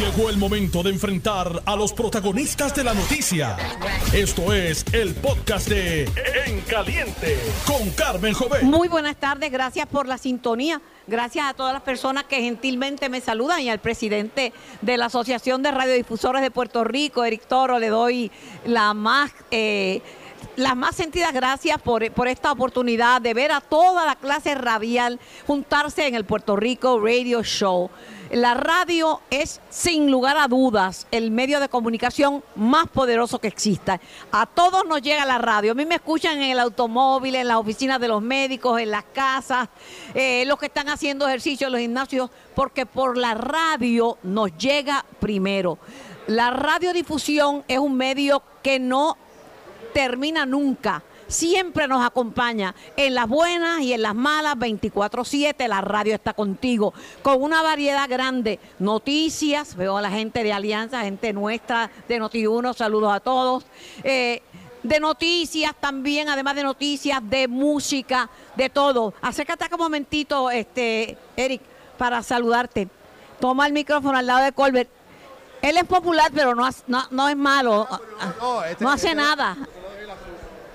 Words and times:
Llegó 0.00 0.30
el 0.30 0.38
momento 0.38 0.82
de 0.82 0.88
enfrentar 0.88 1.62
a 1.66 1.76
los 1.76 1.92
protagonistas 1.92 2.74
de 2.74 2.84
la 2.84 2.94
noticia. 2.94 3.54
Esto 4.14 4.50
es 4.50 4.82
el 4.94 5.14
podcast 5.14 5.68
de 5.68 6.04
En 6.46 6.62
Caliente 6.62 7.38
con 7.66 7.90
Carmen 7.90 8.32
Jovet. 8.32 8.62
Muy 8.62 8.88
buenas 8.88 9.16
tardes, 9.16 9.52
gracias 9.52 9.86
por 9.86 10.08
la 10.08 10.16
sintonía. 10.16 10.80
Gracias 11.06 11.44
a 11.44 11.52
todas 11.52 11.74
las 11.74 11.82
personas 11.82 12.24
que 12.24 12.36
gentilmente 12.36 13.10
me 13.10 13.20
saludan 13.20 13.60
y 13.60 13.68
al 13.68 13.80
presidente 13.80 14.54
de 14.80 14.96
la 14.96 15.04
Asociación 15.04 15.62
de 15.62 15.70
Radiodifusores 15.70 16.40
de 16.40 16.50
Puerto 16.50 16.82
Rico, 16.82 17.22
Eric 17.22 17.46
Toro, 17.46 17.78
le 17.78 17.88
doy 17.88 18.30
la 18.64 18.94
más... 18.94 19.30
Eh, 19.50 20.00
las 20.56 20.74
más 20.74 20.96
sentidas 20.96 21.34
gracias 21.34 21.80
por, 21.82 22.10
por, 22.12 22.26
esta 22.26 22.50
oportunidad 22.50 23.20
de 23.20 23.34
ver 23.34 23.52
a 23.52 23.60
toda 23.60 24.06
la 24.06 24.16
clase 24.16 24.54
radial 24.54 25.20
juntarse 25.46 26.06
en 26.06 26.14
el 26.14 26.24
Puerto 26.24 26.56
Rico 26.56 26.98
Radio 26.98 27.42
Show. 27.42 27.90
La 28.30 28.54
radio 28.54 29.20
es, 29.30 29.60
sin 29.70 30.08
lugar 30.08 30.36
a 30.36 30.46
dudas, 30.46 31.08
el 31.10 31.32
medio 31.32 31.58
de 31.58 31.68
comunicación 31.68 32.44
más 32.54 32.88
poderoso 32.88 33.40
que 33.40 33.48
exista. 33.48 34.00
A 34.30 34.46
todos 34.46 34.86
nos 34.86 35.02
llega 35.02 35.26
la 35.26 35.38
radio. 35.38 35.72
A 35.72 35.74
mí 35.74 35.84
me 35.84 35.96
escuchan 35.96 36.40
en 36.40 36.52
el 36.52 36.60
automóvil, 36.60 37.34
en 37.34 37.48
las 37.48 37.56
oficinas 37.56 38.00
de 38.00 38.06
los 38.06 38.22
médicos, 38.22 38.80
en 38.80 38.92
las 38.92 39.02
casas, 39.02 39.68
eh, 40.14 40.44
los 40.46 40.60
que 40.60 40.66
están 40.66 40.88
haciendo 40.88 41.26
ejercicio 41.26 41.66
en 41.66 41.72
los 41.72 41.80
gimnasios, 41.80 42.30
porque 42.54 42.86
por 42.86 43.16
la 43.16 43.34
radio 43.34 44.16
nos 44.22 44.56
llega 44.56 45.04
primero. 45.18 45.78
La 46.28 46.50
radiodifusión 46.50 47.64
es 47.66 47.80
un 47.80 47.96
medio 47.96 48.44
que 48.62 48.78
no 48.78 49.16
termina 49.92 50.46
nunca 50.46 51.02
siempre 51.30 51.88
nos 51.88 52.04
acompaña 52.04 52.74
en 52.96 53.14
las 53.14 53.28
buenas 53.28 53.80
y 53.80 53.92
en 53.92 54.02
las 54.02 54.14
malas, 54.14 54.56
24/7, 54.56 55.68
la 55.68 55.80
radio 55.80 56.14
está 56.14 56.34
contigo, 56.34 56.92
con 57.22 57.42
una 57.42 57.62
variedad 57.62 58.08
grande, 58.08 58.58
noticias, 58.78 59.76
veo 59.76 59.96
a 59.96 60.02
la 60.02 60.10
gente 60.10 60.42
de 60.42 60.52
Alianza, 60.52 61.02
gente 61.02 61.32
nuestra 61.32 61.90
de 62.08 62.20
Noti1, 62.20 62.74
saludos 62.74 63.12
a 63.12 63.20
todos. 63.20 63.64
Eh, 64.02 64.42
de 64.82 64.98
noticias 64.98 65.74
también, 65.78 66.28
además 66.28 66.56
de 66.56 66.62
noticias, 66.62 67.20
de 67.22 67.48
música, 67.48 68.30
de 68.56 68.70
todo. 68.70 69.12
Acércate 69.20 69.64
acá 69.64 69.76
un 69.76 69.82
momentito, 69.82 70.50
este, 70.50 71.18
Eric, 71.36 71.60
para 71.98 72.22
saludarte. 72.22 72.88
Toma 73.40 73.66
el 73.66 73.74
micrófono 73.74 74.16
al 74.16 74.26
lado 74.26 74.42
de 74.42 74.52
Colbert. 74.52 74.88
Él 75.60 75.76
es 75.76 75.84
popular, 75.84 76.30
pero 76.34 76.54
no, 76.54 76.66
no, 77.10 77.28
es 77.28 77.36
malo. 77.36 77.86
No, 78.40 78.64
este 78.64 78.86
hace 78.86 79.14
nada. 79.14 79.56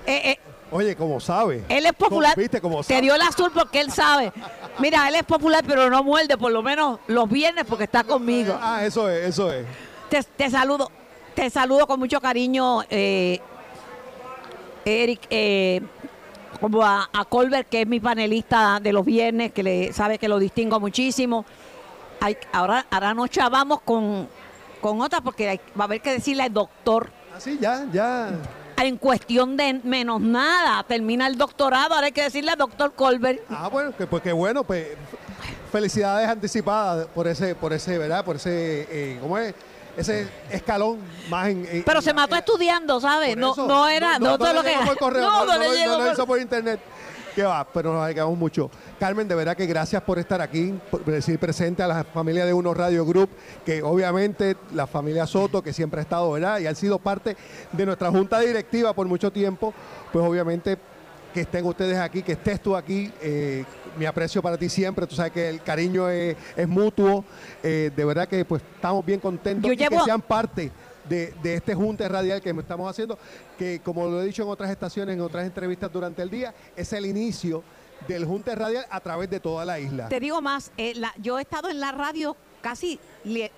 Eh, 0.06 0.30
eh, 0.30 0.38
Oye, 0.70 0.96
como 0.96 1.20
sabe. 1.20 1.64
Él 1.68 1.86
es 1.86 1.92
popular. 1.92 2.36
¿Viste 2.36 2.60
cómo 2.60 2.82
sabe? 2.82 2.96
Te 2.96 3.02
dio 3.02 3.14
el 3.14 3.22
azul 3.22 3.50
porque 3.54 3.80
él 3.80 3.90
sabe. 3.92 4.32
Mira, 4.78 5.08
él 5.08 5.14
es 5.14 5.22
popular, 5.22 5.64
pero 5.66 5.88
no 5.88 6.02
muerde, 6.02 6.36
por 6.36 6.50
lo 6.50 6.62
menos 6.62 6.98
los 7.06 7.28
viernes 7.28 7.64
porque 7.68 7.84
está 7.84 8.02
conmigo. 8.04 8.56
Ah, 8.60 8.84
eso 8.84 9.08
es, 9.08 9.28
eso 9.28 9.52
es. 9.52 9.64
Te, 10.36 10.50
saludo, 10.50 10.90
te 11.34 11.50
saludo 11.50 11.86
con 11.86 11.98
mucho 11.98 12.20
cariño, 12.20 12.82
eh, 12.90 13.40
Eric, 14.84 15.26
eh, 15.30 15.82
como 16.60 16.84
a, 16.84 17.08
Colbert, 17.28 17.68
que 17.68 17.82
es 17.82 17.86
mi 17.86 18.00
panelista 18.00 18.80
de 18.80 18.92
los 18.92 19.04
viernes, 19.04 19.52
que 19.52 19.62
le 19.62 19.92
sabe 19.92 20.18
que 20.18 20.28
lo 20.28 20.38
distingo 20.38 20.80
muchísimo. 20.80 21.44
ahora, 22.52 22.86
ahora 22.90 23.14
nos 23.14 23.30
chavamos 23.30 23.82
con, 23.82 24.28
con 24.80 25.00
otra 25.00 25.20
porque 25.20 25.60
va 25.78 25.84
a 25.84 25.86
haber 25.86 26.00
que 26.00 26.12
decirle 26.12 26.42
al 26.42 26.52
doctor. 26.52 27.10
Ah, 27.34 27.40
sí, 27.40 27.58
ya, 27.60 27.86
ya 27.92 28.30
en 28.84 28.96
cuestión 28.96 29.56
de 29.56 29.80
menos 29.84 30.20
nada. 30.20 30.82
Termina 30.84 31.26
el 31.26 31.36
doctorado, 31.36 31.94
ahora 31.94 32.06
hay 32.06 32.12
que 32.12 32.22
decirle 32.22 32.50
al 32.50 32.58
doctor 32.58 32.92
Colbert. 32.94 33.40
Ah, 33.48 33.68
bueno, 33.68 33.96
que, 33.96 34.06
pues 34.06 34.22
qué 34.22 34.32
bueno, 34.32 34.64
pues 34.64 34.88
felicidades 35.72 36.28
anticipadas 36.28 37.06
por 37.08 37.26
ese, 37.28 37.54
por 37.54 37.72
ese, 37.72 37.98
¿verdad? 37.98 38.24
Por 38.24 38.36
ese, 38.36 38.86
eh, 38.90 39.18
¿cómo 39.20 39.38
es? 39.38 39.54
Ese 39.96 40.28
escalón 40.50 40.98
más 41.30 41.48
en... 41.48 41.82
Pero 41.86 42.02
se 42.02 42.12
mató 42.12 42.36
estudiando, 42.36 43.00
¿sabes? 43.00 43.34
No, 43.34 43.54
no 43.56 43.88
era, 43.88 44.18
no, 44.18 44.36
todo 44.36 44.52
lo 44.52 44.62
que 44.62 44.76
no, 44.76 45.10
no, 45.10 45.46
no, 45.46 45.98
lo 45.98 46.12
hizo 46.12 46.26
por 46.26 46.38
internet. 46.38 46.80
¿Qué 47.36 47.42
va? 47.42 47.68
Pero 47.70 47.92
nos 47.92 48.02
alegramos 48.02 48.38
mucho. 48.38 48.70
Carmen, 48.98 49.28
de 49.28 49.34
verdad 49.34 49.54
que 49.54 49.66
gracias 49.66 50.02
por 50.02 50.18
estar 50.18 50.40
aquí, 50.40 50.72
por 50.90 51.04
decir 51.04 51.38
presente 51.38 51.82
a 51.82 51.86
la 51.86 52.02
familia 52.02 52.46
de 52.46 52.54
Uno 52.54 52.72
Radio 52.72 53.04
Group, 53.04 53.28
que 53.62 53.82
obviamente 53.82 54.56
la 54.72 54.86
familia 54.86 55.26
Soto, 55.26 55.62
que 55.62 55.74
siempre 55.74 56.00
ha 56.00 56.02
estado, 56.02 56.30
¿verdad? 56.30 56.60
Y 56.60 56.66
han 56.66 56.74
sido 56.74 56.98
parte 56.98 57.36
de 57.72 57.84
nuestra 57.84 58.10
junta 58.10 58.40
directiva 58.40 58.94
por 58.94 59.06
mucho 59.06 59.30
tiempo, 59.30 59.74
pues 60.14 60.24
obviamente 60.24 60.78
que 61.34 61.42
estén 61.42 61.66
ustedes 61.66 61.98
aquí, 61.98 62.22
que 62.22 62.32
estés 62.32 62.58
tú 62.58 62.74
aquí, 62.74 63.12
eh, 63.20 63.66
mi 63.98 64.06
aprecio 64.06 64.40
para 64.40 64.56
ti 64.56 64.70
siempre, 64.70 65.06
tú 65.06 65.14
sabes 65.14 65.32
que 65.32 65.50
el 65.50 65.60
cariño 65.60 66.08
es, 66.08 66.36
mutuo, 66.66 67.22
eh, 67.62 67.90
de 67.94 68.04
verdad 68.06 68.26
que 68.26 68.46
pues 68.46 68.62
estamos 68.74 69.04
bien 69.04 69.20
contentos 69.20 69.68
de 69.68 69.76
que 69.76 70.00
sean 70.06 70.22
parte 70.22 70.72
de, 71.08 71.34
este 71.44 71.74
junte 71.74 72.08
radial 72.08 72.40
que 72.40 72.50
estamos 72.50 72.90
haciendo, 72.90 73.18
que 73.58 73.80
como 73.80 74.06
lo 74.06 74.22
he 74.22 74.26
dicho 74.26 74.42
en 74.42 74.48
otras 74.48 74.70
estaciones, 74.70 75.14
en 75.14 75.20
otras 75.20 75.44
entrevistas 75.44 75.92
durante 75.92 76.22
el 76.22 76.30
día, 76.30 76.54
es 76.76 76.92
el 76.92 77.06
inicio 77.06 77.62
del 78.06 78.24
junte 78.24 78.54
radial 78.54 78.86
a 78.90 79.00
través 79.00 79.30
de 79.30 79.40
toda 79.40 79.64
la 79.64 79.78
isla. 79.78 80.08
Te 80.08 80.20
digo 80.20 80.40
más, 80.42 80.70
eh, 80.76 80.94
yo 81.20 81.38
he 81.38 81.42
estado 81.42 81.68
en 81.70 81.80
la 81.80 81.92
radio 81.92 82.36
casi 82.60 82.98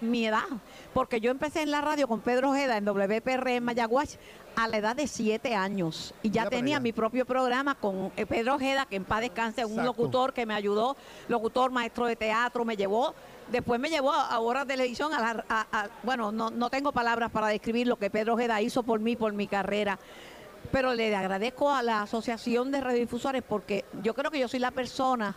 mi 0.01 0.27
edad, 0.27 0.45
porque 0.93 1.21
yo 1.21 1.31
empecé 1.31 1.63
en 1.63 1.71
la 1.71 1.81
radio 1.81 2.07
con 2.07 2.21
Pedro 2.21 2.51
Ojeda 2.51 2.77
en 2.77 2.85
WPR 2.85 3.49
en 3.49 3.65
Mayaguach 3.65 4.17
a 4.55 4.69
la 4.69 4.77
edad 4.77 4.97
de 4.97 5.07
siete 5.07 5.55
años. 5.55 6.13
Y 6.23 6.31
ya 6.31 6.51
tenía 6.51 6.81
mi 6.81 6.93
propio 6.93 7.25
programa 7.25 7.75
con 7.75 8.13
eh, 8.17 8.27
Pedro 8.27 8.57
Ojeda, 8.57 8.87
que 8.87 8.97
en 8.97 9.05
paz 9.05 9.21
descanse, 9.21 9.65
un 9.65 9.85
locutor 9.85 10.35
que 10.35 10.47
me 10.47 10.55
ayudó, 10.55 10.97
locutor, 11.29 11.71
maestro 11.71 12.07
de 12.07 12.17
teatro, 12.17 12.65
me 12.65 12.77
llevó 12.77 13.15
Después 13.51 13.81
me 13.81 13.89
llevó 13.89 14.13
a, 14.13 14.65
de 14.65 14.75
televisión, 14.75 15.13
a, 15.15 15.35
la, 15.35 15.91
bueno, 16.03 16.33
no, 16.33 16.71
tengo 16.71 16.93
palabras 16.93 17.31
para 17.31 17.49
describir 17.49 17.87
lo 17.87 17.97
que 17.97 18.11
Pedro 18.11 18.35
Ojeda 18.35 18.61
hizo 18.61 18.83
por 18.83 19.01
mí, 19.01 19.17
por 19.17 19.33
mi 19.33 19.47
carrera 19.47 19.99
pero 20.73 20.93
le 20.93 21.15
agradezco 21.15 21.71
a 21.71 21.83
la 21.83 22.03
Asociación 22.03 22.71
de 22.71 22.81
Radiodifusores 22.81 23.43
porque 23.43 23.87
yo 24.03 24.13
creo 24.13 24.31
que 24.31 24.41
yo 24.41 24.49
soy 24.49 24.59
la 24.59 24.71
persona 24.71 25.35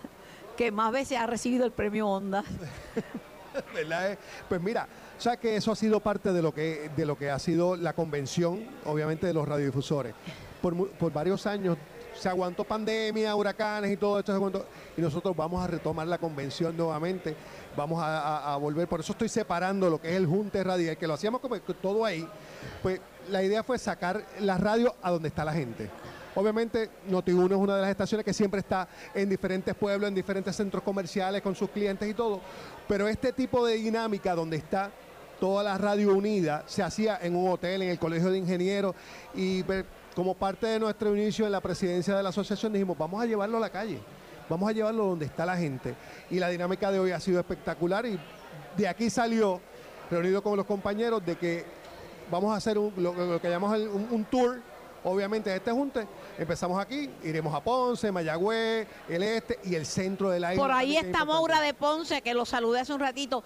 que 0.57 0.71
más 0.71 0.91
veces 0.91 1.17
ha 1.17 1.25
recibido 1.25 1.63
el 1.63 1.71
premio 1.71 2.07
Onda. 2.07 2.43
¿Verdad? 3.73 4.17
Pues 4.49 4.61
mira, 4.61 4.87
o 5.17 5.21
sea 5.21 5.37
que 5.37 5.55
eso 5.55 5.71
ha 5.71 5.75
sido 5.75 5.99
parte 5.99 6.33
de 6.33 6.41
lo 6.41 6.53
que, 6.53 6.89
de 6.95 7.05
lo 7.05 7.17
que 7.17 7.29
ha 7.29 7.39
sido 7.39 7.75
la 7.75 7.93
convención, 7.93 8.67
obviamente, 8.85 9.27
de 9.27 9.33
los 9.33 9.47
radiodifusores. 9.47 10.13
Por, 10.61 10.89
por 10.89 11.13
varios 11.13 11.45
años 11.45 11.77
se 12.13 12.29
aguantó 12.29 12.63
pandemia, 12.63 13.35
huracanes 13.35 13.91
y 13.91 13.97
todo 13.97 14.19
esto, 14.19 14.65
y 14.95 15.01
nosotros 15.01 15.35
vamos 15.35 15.63
a 15.63 15.67
retomar 15.67 16.07
la 16.07 16.17
convención 16.17 16.75
nuevamente, 16.75 17.35
vamos 17.75 18.01
a, 18.03 18.55
volver, 18.57 18.87
por 18.87 18.99
eso 18.99 19.11
estoy 19.13 19.29
separando 19.29 19.89
lo 19.89 20.01
que 20.01 20.09
es 20.09 20.15
el 20.15 20.25
Junte 20.25 20.63
Radial, 20.63 20.97
que 20.97 21.07
lo 21.07 21.13
hacíamos 21.13 21.41
como 21.41 21.59
todo 21.59 22.05
ahí, 22.05 22.27
pues 22.81 22.99
la 23.29 23.43
idea 23.43 23.63
fue 23.63 23.77
sacar 23.77 24.25
la 24.39 24.57
radio 24.57 24.95
a 25.01 25.11
donde 25.11 25.29
está 25.29 25.45
la 25.45 25.53
gente. 25.53 25.89
Obviamente, 26.33 26.89
Noti1 27.09 27.51
es 27.51 27.57
una 27.57 27.75
de 27.75 27.81
las 27.81 27.91
estaciones 27.91 28.23
que 28.23 28.33
siempre 28.33 28.61
está 28.61 28.87
en 29.13 29.29
diferentes 29.29 29.75
pueblos, 29.75 30.07
en 30.07 30.15
diferentes 30.15 30.55
centros 30.55 30.81
comerciales, 30.81 31.41
con 31.41 31.55
sus 31.55 31.69
clientes 31.69 32.09
y 32.09 32.13
todo. 32.13 32.39
Pero 32.87 33.07
este 33.07 33.33
tipo 33.33 33.65
de 33.65 33.75
dinámica 33.75 34.33
donde 34.33 34.57
está 34.57 34.91
toda 35.41 35.63
la 35.63 35.77
radio 35.77 36.13
unida 36.13 36.63
se 36.67 36.83
hacía 36.83 37.19
en 37.21 37.35
un 37.35 37.51
hotel, 37.51 37.81
en 37.81 37.89
el 37.89 37.99
Colegio 37.99 38.31
de 38.31 38.37
Ingenieros. 38.37 38.95
Y 39.33 39.63
pues, 39.63 39.83
como 40.15 40.35
parte 40.35 40.67
de 40.67 40.79
nuestro 40.79 41.15
inicio 41.15 41.45
en 41.45 41.51
la 41.51 41.61
presidencia 41.61 42.15
de 42.15 42.23
la 42.23 42.29
asociación 42.29 42.71
dijimos, 42.71 42.97
vamos 42.97 43.21
a 43.21 43.25
llevarlo 43.25 43.57
a 43.57 43.61
la 43.61 43.69
calle, 43.69 43.99
vamos 44.51 44.69
a 44.69 44.73
llevarlo 44.73 45.05
donde 45.05 45.25
está 45.25 45.45
la 45.45 45.55
gente. 45.55 45.95
Y 46.29 46.37
la 46.37 46.49
dinámica 46.49 46.91
de 46.91 46.99
hoy 46.99 47.11
ha 47.11 47.19
sido 47.21 47.39
espectacular 47.39 48.05
y 48.05 48.19
de 48.75 48.87
aquí 48.87 49.09
salió, 49.09 49.61
reunido 50.09 50.43
con 50.43 50.57
los 50.57 50.65
compañeros, 50.65 51.25
de 51.25 51.37
que 51.37 51.63
vamos 52.29 52.53
a 52.53 52.57
hacer 52.57 52.75
lo, 52.75 53.39
que 53.41 53.49
llamamos 53.49 53.79
un, 53.79 54.25
tour, 54.25 54.61
obviamente, 55.05 55.49
de 55.49 55.55
este 55.55 55.71
junte. 55.71 56.05
Empezamos 56.37 56.81
aquí, 56.81 57.09
iremos 57.23 57.55
a 57.55 57.61
Ponce, 57.61 58.11
Mayagüez, 58.11 58.87
el 59.07 59.23
este 59.23 59.57
y 59.63 59.75
el 59.75 59.85
centro 59.85 60.29
de 60.29 60.41
la 60.41 60.53
isla. 60.53 60.63
Por 60.63 60.71
ahí 60.71 60.97
está 60.97 61.23
Moura 61.23 61.61
de 61.61 61.73
Ponce, 61.73 62.21
que 62.21 62.33
lo 62.33 62.45
saludé 62.45 62.81
hace 62.81 62.93
un 62.93 62.99
ratito. 62.99 63.45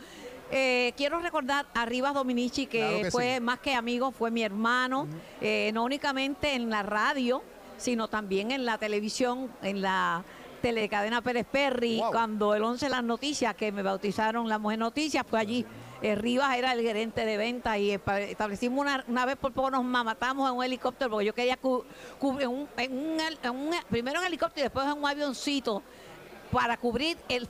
Eh, 0.49 0.94
quiero 0.97 1.19
recordar 1.19 1.67
a 1.75 1.85
Rivas 1.85 2.15
Dominici, 2.15 2.65
que, 2.65 3.09
fue 3.12 3.39
más 3.39 3.59
que 3.59 3.75
amigo, 3.75 4.12
fue 4.12 4.31
mi 4.31 4.41
hermano, 4.41 5.07
eh, 5.39 5.69
no 5.71 5.83
únicamente 5.83 6.56
en 6.56 6.71
la 6.71 6.81
radio, 6.81 7.44
sino 7.77 8.07
también 8.07 8.50
en 8.51 8.65
la 8.65 8.80
televisión, 8.80 9.51
en 9.62 9.81
la 9.81 10.24
telecadena 10.65 11.21
Pérez 11.21 11.45
Perry, 11.45 12.01
cuando 12.09 12.56
el 12.56 12.63
11 12.63 12.89
Las 12.89 13.03
Noticias, 13.03 13.53
que 13.53 13.71
me 13.71 13.83
bautizaron 13.83 14.50
la 14.50 14.57
Mujer 14.57 14.79
Noticias, 14.79 15.23
fue 15.29 15.39
allí. 15.39 15.63
Eh, 16.01 16.15
Rivas 16.15 16.57
era 16.57 16.73
el 16.73 16.81
gerente 16.81 17.23
de 17.23 17.38
venta 17.38 17.77
y 17.77 17.91
establecimos 17.91 18.79
una, 18.79 19.06
una 19.07 19.25
vez 19.25 19.35
por 19.35 19.53
poco 19.53 19.69
nos 19.69 19.83
matamos 19.83 20.50
en 20.50 20.57
un 20.57 20.63
helicóptero 20.63 21.12
porque 21.12 21.25
yo 21.25 21.33
quería 21.35 21.57
cubrir 21.57 22.47
un, 22.47 22.67
primero 23.89 24.19
en 24.19 24.25
helicóptero 24.25 24.62
y 24.62 24.63
después 24.63 24.88
en 24.88 24.94
un 24.94 25.07
avioncito 25.07 25.83
para 26.51 26.77
cubrir 26.77 27.15
el 27.29 27.47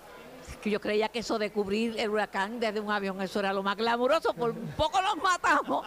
que 0.66 0.72
yo 0.72 0.82
creía 0.82 1.10
que 1.10 1.20
eso 1.20 1.38
de 1.38 1.52
cubrir 1.52 1.94
el 2.00 2.10
huracán 2.10 2.60
desde 2.60 2.80
un 2.80 2.90
avión, 2.90 3.22
eso 3.22 3.40
era 3.40 3.54
lo 3.54 3.62
más 3.62 3.78
glamuroso, 3.78 4.34
por 4.34 4.50
un 4.50 4.74
poco 4.76 5.00
nos 5.00 5.16
matamos. 5.18 5.86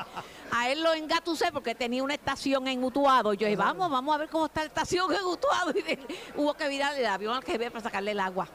A 0.52 0.70
él 0.70 0.84
lo 0.84 0.94
engatusé 0.94 1.50
porque 1.50 1.74
tenía 1.74 2.00
una 2.04 2.14
estación 2.14 2.68
en 2.68 2.84
Utuado. 2.84 3.34
Yo 3.34 3.48
dije, 3.48 3.56
vamos, 3.56 3.90
vamos 3.90 4.14
a 4.14 4.18
ver 4.18 4.28
cómo 4.28 4.46
está 4.46 4.60
la 4.60 4.68
estación 4.68 5.12
en 5.12 5.24
Utuado. 5.24 5.72
Y 5.78 6.40
hubo 6.40 6.54
que 6.54 6.68
virar 6.68 6.96
el 6.96 7.06
avión 7.06 7.34
al 7.34 7.42
que 7.42 7.58
ve 7.58 7.72
para 7.72 7.82
sacarle 7.82 8.12
el 8.12 8.20
agua. 8.20 8.46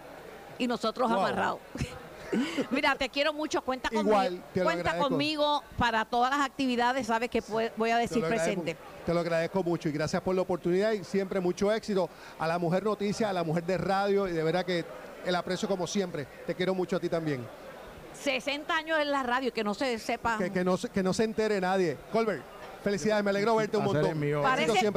Y 0.58 0.66
nosotros 0.66 1.12
amarrados. 1.12 1.60
Mira, 2.72 2.96
te 2.96 3.10
quiero 3.10 3.34
mucho, 3.34 3.62
cuenta 3.62 3.90
conmigo. 3.90 4.10
Igual, 4.10 4.44
te 4.54 4.60
lo 4.62 4.66
cuenta 4.66 4.92
agradezco. 4.92 5.10
conmigo 5.10 5.64
para 5.78 6.06
todas 6.06 6.32
las 6.32 6.46
actividades, 6.46 7.08
sabes 7.08 7.30
que 7.30 7.44
voy 7.76 7.90
a 7.90 7.98
decir 7.98 8.24
presente. 8.24 8.78
Te 9.06 9.14
lo 9.14 9.20
agradezco 9.20 9.62
mucho 9.62 9.90
y 9.90 9.92
gracias 9.92 10.22
por 10.22 10.34
la 10.34 10.42
oportunidad 10.42 10.94
y 10.94 11.04
siempre 11.04 11.42
mucho 11.42 11.72
éxito 11.72 12.10
a 12.40 12.48
la 12.48 12.58
mujer 12.58 12.84
noticia, 12.84 13.30
a 13.30 13.34
la 13.34 13.44
mujer 13.44 13.66
de 13.66 13.78
radio 13.78 14.28
y 14.28 14.32
de 14.32 14.44
verdad 14.44 14.66
que 14.66 14.86
el 15.26 15.36
aprecio 15.36 15.68
como 15.68 15.88
siempre. 15.88 16.28
Te 16.46 16.56
quiero 16.56 16.74
mucho 16.74 16.98
a 16.98 17.00
ti 17.00 17.10
también. 17.10 17.46
60 18.22 18.76
años 18.76 19.00
en 19.00 19.12
la 19.12 19.24
radio 19.24 19.50
y 19.50 19.52
que 19.52 19.64
no 19.64 19.74
se 19.74 19.98
sepa. 20.00 20.38
Que, 20.38 20.52
que 20.52 20.64
no, 20.64 20.78
se- 20.78 20.90
que 20.90 21.04
no 21.04 21.14
se 21.14 21.24
entere 21.24 21.60
nadie. 21.60 21.98
Colbert, 22.12 22.44
felicidades, 22.84 23.24
me 23.24 23.32
alegro 23.32 23.56
verte 23.56 23.78
un 23.78 23.86
montón. 23.86 24.20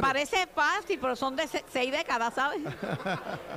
Parece, 0.01 0.47
fácil, 0.55 0.99
pero 1.01 1.17
son 1.17 1.35
de 1.37 1.49
se- 1.49 1.65
seis 1.73 1.91
décadas, 1.91 2.35
¿sabes? 2.35 2.61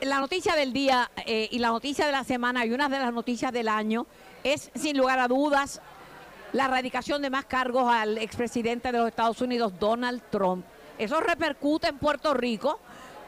la 0.00 0.18
noticia 0.18 0.54
del 0.56 0.72
día 0.72 1.10
eh, 1.26 1.48
y 1.50 1.58
la 1.58 1.68
noticia 1.68 2.06
de 2.06 2.12
la 2.12 2.24
semana 2.24 2.66
y 2.66 2.72
una 2.72 2.88
de 2.88 2.98
las 2.98 3.12
noticias 3.12 3.52
del 3.52 3.68
año 3.68 4.06
es, 4.42 4.70
sin 4.74 4.96
lugar 4.98 5.18
a 5.20 5.28
dudas, 5.28 5.80
la 6.52 6.64
erradicación 6.66 7.22
de 7.22 7.30
más 7.30 7.44
cargos 7.44 7.90
al 7.92 8.18
expresidente 8.18 8.90
de 8.90 8.98
los 8.98 9.08
Estados 9.08 9.40
Unidos, 9.40 9.72
Donald 9.78 10.22
Trump. 10.30 10.64
Eso 10.98 11.20
repercute 11.20 11.88
en 11.88 11.98
Puerto 11.98 12.34
Rico 12.34 12.80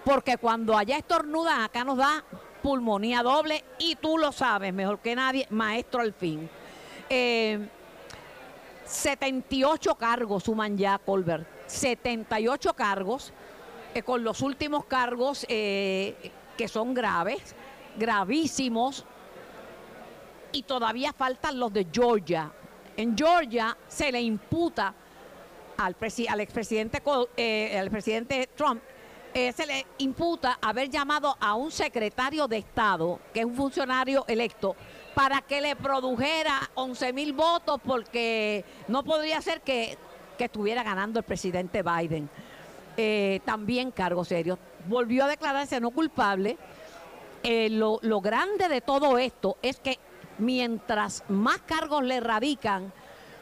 porque 0.05 0.37
cuando 0.37 0.77
allá 0.77 0.99
estornudan, 0.99 1.63
acá 1.63 1.85
nos 1.85 1.99
da 1.99 2.25
pulmonía 2.63 3.23
doble 3.23 3.65
y 3.79 3.97
tú 3.97 4.19
lo 4.19 4.33
sabes 4.33 4.73
mejor 4.73 4.99
que 5.01 5.15
nadie, 5.15 5.47
maestro 5.51 6.01
al 6.01 6.13
fin. 6.13 6.49
Eh, 7.09 7.69
78 8.85 9.95
cargos 9.95 10.45
suman 10.45 10.77
ya 10.77 10.99
Colbert. 10.99 11.47
78 11.67 12.75
cargos, 12.75 13.33
eh, 13.95 14.03
con 14.03 14.23
los 14.23 14.43
últimos 14.43 14.85
cargos 14.85 15.47
eh, 15.49 16.33
que 16.57 16.69
son 16.69 16.95
graves, 16.95 17.55
gravísimos, 17.97 19.05
y 20.53 20.63
todavía 20.63 21.13
faltan 21.13 21.59
los 21.59 21.73
de 21.73 21.87
Georgia. 21.93 22.51
En 22.97 23.17
Georgia 23.17 23.77
se 23.89 24.13
le 24.13 24.21
imputa 24.21 24.95
al, 25.77 25.97
al 26.29 26.41
expresidente 26.41 27.03
eh, 27.37 27.77
al 27.77 27.91
presidente 27.91 28.49
Trump, 28.55 28.81
eh, 29.35 29.53
se 29.53 29.67
le 29.67 29.85
imputa 29.99 30.59
haber 30.63 30.89
llamado 30.89 31.37
a 31.41 31.55
un 31.55 31.73
secretario 31.73 32.47
de 32.47 32.59
Estado, 32.59 33.19
que 33.33 33.41
es 33.41 33.47
un 33.47 33.57
funcionario 33.57 34.25
electo, 34.29 34.77
para 35.13 35.43
que 35.43 35.61
le 35.61 35.75
produjera 35.75 36.71
11 36.75 37.13
mil 37.13 37.33
votos 37.33 37.81
porque 37.85 38.65
no 38.87 39.03
podría 39.03 39.43
ser 39.43 39.61
que, 39.61 39.99
que 40.39 40.45
estuviera 40.45 40.85
ganando 40.85 41.19
el 41.19 41.25
presidente 41.25 41.83
Biden. 41.83 42.31
Eh, 42.97 43.41
también 43.45 43.91
cargos 43.91 44.29
serios. 44.29 44.59
Volvió 44.87 45.25
a 45.25 45.29
declararse 45.29 45.81
no 45.81 45.91
culpable. 45.91 46.57
Eh, 47.43 47.69
lo, 47.71 47.99
lo 48.03 48.21
grande 48.21 48.69
de 48.69 48.81
todo 48.81 49.19
esto 49.19 49.59
es 49.63 49.81
que 49.81 49.99
mientras 50.39 51.25
más 51.29 51.59
cargos 51.63 52.05
le 52.05 52.21
radican, 52.21 52.93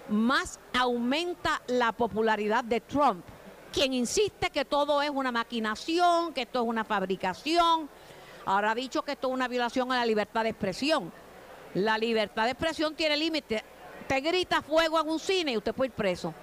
más 0.09 0.59
aumenta 0.79 1.61
la 1.67 1.93
popularidad 1.93 2.65
de 2.65 2.81
Trump, 2.81 3.25
quien 3.72 3.92
insiste 3.92 4.50
que 4.50 4.64
todo 4.64 5.02
es 5.02 5.10
una 5.10 5.32
maquinación, 5.32 6.32
que 6.32 6.42
esto 6.42 6.62
es 6.62 6.69
una 6.69 6.84
fabricación. 6.84 7.88
Ahora 8.44 8.72
ha 8.72 8.74
dicho 8.74 9.02
que 9.02 9.12
esto 9.12 9.28
es 9.28 9.34
una 9.34 9.48
violación 9.48 9.90
a 9.90 9.96
la 9.96 10.06
libertad 10.06 10.44
de 10.44 10.50
expresión. 10.50 11.12
La 11.74 11.96
libertad 11.96 12.44
de 12.44 12.50
expresión 12.50 12.94
tiene 12.94 13.16
límite. 13.16 13.64
Te 14.06 14.20
grita 14.20 14.62
fuego 14.62 15.00
en 15.00 15.08
un 15.08 15.19
cine 15.19 15.52
y 15.52 15.56
usted 15.56 15.72
puede 15.72 15.88
ir 15.88 15.94
preso, 15.94 16.34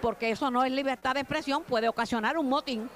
porque 0.00 0.30
eso 0.30 0.50
no 0.50 0.64
es 0.64 0.72
libertad 0.72 1.14
de 1.14 1.20
expresión, 1.20 1.62
puede 1.64 1.88
ocasionar 1.88 2.38
un 2.38 2.48
motín. 2.48 2.88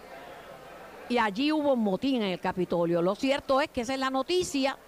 Y 1.08 1.19
allí 1.19 1.52
hubo 1.52 1.75
un 1.75 1.81
motín 1.81 2.22
en 2.22 2.31
el 2.31 2.40
Capitolio. 2.40 3.02
Lo 3.02 3.14
cierto 3.14 3.60
es 3.60 3.69
que 3.69 3.82
esa 3.82 3.92
es 3.92 4.00
la 4.00 4.08
noticia. 4.08 4.78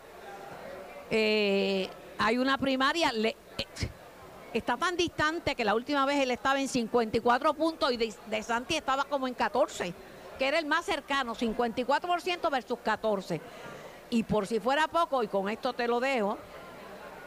Eh, 1.11 1.89
hay 2.19 2.39
una 2.39 2.57
primaria, 2.57 3.13
eh, 3.15 3.37
está 4.59 4.77
tan 4.77 4.97
distante 4.97 5.55
que 5.55 5.65
la 5.65 5.75
última 5.75 6.07
vez 6.07 6.21
él 6.21 6.31
estaba 6.31 6.61
en 6.61 6.69
54 6.69 7.55
puntos 7.55 7.93
y 7.93 7.97
de, 7.97 8.43
Santi 8.43 8.77
estaba 8.77 9.05
como 9.05 9.29
en 9.29 9.35
14, 9.35 9.93
que 10.39 10.49
era 10.49 10.59
el 10.59 10.67
más 10.67 10.85
cercano, 10.85 11.35
54% 11.35 12.51
versus 12.51 12.79
14. 12.83 13.41
Y 14.11 14.23
por 14.23 14.47
si 14.47 14.61
fuera 14.61 14.87
poco, 14.89 15.23
y 15.23 15.29
con 15.29 15.49
esto 15.49 15.73
te 15.73 15.89
lo 15.89 16.01
dejo, 16.01 16.39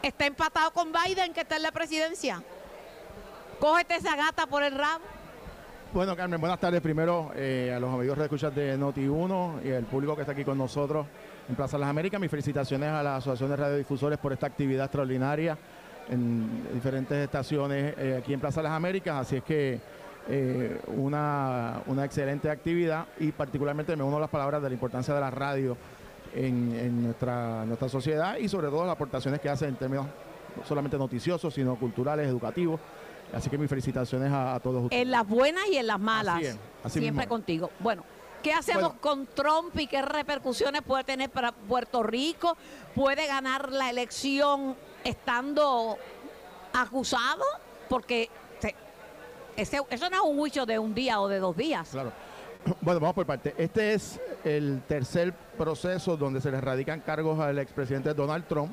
está 0.01 0.25
empatado 0.25 0.71
con 0.71 0.91
Biden, 0.91 1.33
que 1.33 1.41
está 1.41 1.57
en 1.57 1.63
la 1.63 1.71
presidencia. 1.71 2.41
Cógete 3.59 3.95
esa 3.95 4.15
gata 4.15 4.47
por 4.47 4.63
el 4.63 4.73
rabo. 4.73 5.03
Bueno, 5.91 6.15
Carmen, 6.15 6.39
buenas 6.39 6.59
tardes 6.59 6.81
primero 6.81 7.31
eh, 7.35 7.73
a 7.75 7.79
los 7.79 7.93
amigos 7.93 8.17
de 8.17 8.23
escuchas 8.23 8.55
de 8.55 8.77
Noti1 8.77 9.65
y 9.65 9.71
al 9.71 9.85
público 9.85 10.15
que 10.15 10.21
está 10.21 10.33
aquí 10.33 10.45
con 10.45 10.57
nosotros 10.57 11.07
en 11.49 11.55
Plaza 11.55 11.77
Las 11.77 11.89
Américas. 11.89 12.21
Mis 12.21 12.29
felicitaciones 12.29 12.89
a 12.89 13.01
la 13.01 13.15
Asociación 13.15 13.49
de 13.49 13.55
Radiodifusores 13.55 14.19
por 14.19 14.31
esta 14.31 14.45
actividad 14.45 14.85
extraordinaria 14.85 15.57
en 16.09 16.67
diferentes 16.73 17.17
estaciones 17.17 17.95
eh, 17.97 18.17
aquí 18.21 18.33
en 18.33 18.39
Plaza 18.39 18.61
Las 18.61 18.71
Américas. 18.73 19.15
Así 19.15 19.37
es 19.37 19.43
que 19.43 19.79
eh, 20.27 20.79
una, 20.87 21.81
una 21.87 22.05
excelente 22.05 22.49
actividad 22.49 23.05
y 23.19 23.31
particularmente 23.31 23.95
me 23.95 24.03
uno 24.03 24.17
a 24.17 24.21
las 24.21 24.29
palabras 24.29 24.61
de 24.61 24.69
la 24.69 24.73
importancia 24.73 25.13
de 25.13 25.19
la 25.19 25.31
radio 25.31 25.77
en, 26.35 26.75
en 26.75 27.03
nuestra, 27.03 27.65
nuestra 27.65 27.89
sociedad 27.89 28.37
y 28.37 28.47
sobre 28.47 28.67
todo 28.67 28.83
las 28.85 28.93
aportaciones 28.93 29.39
que 29.39 29.49
hace 29.49 29.67
en 29.67 29.75
términos 29.75 30.05
no 30.55 30.65
solamente 30.65 30.97
noticiosos, 30.97 31.53
sino 31.53 31.75
culturales, 31.75 32.27
educativos. 32.27 32.79
Así 33.31 33.49
que 33.49 33.57
mis 33.59 33.69
felicitaciones 33.69 34.31
a, 34.31 34.55
a 34.55 34.59
todos 34.59 34.85
ustedes. 34.85 35.03
En 35.03 35.11
las 35.11 35.27
buenas 35.27 35.63
y 35.71 35.77
en 35.77 35.85
las 35.85 35.99
malas. 35.99 36.37
Así 36.37 36.45
es, 36.45 36.57
así 36.83 36.99
siempre 36.99 37.21
mismo 37.21 37.29
contigo. 37.29 37.69
Bueno, 37.79 38.03
¿qué 38.41 38.53
hacemos 38.53 38.81
Bueno. 38.81 39.01
con 39.01 39.27
Trump 39.27 39.77
y 39.79 39.85
qué 39.85 40.01
repercusiones 40.01 40.81
puede 40.81 41.03
tener 41.03 41.29
para 41.29 41.51
Puerto 41.51 42.01
Rico? 42.01 42.57
¿Puede 42.95 43.27
ganar 43.27 43.71
la 43.71 43.91
elección 43.91 44.75
estando 45.03 45.97
acusado? 46.73 47.43
Porque 47.87 48.29
se- 48.59 48.75
ese- 49.55 49.81
eso 49.89 50.09
no 50.09 50.15
es 50.15 50.21
un 50.23 50.37
juicio 50.37 50.65
de 50.65 50.77
un 50.79 50.93
día 50.93 51.19
o 51.19 51.27
de 51.27 51.39
dos 51.39 51.55
días. 51.55 51.89
Claro. 51.91 52.11
Bueno, 52.81 52.99
vamos 52.99 53.15
por 53.15 53.25
parte. 53.25 53.55
Este 53.57 53.93
es 53.93 54.19
el 54.43 54.81
tercer 54.87 55.33
proceso 55.57 56.17
donde 56.17 56.41
se 56.41 56.51
le 56.51 56.59
radican 56.59 56.99
cargos 56.99 57.39
al 57.39 57.57
expresidente 57.57 58.13
Donald 58.13 58.45
Trump. 58.47 58.71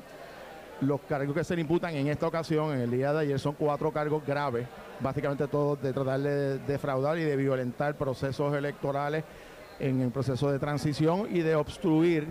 Los 0.81 1.01
cargos 1.01 1.33
que 1.33 1.43
se 1.43 1.55
le 1.55 1.61
imputan 1.61 1.95
en 1.95 2.07
esta 2.07 2.27
ocasión, 2.27 2.71
en 2.73 2.81
el 2.81 2.91
día 2.91 3.11
de 3.13 3.21
ayer, 3.21 3.39
son 3.39 3.53
cuatro 3.55 3.91
cargos 3.91 4.23
graves, 4.25 4.67
básicamente 4.99 5.47
todos 5.47 5.81
de 5.81 5.91
tratar 5.93 6.19
de 6.19 6.59
defraudar 6.59 7.17
y 7.17 7.23
de 7.23 7.35
violentar 7.35 7.95
procesos 7.95 8.53
electorales 8.53 9.23
en 9.79 10.01
el 10.01 10.11
proceso 10.11 10.51
de 10.51 10.59
transición 10.59 11.27
y 11.31 11.39
de 11.39 11.55
obstruir 11.55 12.27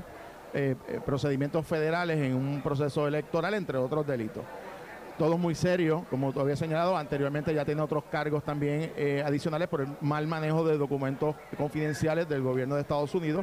eh, 0.54 0.75
eh, 0.88 1.00
procedimientos 1.04 1.66
federales 1.66 2.19
en 2.19 2.34
un 2.34 2.60
proceso 2.62 3.06
electoral, 3.08 3.54
entre 3.54 3.78
otros 3.78 4.06
delitos 4.06 4.43
todos 5.19 5.38
muy 5.38 5.54
serios, 5.54 6.02
como 6.10 6.30
tú 6.30 6.40
habías 6.40 6.59
señalado, 6.59 6.94
anteriormente 6.94 7.54
ya 7.54 7.64
tiene 7.64 7.80
otros 7.80 8.04
cargos 8.11 8.44
también 8.44 8.92
eh, 8.99 9.23
adicionales 9.25 9.66
por 9.66 9.80
el 9.80 9.88
mal 10.02 10.26
manejo 10.26 10.62
de 10.62 10.76
documentos 10.76 11.35
confidenciales 11.56 12.28
del 12.28 12.42
gobierno 12.42 12.75
de 12.75 12.82
Estados 12.82 13.14
Unidos. 13.14 13.42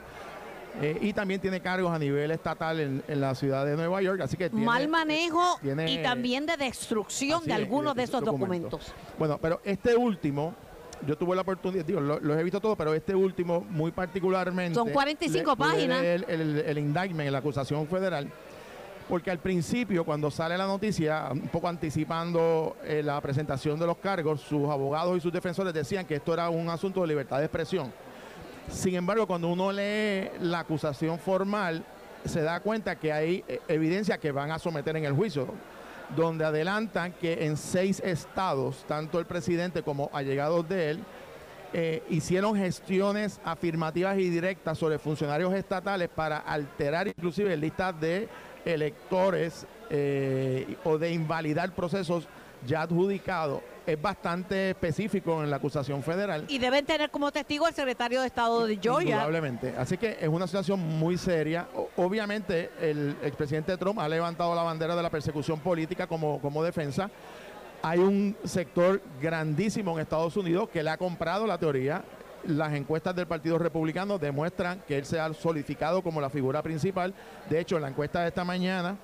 eh, 0.83 0.99
y 1.01 1.13
también 1.13 1.41
tiene 1.41 1.61
cargos 1.61 1.91
a 1.91 1.97
nivel 1.97 2.29
estatal 2.29 2.79
en, 2.79 3.03
en 3.07 3.19
la 3.21 3.33
ciudad 3.33 3.65
de 3.65 3.75
Nueva 3.75 4.03
York, 4.03 4.21
así 4.21 4.37
que 4.37 4.51
tiene- 4.51 4.65
Mal 4.65 4.87
manejo 4.87 5.57
tiene- 5.63 5.89
y 5.91 6.03
también 6.03 6.45
de 6.45 6.57
destrucción 6.57 7.43
de 7.43 7.51
es, 7.53 7.57
algunos 7.57 7.95
de 7.95 8.03
esos 8.03 8.23
documentos. 8.23 8.69
documentos. 8.71 8.93
Bueno, 9.17 9.39
pero 9.41 9.59
este 9.63 9.95
último, 9.95 10.53
yo 11.07 11.17
tuve 11.17 11.35
la 11.35 11.41
oportunidad, 11.41 11.85
digo, 11.85 11.99
lo- 11.99 12.19
los 12.19 12.37
he 12.37 12.43
visto 12.43 12.59
todos, 12.59 12.77
pero 12.77 12.93
este 12.93 13.13
último 13.15 13.61
muy 13.69 13.91
particularmente... 13.91 14.75
Son 14.75 14.89
45 14.89 15.37
le- 15.37 15.45
le 15.51 15.55
páginas. 15.71 16.03
El, 16.03 16.25
el, 16.27 16.57
el 16.59 16.77
indictment, 16.77 17.29
la 17.31 17.37
acusación 17.39 17.87
federal, 17.87 18.29
porque 19.09 19.29
al 19.31 19.39
principio, 19.39 20.05
cuando 20.05 20.31
sale 20.31 20.57
la 20.57 20.65
noticia, 20.65 21.27
un 21.31 21.47
poco 21.49 21.67
anticipando 21.67 22.77
eh, 22.83 23.01
la 23.03 23.19
presentación 23.21 23.79
de 23.79 23.85
los 23.85 23.97
cargos, 23.97 24.41
sus 24.41 24.69
abogados 24.69 25.17
y 25.17 25.21
sus 25.21 25.31
defensores 25.33 25.73
decían 25.73 26.05
que 26.05 26.15
esto 26.15 26.33
era 26.33 26.49
un 26.49 26.69
asunto 26.69 27.01
de 27.01 27.07
libertad 27.07 27.39
de 27.39 27.45
expresión. 27.45 27.91
Sin 28.69 28.95
embargo, 28.95 29.27
cuando 29.27 29.49
uno 29.49 29.71
lee 29.71 30.29
la 30.39 30.59
acusación 30.59 31.19
formal, 31.19 31.83
se 32.23 32.41
da 32.41 32.61
cuenta 32.61 32.95
que 32.95 33.11
hay 33.11 33.43
eh, 33.47 33.59
evidencia 33.67 34.17
que 34.17 34.31
van 34.31 34.51
a 34.51 34.57
someter 34.59 34.95
en 34.95 35.03
el 35.03 35.11
juicio, 35.13 35.47
donde 36.15 36.45
adelantan 36.45 37.13
que 37.13 37.45
en 37.45 37.57
seis 37.57 37.99
estados, 38.03 38.85
tanto 38.87 39.19
el 39.19 39.25
presidente 39.25 39.83
como 39.83 40.09
allegados 40.13 40.67
de 40.67 40.91
él, 40.91 40.99
eh, 41.75 42.03
hicieron 42.09 42.55
gestiones 42.55 43.39
afirmativas 43.43 44.17
y 44.19 44.29
directas 44.29 44.77
sobre 44.77 44.99
funcionarios 44.99 45.53
estatales 45.55 46.07
para 46.07 46.37
alterar 46.37 47.07
inclusive 47.07 47.57
listas 47.57 47.99
de 47.99 48.29
electores 48.63 49.65
eh, 49.89 50.77
o 50.83 50.99
de 50.99 51.11
invalidar 51.11 51.73
procesos 51.73 52.27
ya 52.65 52.83
adjudicados. 52.83 53.61
Es 53.85 54.01
bastante 54.01 54.69
específico 54.69 55.43
en 55.43 55.49
la 55.49 55.57
acusación 55.57 56.01
federal. 56.03 56.45
Y 56.47 56.57
deben 56.57 56.85
tener 56.85 57.09
como 57.09 57.31
testigo 57.31 57.67
el 57.67 57.73
secretario 57.73 58.21
de 58.21 58.27
Estado 58.27 58.65
de 58.65 58.77
Georgia. 58.81 59.15
Indudablemente. 59.15 59.75
Así 59.77 59.97
que 59.97 60.17
es 60.21 60.27
una 60.29 60.47
situación 60.47 60.79
muy 60.79 61.17
seria. 61.17 61.67
Obviamente, 61.97 62.71
el 62.79 63.17
expresidente 63.23 63.75
Trump 63.77 63.99
ha 63.99 64.07
levantado 64.07 64.55
la 64.55 64.63
bandera 64.63 64.95
de 64.95 65.03
la 65.03 65.09
persecución 65.09 65.59
política 65.59 66.07
como, 66.07 66.39
como 66.39 66.63
defensa. 66.63 67.09
Hay 67.81 67.99
un 67.99 68.37
sector 68.45 69.01
grandísimo 69.21 69.91
en 69.93 69.99
Estados 69.99 70.37
Unidos 70.37 70.69
que 70.69 70.81
le 70.81 70.89
ha 70.89 70.97
comprado 70.97 71.45
la 71.45 71.57
teoría. 71.57 72.05
Las 72.45 72.73
encuestas 72.73 73.13
del 73.13 73.27
Partido 73.27 73.57
Republicano 73.57 74.17
demuestran 74.17 74.81
que 74.87 74.97
él 74.97 75.05
se 75.05 75.19
ha 75.19 75.33
solidificado 75.33 76.01
como 76.01 76.21
la 76.21 76.29
figura 76.29 76.61
principal. 76.61 77.13
De 77.49 77.59
hecho, 77.59 77.75
en 77.75 77.81
la 77.81 77.89
encuesta 77.89 78.21
de 78.21 78.29
esta 78.29 78.45
mañana, 78.45 78.95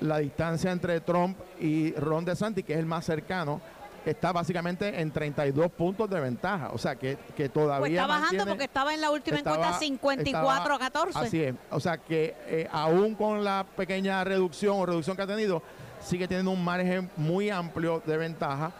la 0.00 0.18
distancia 0.18 0.70
entre 0.70 1.00
Trump 1.00 1.36
y 1.60 1.92
Ron 1.94 2.24
DeSantis, 2.24 2.64
que 2.64 2.74
es 2.74 2.78
el 2.78 2.86
más 2.86 3.04
cercano, 3.04 3.60
está 4.04 4.32
básicamente 4.32 5.00
en 5.00 5.10
32 5.10 5.70
puntos 5.72 6.08
de 6.08 6.20
ventaja. 6.20 6.70
O 6.72 6.78
sea, 6.78 6.96
que, 6.96 7.18
que 7.36 7.48
todavía. 7.48 7.80
Pues 7.80 7.92
está 7.92 8.06
bajando 8.06 8.26
mantiene- 8.26 8.50
porque 8.50 8.64
estaba 8.64 8.94
en 8.94 9.00
la 9.00 9.10
última 9.10 9.38
estaba- 9.38 9.56
encuesta 9.56 9.78
54 9.78 10.74
a 10.74 10.78
14. 10.78 11.18
Así 11.18 11.42
es. 11.42 11.54
O 11.70 11.80
sea 11.80 11.98
que 11.98 12.34
eh, 12.46 12.68
aún 12.72 13.14
con 13.14 13.44
la 13.44 13.66
pequeña 13.76 14.22
reducción 14.24 14.76
o 14.78 14.86
reducción 14.86 15.16
que 15.16 15.22
ha 15.22 15.26
tenido, 15.26 15.62
sigue 16.00 16.26
teniendo 16.28 16.50
un 16.50 16.64
margen 16.64 17.10
muy 17.16 17.50
amplio 17.50 18.02
de 18.06 18.16
ventaja. 18.16 18.72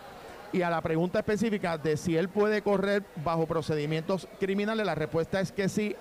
Y 0.53 0.62
a 0.62 0.71
la 0.71 0.81
pregunta 0.81 1.21
específica 1.21 1.79
de 1.79 1.97
si 1.97 2.17
él 2.17 2.29
puede 2.29 2.61
correr 2.62 3.05
bajo 3.25 3.47
procedimientos 3.47 4.27
criminales, 4.41 4.85
la 4.85 4.97
respuesta 4.97 5.41
es 5.41 5.53
que 5.53 5.69
sí, 5.69 5.95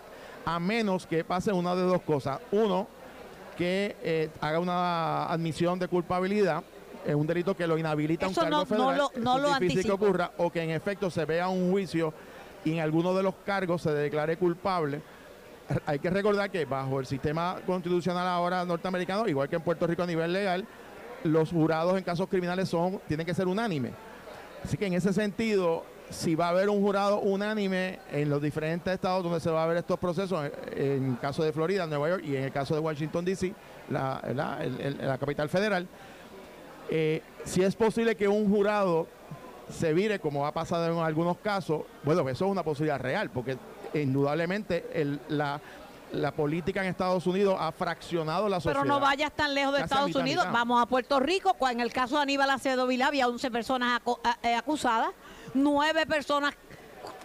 a 0.46 0.60
menos 0.60 1.06
que 1.06 1.24
pase 1.24 1.52
una 1.52 1.76
de 1.76 1.84
dos 1.84 2.02
cosas. 2.02 2.40
Uno, 2.52 2.88
que 3.58 3.96
eh, 4.02 4.30
haga 4.42 4.60
una 4.60 5.26
admisión 5.26 5.78
de 5.78 5.88
culpabilidad 5.88 6.64
en 7.06 7.16
un 7.18 7.26
delito 7.28 7.56
que 7.56 7.66
lo 7.68 7.78
inhabilita 7.78 8.28
un 8.28 8.34
cargo 8.34 8.50
no- 8.50 8.58
no 8.60 8.66
federal. 8.66 8.98
lo- 8.98 9.12
no 9.22 9.38
lo 9.40 9.54
es 9.54 9.60
difícil 9.60 9.84
que 9.86 9.92
ocurra 9.92 10.32
o 10.38 10.50
que 10.52 10.62
en 10.62 10.72
efecto 10.72 11.10
se 11.10 11.26
vea 11.26 11.48
un 11.48 11.72
juicio 11.72 12.14
y 12.66 12.74
en 12.74 12.80
alguno 12.80 13.14
de 13.14 13.24
los 13.24 13.36
cargos 13.46 13.82
se 13.82 13.92
declare 13.92 14.38
culpable. 14.38 15.02
Hay 15.86 16.00
que 16.00 16.10
recordar 16.10 16.50
que 16.50 16.66
bajo 16.66 17.00
el 17.00 17.06
sistema 17.06 17.58
constitucional 17.66 18.28
ahora 18.28 18.66
norteamericano, 18.66 19.28
igual 19.28 19.48
que 19.48 19.56
en 19.56 19.62
Puerto 19.62 19.86
Rico 19.88 20.02
a 20.04 20.08
nivel 20.08 20.34
legal, 20.34 20.66
los 21.24 21.52
jurados 21.52 21.98
en 21.98 22.04
casos 22.04 22.28
criminales 22.28 22.68
son 22.70 23.00
tienen 23.08 23.26
que 23.26 23.34
ser 23.34 23.48
unánimes. 23.48 23.92
Así 24.64 24.78
que 24.78 24.88
en 24.88 24.94
ese 24.94 25.14
sentido, 25.14 25.86
si 26.10 26.34
va 26.34 26.48
a 26.48 26.50
haber 26.50 26.70
un 26.70 26.82
jurado 26.82 27.20
unánime 27.20 28.00
en 28.12 28.30
los 28.30 28.42
diferentes 28.42 28.92
estados 28.92 29.24
donde 29.24 29.40
se 29.40 29.50
va 29.52 29.64
a 29.64 29.68
ver 29.68 29.78
estos 29.78 30.00
procesos, 30.00 30.44
en 30.44 30.82
en 30.82 31.12
el 31.12 31.20
caso 31.20 31.44
de 31.44 31.54
Florida, 31.54 31.86
Nueva 31.86 32.10
York 32.10 32.24
y 32.26 32.36
en 32.36 32.46
el 32.46 32.52
caso 32.52 32.74
de 32.74 32.80
Washington, 32.82 33.24
D.C., 33.24 33.54
la 33.90 35.18
capital 35.20 35.50
federal, 35.50 35.88
eh, 36.90 37.22
si 37.46 37.64
es 37.64 37.76
posible 37.76 38.16
que 38.16 38.28
un 38.28 38.50
jurado 38.50 39.08
se 39.72 39.94
vire, 39.94 40.20
como 40.20 40.46
ha 40.48 40.52
pasado 40.52 40.92
en 40.92 40.98
algunos 41.00 41.38
casos, 41.38 41.84
bueno, 42.04 42.22
eso 42.30 42.46
es 42.46 42.52
una 42.52 42.64
posibilidad 42.64 43.00
real, 43.00 43.30
porque 43.30 43.58
indudablemente 43.94 44.86
el- 44.94 45.20
la, 45.30 45.60
la 46.12 46.32
política 46.32 46.82
en 46.82 46.88
Estados 46.90 47.28
Unidos 47.28 47.56
ha 47.60 47.72
fraccionado 47.72 48.50
la 48.50 48.58
sociedad. 48.60 48.82
Pero 48.82 48.86
no 48.94 49.00
vayas 49.00 49.32
tan 49.32 49.54
lejos 49.54 49.74
de 49.74 49.80
Casi 49.82 49.92
Estados 49.94 50.08
mitad, 50.08 50.22
Unidos. 50.22 50.46
mitad. 50.46 50.54
Vamos 50.60 50.82
a 50.82 50.86
Puerto 50.88 51.20
Rico. 51.20 51.56
En 51.70 51.82
el 51.82 51.94
caso 51.94 52.16
de 52.16 52.24
Aníbal 52.24 52.50
Acevedo 52.50 52.88
Vilá 52.88 53.08
había 53.08 53.28
11 53.28 53.52
personas 53.52 54.02
eh, 54.42 54.56
acusadas, 54.56 55.10
9 55.54 56.08
personas 56.08 56.56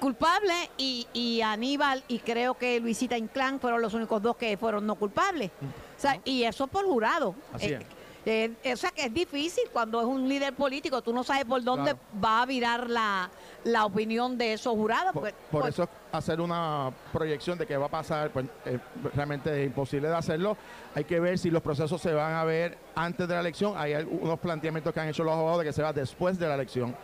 culpables 0.01 0.71
y, 0.77 1.07
y 1.15 1.41
Aníbal 1.41 2.05
y 2.09 2.19
creo 2.19 2.55
que 2.55 2.79
Luisita 2.81 3.17
Inclán 3.17 3.59
fueron 3.59 3.81
los 3.81 3.95
únicos 3.95 4.21
dos 4.21 4.37
que 4.37 4.57
fueron 4.59 4.87
no 4.87 4.97
culpables. 4.97 5.51
O 5.97 6.01
sea, 6.01 6.21
y 6.25 6.43
eso 6.43 6.67
por 6.67 6.85
jurado. 6.85 7.35
Así 7.53 7.67
Eh, 7.73 7.87
eh, 8.27 8.53
o 8.73 8.77
sea 8.77 8.91
que 8.91 9.05
es 9.05 9.13
difícil 9.13 9.65
cuando 9.73 10.01
es 10.01 10.07
un 10.07 10.29
líder 10.29 10.55
político, 10.55 11.03
tú 11.03 11.13
no 11.13 11.23
sabes 11.25 11.45
por 11.45 11.63
dónde 11.63 11.93
Claro. 11.93 11.99
va 12.25 12.43
a 12.43 12.47
virar 12.47 12.89
la, 12.89 13.31
la 13.65 13.85
opinión 13.85 14.39
de 14.39 14.55
esos 14.55 14.73
jurados. 14.75 15.13
Por, 15.13 15.33
por 15.51 15.63
pues, 15.63 15.75
eso 15.75 15.89
hacer 16.13 16.41
una 16.41 16.91
proyección 17.13 17.59
de 17.59 17.67
qué 17.67 17.77
va 17.77 17.87
a 17.87 17.91
pasar, 17.91 18.31
pues 18.31 18.47
eh, 18.65 18.79
realmente 19.15 19.61
es 19.63 19.67
imposible 19.67 20.09
de 20.09 20.15
hacerlo. 20.17 20.57
Hay 20.95 21.05
que 21.05 21.21
ver 21.21 21.39
si 21.39 21.51
los 21.51 21.61
procesos 21.63 22.01
se 22.01 22.13
van 22.13 22.33
a 22.35 22.45
ver 22.45 22.79
antes 22.95 23.27
de 23.29 23.35
la 23.35 23.41
elección. 23.41 23.75
Hay 23.77 23.93
algunos 23.93 24.39
planteamientos 24.39 24.93
que 24.95 25.01
han 25.01 25.09
hecho 25.09 25.25
los 25.25 25.35
abogados 25.35 25.61
de 25.61 25.67
que 25.67 25.73
se 25.73 25.83
va 25.83 25.93
después 25.93 26.39
de 26.39 26.47
la 26.47 26.55
elección. 26.55 26.95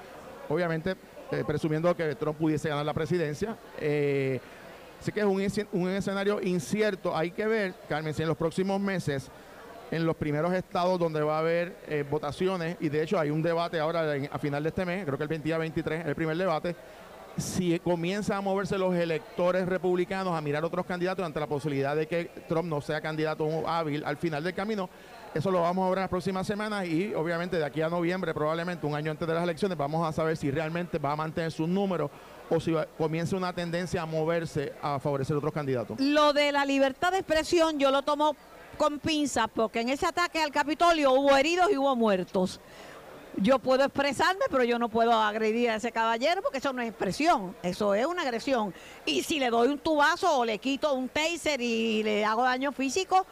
Obviamente, 0.49 0.97
eh, 1.33 1.45
presumiendo 1.47 1.95
que 1.95 2.15
Trump 2.15 2.39
pudiese 2.39 2.69
ganar 2.69 2.85
la 2.87 2.95
presidencia. 2.95 3.57
Eh, 3.79 4.41
así 5.01 5.13
que 5.13 5.21
es 5.21 5.27
un, 5.27 5.81
un 5.81 5.89
escenario 5.91 6.41
incierto. 6.41 7.17
Hay 7.17 7.31
que 7.31 7.47
ver, 7.47 7.75
Carmen, 7.89 8.15
si 8.15 8.23
en 8.23 8.29
los 8.29 8.37
próximos 8.37 8.81
meses 8.81 9.31
en 9.91 10.07
los 10.07 10.17
primeros 10.17 10.53
estados 10.53 10.99
donde 10.99 11.21
va 11.23 11.37
a 11.37 11.41
haber 11.41 11.77
eh, 11.89 12.05
votaciones, 12.09 12.77
y 12.81 12.89
de 12.89 13.03
hecho 13.03 13.19
hay 13.19 13.31
un 13.31 13.43
debate 13.43 13.79
ahora 13.81 14.05
a 14.31 14.39
final 14.39 14.63
de 14.63 14.69
este 14.69 14.85
mes, 14.85 15.05
creo 15.05 15.19
que 15.19 15.25
el 15.25 15.29
22-23, 15.31 16.07
el 16.07 16.15
primer 16.15 16.37
debate, 16.37 16.77
si 17.37 17.79
comienzan 17.79 18.39
a 18.39 18.41
moverse 18.41 18.77
los 18.77 18.95
electores 18.95 19.67
republicanos 19.67 20.35
a 20.37 20.41
mirar 20.41 20.65
otros 20.65 20.85
candidatos 20.85 21.25
ante 21.25 21.39
la 21.41 21.47
posibilidad 21.47 21.95
de 21.97 22.07
que 22.07 22.25
Trump 22.49 22.69
no 22.69 22.81
sea 22.81 23.01
candidato 23.01 23.67
hábil 23.69 24.05
al 24.05 24.17
final 24.17 24.43
del 24.45 24.53
camino, 24.55 24.91
eso 25.33 25.51
lo 25.51 25.61
vamos 25.63 25.87
a 25.87 25.89
ver 25.91 25.99
en 25.99 26.03
las 26.03 26.11
próximas 26.11 26.45
semanas 26.47 26.87
y 26.89 27.15
obviamente 27.15 27.57
de 27.57 27.65
aquí 27.65 27.81
a 27.83 27.89
noviembre, 27.89 28.35
probablemente 28.35 28.85
un 28.85 28.97
año 28.97 29.13
antes 29.13 29.27
de 29.29 29.35
las 29.35 29.45
elecciones, 29.45 29.79
vamos 29.79 30.07
a 30.07 30.13
saber 30.13 30.37
si 30.37 30.51
realmente 30.51 30.99
va 30.99 31.13
a 31.13 31.17
mantener 31.17 31.53
sus 31.53 31.69
números 31.69 32.11
o 32.51 32.59
si 32.59 32.73
va- 32.73 32.85
comienza 32.99 33.37
una 33.37 33.53
tendencia 33.53 34.03
a 34.03 34.07
moverse 34.07 34.73
a 34.83 34.99
favorecer 34.99 35.37
otros 35.37 35.53
candidatos. 35.53 36.01
Lo 36.01 36.33
de 36.33 36.51
la 36.51 36.65
libertad 36.65 37.13
de 37.13 37.19
expresión 37.19 37.79
yo 37.79 37.93
lo 37.93 38.03
tomo 38.03 38.35
con 38.81 38.99
pinzas 38.99 39.47
porque 39.55 39.83
en 39.83 39.91
ese 39.91 40.07
ataque 40.07 40.43
al 40.43 40.51
Capitolio 40.51 41.13
hubo 41.13 41.37
heridos 41.37 41.71
y 41.71 41.77
hubo 41.77 41.95
muertos. 41.95 42.63
Yo 43.37 43.59
puedo 43.59 43.85
expresarme, 43.85 44.47
pero 44.51 44.65
yo 44.65 44.79
no 44.79 44.89
puedo 44.89 45.13
agredir 45.13 45.69
a 45.69 45.75
ese 45.75 45.93
caballero 45.93 46.41
porque 46.41 46.59
eso 46.59 46.73
no 46.73 46.81
es 46.81 46.89
expresión, 46.89 47.55
eso 47.63 47.95
es 47.95 48.07
una 48.07 48.23
agresión. 48.23 48.73
Y 49.05 49.23
si 49.23 49.39
le 49.39 49.51
doy 49.51 49.69
un 49.69 49.79
tubazo 49.79 50.35
o 50.35 50.47
le 50.47 50.57
quito 50.57 50.95
un 50.95 51.11
taser 51.11 51.61
y 51.61 52.03
le 52.03 52.25
hago 52.25 52.43
daño 52.43 52.73
físico, 52.73 53.27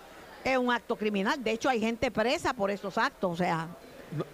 es 0.45 0.59
un 0.59 0.71
acto 0.71 0.97
criminal. 0.97 1.43
De 1.43 1.53
hecho, 1.53 1.71
hay 1.71 1.81
gente 1.81 2.11
presa 2.11 2.53
por 2.53 2.71
esos 2.71 2.99
actos, 2.99 3.33
o 3.33 3.37
sea, 3.37 3.69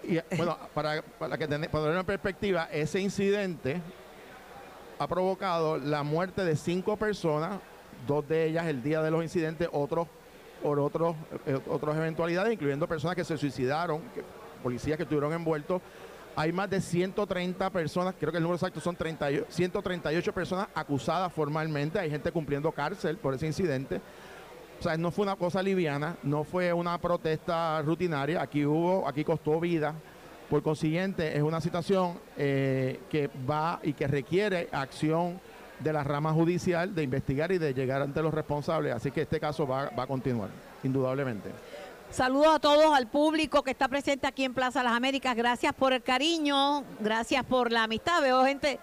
y, 0.03 0.19
bueno, 0.35 0.57
para, 0.73 1.01
para 1.01 1.37
que 1.37 1.47
tener, 1.47 1.69
para 1.69 1.85
poner 1.85 1.97
en 1.97 2.05
perspectiva, 2.05 2.67
ese 2.73 2.99
incidente 2.99 3.81
ha 4.99 5.07
provocado 5.07 5.77
la 5.77 6.03
muerte 6.03 6.43
de 6.43 6.57
cinco 6.57 6.97
personas, 6.97 7.61
dos 8.05 8.27
de 8.27 8.47
ellas 8.47 8.65
el 8.67 8.83
día 8.83 9.01
de 9.01 9.11
los 9.11 9.23
incidentes, 9.23 9.69
otros 9.71 10.09
por 10.61 10.79
otros, 10.79 11.15
eh, 11.45 11.59
otras 11.69 11.95
eventualidades, 11.97 12.53
incluyendo 12.53 12.87
personas 12.87 13.15
que 13.15 13.23
se 13.23 13.37
suicidaron, 13.37 14.01
policías 14.63 14.97
que 14.97 15.03
estuvieron 15.03 15.31
envueltos. 15.33 15.81
Hay 16.35 16.51
más 16.51 16.69
de 16.69 16.81
130 16.81 17.69
personas, 17.69 18.13
creo 18.19 18.31
que 18.31 18.37
el 18.37 18.43
número 18.43 18.57
exacto 18.57 18.79
son 18.81 18.95
30, 18.95 19.31
y- 19.31 19.45
138 19.47 20.33
personas 20.33 20.67
acusadas 20.75 21.31
formalmente. 21.31 21.97
Hay 21.99 22.09
gente 22.09 22.31
cumpliendo 22.31 22.71
cárcel 22.71 23.17
por 23.17 23.33
ese 23.33 23.47
incidente. 23.47 24.01
O 24.79 24.83
sea, 24.83 24.97
no 24.97 25.11
fue 25.11 25.23
una 25.23 25.37
cosa 25.37 25.63
liviana, 25.63 26.17
no 26.23 26.43
fue 26.43 26.73
una 26.73 26.97
protesta 26.97 27.81
rutinaria. 27.83 28.41
Aquí 28.41 28.65
hubo, 28.65 29.07
aquí 29.07 29.23
costó 29.23 29.59
vida. 29.61 29.95
Por 30.49 30.61
consiguiente, 30.61 31.35
es 31.35 31.41
una 31.41 31.61
situación 31.61 32.19
eh, 32.37 32.99
que 33.09 33.29
va 33.49 33.79
y 33.81 33.93
que 33.93 34.05
requiere 34.05 34.67
acción 34.71 35.39
de 35.79 35.93
la 35.93 36.03
rama 36.03 36.33
judicial 36.33 36.93
de 36.95 37.03
investigar 37.03 37.51
y 37.51 37.57
de 37.57 37.73
llegar 37.73 38.01
ante 38.01 38.21
los 38.21 38.33
responsables. 38.33 38.93
Así 38.93 39.11
que 39.11 39.21
este 39.21 39.39
caso 39.39 39.67
va, 39.67 39.89
va 39.89 40.03
a 40.03 40.07
continuar, 40.07 40.49
indudablemente. 40.83 41.49
Saludos 42.11 42.55
a 42.55 42.59
todos, 42.59 42.95
al 42.95 43.07
público 43.07 43.63
que 43.63 43.71
está 43.71 43.87
presente 43.87 44.27
aquí 44.27 44.45
en 44.45 44.53
Plaza 44.53 44.83
Las 44.83 44.93
Américas. 44.93 45.35
Gracias 45.35 45.73
por 45.73 45.91
el 45.91 46.01
cariño, 46.01 46.83
gracias 46.99 47.43
por 47.43 47.71
la 47.71 47.83
amistad. 47.83 48.21
Veo 48.21 48.45
gente 48.45 48.79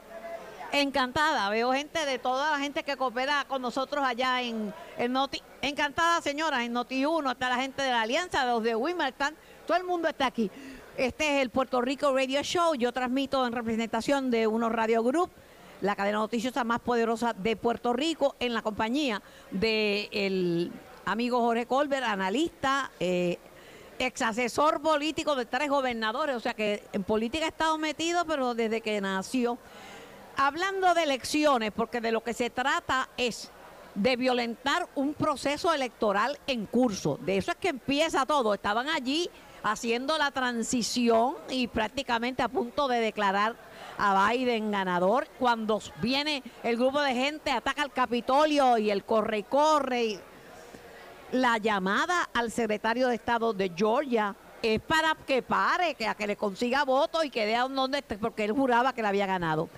encantada, 0.72 1.48
veo 1.50 1.72
gente 1.72 2.04
de 2.04 2.18
toda 2.18 2.50
la 2.50 2.58
gente 2.58 2.82
que 2.82 2.96
coopera 2.96 3.44
con 3.46 3.62
nosotros 3.62 4.04
allá 4.04 4.42
en, 4.42 4.72
en 4.98 5.12
Noti. 5.12 5.42
Encantada, 5.60 6.20
señora, 6.20 6.64
en 6.64 6.72
Noti 6.72 7.04
1 7.04 7.30
está 7.30 7.48
la 7.48 7.56
gente 7.56 7.82
de 7.82 7.90
la 7.90 8.02
Alianza, 8.02 8.44
los 8.46 8.62
de 8.62 8.74
Wimmer, 8.74 9.14
todo 9.66 9.76
el 9.76 9.84
mundo 9.84 10.08
está 10.08 10.26
aquí. 10.26 10.50
Este 10.96 11.36
es 11.36 11.42
el 11.42 11.50
Puerto 11.50 11.80
Rico 11.80 12.14
Radio 12.14 12.42
Show. 12.42 12.74
Yo 12.74 12.92
transmito 12.92 13.46
en 13.46 13.52
representación 13.52 14.30
de 14.30 14.46
Uno 14.46 14.68
Radio 14.68 15.02
Group, 15.02 15.30
la 15.82 15.96
cadena 15.96 16.18
noticiosa 16.18 16.64
más 16.64 16.80
poderosa 16.80 17.34
de 17.34 17.56
Puerto 17.56 17.92
Rico, 17.92 18.36
en 18.40 18.54
la 18.54 18.62
compañía 18.62 19.20
del 19.50 20.72
amigo 21.04 21.40
Jorge 21.40 21.66
Colbert, 21.66 22.04
analista, 22.04 22.90
eh, 23.00 23.38
ex 23.98 24.22
asesor 24.22 24.80
político 24.80 25.34
de 25.34 25.44
tres 25.44 25.68
gobernadores, 25.68 26.36
o 26.36 26.40
sea 26.40 26.54
que 26.54 26.84
en 26.92 27.02
política 27.02 27.46
ha 27.46 27.48
estado 27.48 27.78
metido, 27.78 28.24
pero 28.24 28.54
desde 28.54 28.80
que 28.80 29.00
nació. 29.00 29.58
Hablando 30.36 30.94
de 30.94 31.02
elecciones, 31.02 31.72
porque 31.72 32.00
de 32.00 32.12
lo 32.12 32.22
que 32.22 32.32
se 32.32 32.48
trata 32.48 33.08
es 33.16 33.50
de 33.94 34.16
violentar 34.16 34.88
un 34.94 35.14
proceso 35.14 35.74
electoral 35.74 36.38
en 36.46 36.64
curso. 36.64 37.18
De 37.20 37.36
eso 37.36 37.50
es 37.50 37.56
que 37.58 37.68
empieza 37.68 38.24
todo. 38.24 38.54
Estaban 38.54 38.88
allí 38.88 39.28
haciendo 39.62 40.16
la 40.16 40.30
transición 40.30 41.34
y 41.50 41.66
prácticamente 41.66 42.42
a 42.42 42.48
punto 42.48 42.88
de 42.88 43.00
declarar 43.00 43.56
a 43.98 44.30
Biden 44.30 44.70
ganador 44.70 45.28
cuando 45.38 45.80
viene 46.00 46.42
el 46.62 46.76
grupo 46.76 47.00
de 47.00 47.14
gente, 47.14 47.50
ataca 47.50 47.82
al 47.82 47.92
Capitolio 47.92 48.78
y 48.78 48.90
el 48.90 49.04
corre 49.04 49.38
y 49.38 49.42
corre. 49.42 50.20
la 51.32 51.58
llamada 51.58 52.28
al 52.34 52.50
secretario 52.50 53.08
de 53.08 53.14
Estado 53.14 53.52
de 53.54 53.72
Georgia 53.74 54.34
es 54.62 54.80
para 54.80 55.16
que 55.26 55.42
pare, 55.42 55.94
que 55.94 56.06
a 56.06 56.14
que 56.14 56.26
le 56.26 56.36
consiga 56.36 56.84
votos 56.84 57.24
y 57.24 57.30
que 57.30 57.46
vea 57.46 57.66
donde 57.66 57.98
esté, 57.98 58.18
porque 58.18 58.44
él 58.44 58.52
juraba 58.52 58.92
que 58.92 59.02
le 59.02 59.08
había 59.08 59.26
ganado. 59.26 59.68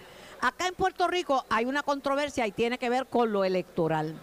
Acá 0.40 0.66
en 0.66 0.74
Puerto 0.74 1.08
Rico 1.08 1.44
hay 1.48 1.64
una 1.64 1.82
controversia 1.82 2.46
y 2.46 2.52
tiene 2.52 2.76
que 2.76 2.90
ver 2.90 3.06
con 3.06 3.32
lo 3.32 3.44
electoral. 3.44 4.14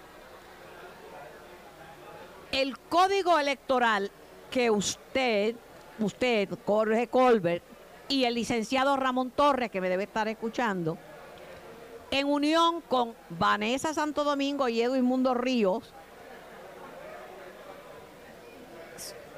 El 2.52 2.78
código 2.78 3.40
electoral 3.40 4.12
que 4.52 4.70
usted, 4.70 5.56
usted, 6.00 6.50
Jorge 6.66 7.08
Colbert, 7.08 7.64
y 8.12 8.26
el 8.26 8.36
licenciado 8.36 8.98
Ramón 8.98 9.32
Torres, 9.32 9.72
que 9.72 9.80
me 9.80 9.88
debe 9.88 10.04
estar 10.04 10.28
escuchando, 10.28 10.98
en 12.12 12.28
unión 12.28 12.82
con 12.82 13.16
Vanessa 13.30 13.94
Santo 13.94 14.26
Domingo 14.26 14.68
y 14.68 14.82
Edwin 14.82 15.06
Mundo 15.06 15.34
Ríos, 15.34 15.94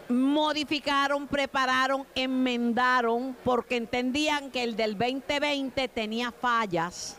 modificaron, 0.10 1.27
prepararon, 1.27 2.08
enmendaron, 2.15 3.38
porque 3.44 3.77
entendían 3.77 4.50
que 4.50 4.63
el 4.63 4.75
del 4.75 4.98
2020 4.98 5.88
tenía 5.89 6.32
fallas. 6.32 7.18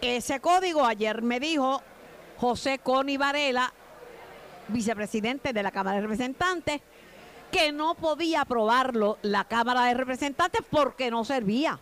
Ese 0.00 0.38
código 0.38 0.86
ayer 0.86 1.22
me 1.22 1.40
dijo 1.40 1.82
José 2.36 2.78
Coni 2.78 3.16
Varela, 3.16 3.72
vicepresidente 4.68 5.52
de 5.52 5.62
la 5.62 5.72
Cámara 5.72 5.96
de 5.96 6.02
Representantes, 6.02 6.80
que 7.54 7.70
no 7.70 7.94
podía 7.94 8.40
aprobarlo 8.40 9.16
la 9.22 9.44
Cámara 9.44 9.84
de 9.84 9.94
Representantes 9.94 10.60
porque 10.68 11.08
no 11.08 11.24
servía. 11.24 11.78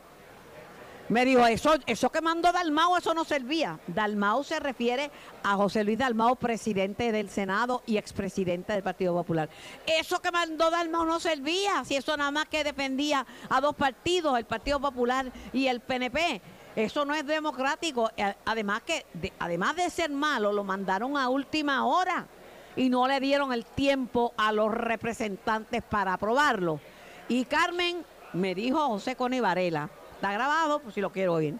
Me 1.08 1.24
dijo, 1.24 1.46
eso, 1.46 1.76
eso 1.86 2.12
que 2.12 2.20
mandó 2.20 2.52
Dalmau, 2.52 2.94
eso 2.94 3.14
no 3.14 3.24
servía. 3.24 3.80
Dalmau 3.86 4.44
se 4.44 4.60
refiere 4.60 5.10
a 5.42 5.56
José 5.56 5.82
Luis 5.82 5.96
Dalmau, 5.96 6.36
presidente 6.36 7.10
del 7.10 7.30
Senado 7.30 7.82
y 7.86 7.96
expresidente 7.96 8.74
del 8.74 8.82
Partido 8.82 9.14
Popular. 9.14 9.48
Eso 9.86 10.20
que 10.20 10.30
mandó 10.30 10.70
Dalmau 10.70 11.06
no 11.06 11.18
servía, 11.18 11.86
si 11.86 11.96
eso 11.96 12.18
nada 12.18 12.30
más 12.30 12.48
que 12.48 12.64
defendía 12.64 13.26
a 13.48 13.60
dos 13.62 13.74
partidos, 13.74 14.38
el 14.38 14.44
Partido 14.44 14.78
Popular 14.78 15.32
y 15.54 15.68
el 15.68 15.80
PNP. 15.80 16.42
Eso 16.76 17.06
no 17.06 17.14
es 17.14 17.26
democrático. 17.26 18.10
Eh, 18.14 18.34
además 18.44 18.82
que, 18.82 19.06
de, 19.14 19.32
además 19.38 19.74
de 19.76 19.88
ser 19.88 20.10
malo, 20.10 20.52
lo 20.52 20.64
mandaron 20.64 21.16
a 21.16 21.30
última 21.30 21.86
hora 21.86 22.28
y 22.76 22.88
no 22.88 23.06
le 23.06 23.20
dieron 23.20 23.52
el 23.52 23.64
tiempo 23.64 24.32
a 24.36 24.52
los 24.52 24.72
representantes 24.72 25.82
para 25.82 26.14
aprobarlo. 26.14 26.80
Y 27.28 27.44
Carmen 27.44 28.04
me 28.32 28.54
dijo 28.54 28.78
José 28.88 29.16
Coni 29.16 29.40
Varela, 29.40 29.90
está 30.14 30.32
grabado, 30.32 30.80
pues 30.80 30.94
si 30.94 31.00
lo 31.00 31.12
quiero 31.12 31.34
oír. 31.34 31.54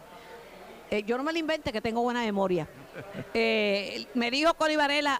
Eh, 0.89 1.03
yo 1.03 1.17
no 1.17 1.23
me 1.23 1.33
lo 1.33 1.39
invente 1.39 1.71
que 1.71 1.81
tengo 1.81 2.01
buena 2.01 2.21
memoria. 2.21 2.67
Eh, 3.33 4.05
me 4.13 4.29
dijo 4.29 4.53
Coni 4.53 4.75
Varela 4.75 5.19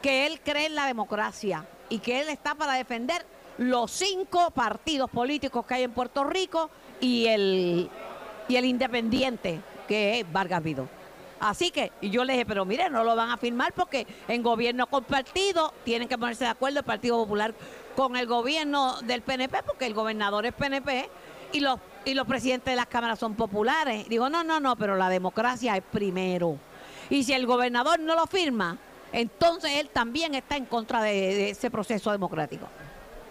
que 0.00 0.26
él 0.26 0.40
cree 0.42 0.66
en 0.66 0.74
la 0.74 0.86
democracia 0.86 1.66
y 1.90 1.98
que 1.98 2.20
él 2.20 2.30
está 2.30 2.54
para 2.54 2.72
defender 2.72 3.26
los 3.58 3.90
cinco 3.90 4.50
partidos 4.50 5.10
políticos 5.10 5.66
que 5.66 5.74
hay 5.74 5.82
en 5.82 5.92
Puerto 5.92 6.24
Rico 6.24 6.70
y 7.00 7.26
el, 7.26 7.90
y 8.48 8.56
el 8.56 8.64
independiente 8.64 9.60
que 9.86 10.20
es 10.20 10.32
Vargas 10.32 10.62
Vidó. 10.62 10.88
Así 11.40 11.70
que, 11.70 11.92
y 12.00 12.10
yo 12.10 12.24
le 12.24 12.32
dije, 12.32 12.46
pero 12.46 12.64
mire, 12.64 12.88
no 12.88 13.04
lo 13.04 13.14
van 13.14 13.30
a 13.30 13.36
firmar 13.36 13.72
porque 13.74 14.06
en 14.28 14.42
gobierno 14.42 14.86
compartido 14.86 15.72
tienen 15.84 16.08
que 16.08 16.16
ponerse 16.16 16.44
de 16.44 16.50
acuerdo 16.50 16.78
el 16.78 16.84
Partido 16.84 17.16
Popular 17.16 17.54
con 17.94 18.16
el 18.16 18.26
gobierno 18.26 19.00
del 19.02 19.22
PNP, 19.22 19.62
porque 19.64 19.86
el 19.86 19.94
gobernador 19.94 20.46
es 20.46 20.54
PNP 20.54 21.08
y 21.52 21.60
los, 21.60 21.78
y 22.04 22.14
los 22.14 22.26
presidentes 22.26 22.72
de 22.72 22.76
las 22.76 22.86
cámaras 22.86 23.18
son 23.18 23.34
populares. 23.34 24.08
Digo, 24.08 24.28
no, 24.30 24.44
no, 24.44 24.60
no, 24.60 24.76
pero 24.76 24.96
la 24.96 25.08
democracia 25.08 25.76
es 25.76 25.82
primero. 25.82 26.58
Y 27.10 27.24
si 27.24 27.32
el 27.32 27.46
gobernador 27.46 28.00
no 28.00 28.14
lo 28.14 28.26
firma, 28.26 28.78
entonces 29.12 29.72
él 29.74 29.90
también 29.90 30.34
está 30.34 30.56
en 30.56 30.64
contra 30.64 31.02
de, 31.02 31.12
de 31.12 31.50
ese 31.50 31.70
proceso 31.70 32.10
democrático. 32.10 32.66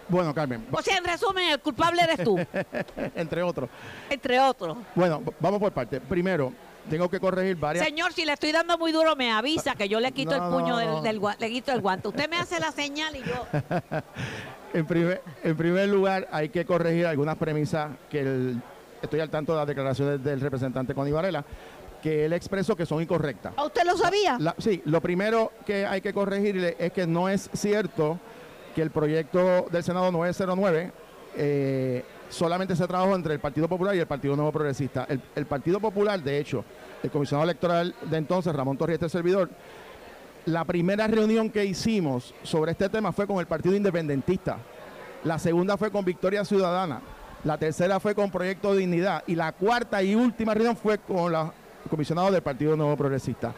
Bueno, 0.07 0.33
Carmen. 0.33 0.65
O 0.71 0.81
sea, 0.81 0.97
en 0.97 1.03
resumen, 1.03 1.50
el 1.50 1.59
culpable 1.59 2.03
eres 2.03 2.24
tú. 2.24 2.38
Entre 3.15 3.41
otros. 3.41 3.69
Entre 4.09 4.39
otros. 4.39 4.77
Bueno, 4.93 5.21
vamos 5.39 5.59
por 5.59 5.71
parte. 5.71 6.00
Primero, 6.00 6.53
tengo 6.89 7.10
que 7.10 7.20
corregir 7.20 7.56
varias. 7.58 7.86
Señor, 7.86 8.13
si 8.13 8.25
le 8.25 8.34
estoy 8.34 8.51
dando 8.51 8.77
muy 8.77 8.92
duro, 8.92 9.15
me 9.15 9.32
avisa 9.32 9.75
que 9.75 9.88
yo 9.89 10.00
le 10.00 10.12
quito 10.12 10.38
No, 10.38 10.46
el 10.46 10.51
puño 10.54 10.74
no, 10.74 10.77
del, 10.77 10.88
no. 10.89 11.01
del 11.01 11.20
gua- 11.20 11.36
le 11.39 11.50
quito 11.50 11.72
el 11.72 11.82
guante. 11.82 12.08
Usted 12.08 12.30
me 12.30 12.38
hace 12.38 12.60
la 12.60 12.72
señal 12.72 13.15
y 13.15 13.20
yo. 13.24 13.46
En 14.74 14.86
primer, 14.86 15.22
en 15.44 15.56
primer 15.56 15.88
lugar, 15.88 16.27
hay 16.34 16.50
que 16.50 16.65
corregir 16.65 17.06
algunas 17.08 17.38
premisas 17.38 17.92
que 18.10 18.20
el- 18.20 18.62
estoy 19.01 19.22
al 19.22 19.30
tanto 19.30 19.54
de 19.54 19.60
las 19.60 19.68
declaraciones 19.68 20.22
del 20.22 20.42
representante 20.42 20.94
Connie 20.94 21.13
Varela, 21.13 21.46
que 22.01 22.25
él 22.25 22.34
expresó 22.34 22.75
que 22.75 22.86
son 22.86 23.01
incorrectas. 23.01 23.54
¿A 23.56 23.63
usted 23.65 23.84
lo 23.86 23.96
sabía? 23.96 24.36
La- 24.39 24.54
sí, 24.58 24.82
lo 24.86 25.00
primero 25.01 25.54
que 25.65 25.86
hay 25.86 26.01
que 26.01 26.13
corregirle 26.13 26.75
es 26.77 26.92
que 26.92 27.08
no 27.08 27.30
es 27.30 27.50
cierto 27.54 28.20
que 28.75 28.82
el 28.82 28.92
proyecto 28.92 29.68
del 29.72 29.82
Senado 29.84 30.12
909 30.12 30.92
eh, 31.38 32.04
solamente 32.29 32.75
se 32.75 32.88
trabajó 32.88 33.15
entre 33.15 33.34
el 33.34 33.39
Partido 33.39 33.67
Popular 33.67 33.96
y 33.96 34.00
el 34.00 34.08
Partido 34.08 34.35
Nuevo 34.35 34.51
Progresista. 34.51 35.07
El, 35.07 35.46
Partido 35.46 35.79
Popular, 35.79 36.22
de 36.22 36.40
hecho, 36.40 36.64
el 37.03 37.11
comisionado 37.11 37.44
electoral 37.44 37.96
de 38.01 38.18
entonces, 38.18 38.53
Ramón 38.53 38.77
Torriente 38.77 39.09
Servidor, 39.09 39.50
la 40.46 40.64
primera 40.66 41.07
reunión 41.07 41.50
que 41.50 41.66
hicimos 41.66 42.33
sobre 42.44 42.72
este 42.72 42.90
tema 42.90 43.11
fue 43.11 43.25
con 43.25 43.40
el 43.40 43.48
Partido 43.48 43.75
Independentista. 43.75 44.57
La 45.24 45.40
segunda 45.40 45.77
fue 45.77 45.92
con 45.92 46.05
Victoria 46.05 46.46
Ciudadana. 46.46 47.01
La 47.44 47.57
tercera 47.57 48.00
fue 48.00 48.14
con 48.14 48.31
Proyecto 48.31 48.75
Dignidad. 48.75 49.24
Y 49.27 49.35
la 49.35 49.51
cuarta 49.51 50.01
y 50.03 50.16
última 50.16 50.53
reunión 50.53 50.75
fue 50.75 50.98
con 51.00 51.31
la 51.31 51.51
comisionado 51.90 52.31
del 52.31 52.42
Partido 52.42 52.75
Nuevo 52.75 52.96
Progresista. 52.98 53.53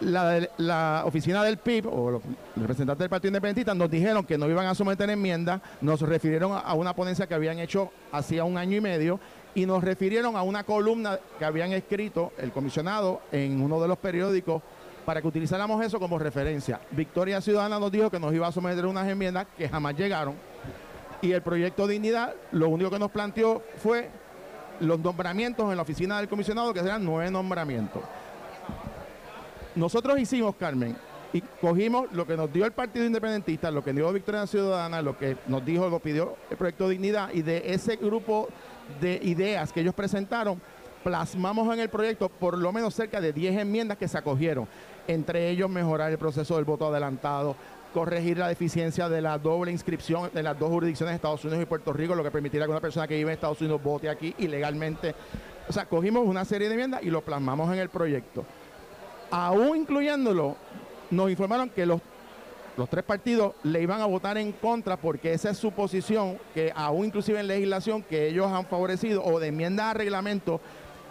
La, 0.00 1.02
oficina 1.06 1.42
del 1.42 1.56
PIB 1.56 1.86
o 1.86 2.10
los 2.10 2.22
representantes 2.54 2.98
del 2.98 3.08
Partido 3.08 3.28
Independentista 3.28 3.74
nos 3.74 3.90
dijeron 3.90 4.24
que 4.24 4.36
no 4.36 4.48
iban 4.48 4.66
a 4.66 4.74
someter 4.74 5.08
enmiendas, 5.08 5.60
nos 5.80 6.00
refirieron 6.00 6.52
a 6.52 6.74
una 6.74 6.94
ponencia 6.94 7.26
que 7.26 7.34
habían 7.34 7.58
hecho 7.58 7.90
hacía 8.12 8.44
un 8.44 8.58
año 8.58 8.76
y 8.76 8.80
medio 8.80 9.18
y 9.54 9.64
nos 9.64 9.82
refirieron 9.82 10.36
a 10.36 10.42
una 10.42 10.64
columna 10.64 11.18
que 11.38 11.44
habían 11.44 11.72
escrito 11.72 12.32
el 12.38 12.52
comisionado 12.52 13.22
en 13.32 13.60
uno 13.60 13.80
de 13.80 13.88
los 13.88 13.96
periódicos 13.96 14.62
para 15.06 15.22
que 15.22 15.28
utilizáramos 15.28 15.82
eso 15.84 15.98
como 15.98 16.18
referencia. 16.18 16.80
Victoria 16.90 17.40
Ciudadana 17.40 17.78
nos 17.78 17.90
dijo 17.90 18.10
que 18.10 18.20
nos 18.20 18.34
iba 18.34 18.46
a 18.46 18.52
someter 18.52 18.84
unas 18.84 19.08
enmiendas 19.08 19.46
que 19.56 19.68
jamás 19.68 19.96
llegaron 19.96 20.34
y 21.22 21.32
el 21.32 21.42
proyecto 21.42 21.86
Dignidad 21.86 22.34
lo 22.52 22.68
único 22.68 22.90
que 22.90 22.98
nos 22.98 23.10
planteó 23.10 23.62
fue 23.78 24.10
los 24.80 24.98
nombramientos 24.98 25.70
en 25.70 25.76
la 25.76 25.82
oficina 25.82 26.18
del 26.18 26.28
comisionado, 26.28 26.74
que 26.74 26.80
serán 26.80 27.04
nueve 27.04 27.30
nombramientos. 27.30 28.02
Nosotros 29.76 30.18
hicimos, 30.18 30.56
Carmen, 30.56 30.96
y 31.34 31.42
cogimos 31.60 32.10
lo 32.12 32.26
que 32.26 32.34
nos 32.34 32.50
dio 32.50 32.64
el 32.64 32.72
Partido 32.72 33.04
Independentista, 33.04 33.70
lo 33.70 33.84
que 33.84 33.92
dio 33.92 34.10
Victoria 34.10 34.46
Ciudadana, 34.46 35.02
lo 35.02 35.18
que 35.18 35.36
nos 35.48 35.62
dijo, 35.66 35.90
lo 35.90 36.00
pidió 36.00 36.34
el 36.50 36.56
proyecto 36.56 36.88
Dignidad, 36.88 37.28
y 37.34 37.42
de 37.42 37.74
ese 37.74 37.96
grupo 37.96 38.48
de 39.02 39.20
ideas 39.22 39.74
que 39.74 39.80
ellos 39.80 39.94
presentaron, 39.94 40.62
plasmamos 41.04 41.72
en 41.74 41.80
el 41.80 41.90
proyecto 41.90 42.30
por 42.30 42.56
lo 42.56 42.72
menos 42.72 42.94
cerca 42.94 43.20
de 43.20 43.34
10 43.34 43.58
enmiendas 43.58 43.98
que 43.98 44.08
se 44.08 44.16
acogieron. 44.16 44.66
Entre 45.06 45.50
ellos, 45.50 45.68
mejorar 45.68 46.10
el 46.10 46.16
proceso 46.16 46.56
del 46.56 46.64
voto 46.64 46.86
adelantado, 46.86 47.54
corregir 47.92 48.38
la 48.38 48.48
deficiencia 48.48 49.10
de 49.10 49.20
la 49.20 49.36
doble 49.36 49.72
inscripción 49.72 50.30
de 50.32 50.42
las 50.42 50.58
dos 50.58 50.70
jurisdicciones 50.70 51.14
Estados 51.14 51.44
Unidos 51.44 51.62
y 51.62 51.66
Puerto 51.66 51.92
Rico, 51.92 52.14
lo 52.14 52.24
que 52.24 52.30
permitiría 52.30 52.64
que 52.64 52.70
una 52.70 52.80
persona 52.80 53.06
que 53.06 53.14
vive 53.14 53.30
en 53.30 53.34
Estados 53.34 53.60
Unidos 53.60 53.82
vote 53.82 54.08
aquí 54.08 54.34
ilegalmente. 54.38 55.14
O 55.68 55.72
sea, 55.72 55.84
cogimos 55.84 56.26
una 56.26 56.46
serie 56.46 56.68
de 56.68 56.74
enmiendas 56.74 57.02
y 57.02 57.10
lo 57.10 57.20
plasmamos 57.20 57.70
en 57.74 57.78
el 57.78 57.90
proyecto. 57.90 58.46
Aún 59.30 59.78
incluyéndolo, 59.78 60.56
nos 61.10 61.30
informaron 61.30 61.70
que 61.70 61.86
los, 61.86 62.00
los 62.76 62.88
tres 62.88 63.04
partidos 63.04 63.54
le 63.62 63.82
iban 63.82 64.00
a 64.00 64.06
votar 64.06 64.38
en 64.38 64.52
contra 64.52 64.96
porque 64.96 65.32
esa 65.32 65.50
es 65.50 65.58
su 65.58 65.72
posición, 65.72 66.38
que 66.54 66.72
aún 66.74 67.06
inclusive 67.06 67.40
en 67.40 67.48
legislación 67.48 68.02
que 68.02 68.28
ellos 68.28 68.46
han 68.46 68.66
favorecido 68.66 69.24
o 69.24 69.40
de 69.40 69.48
enmiendas 69.48 69.86
a 69.86 69.94
reglamento 69.94 70.60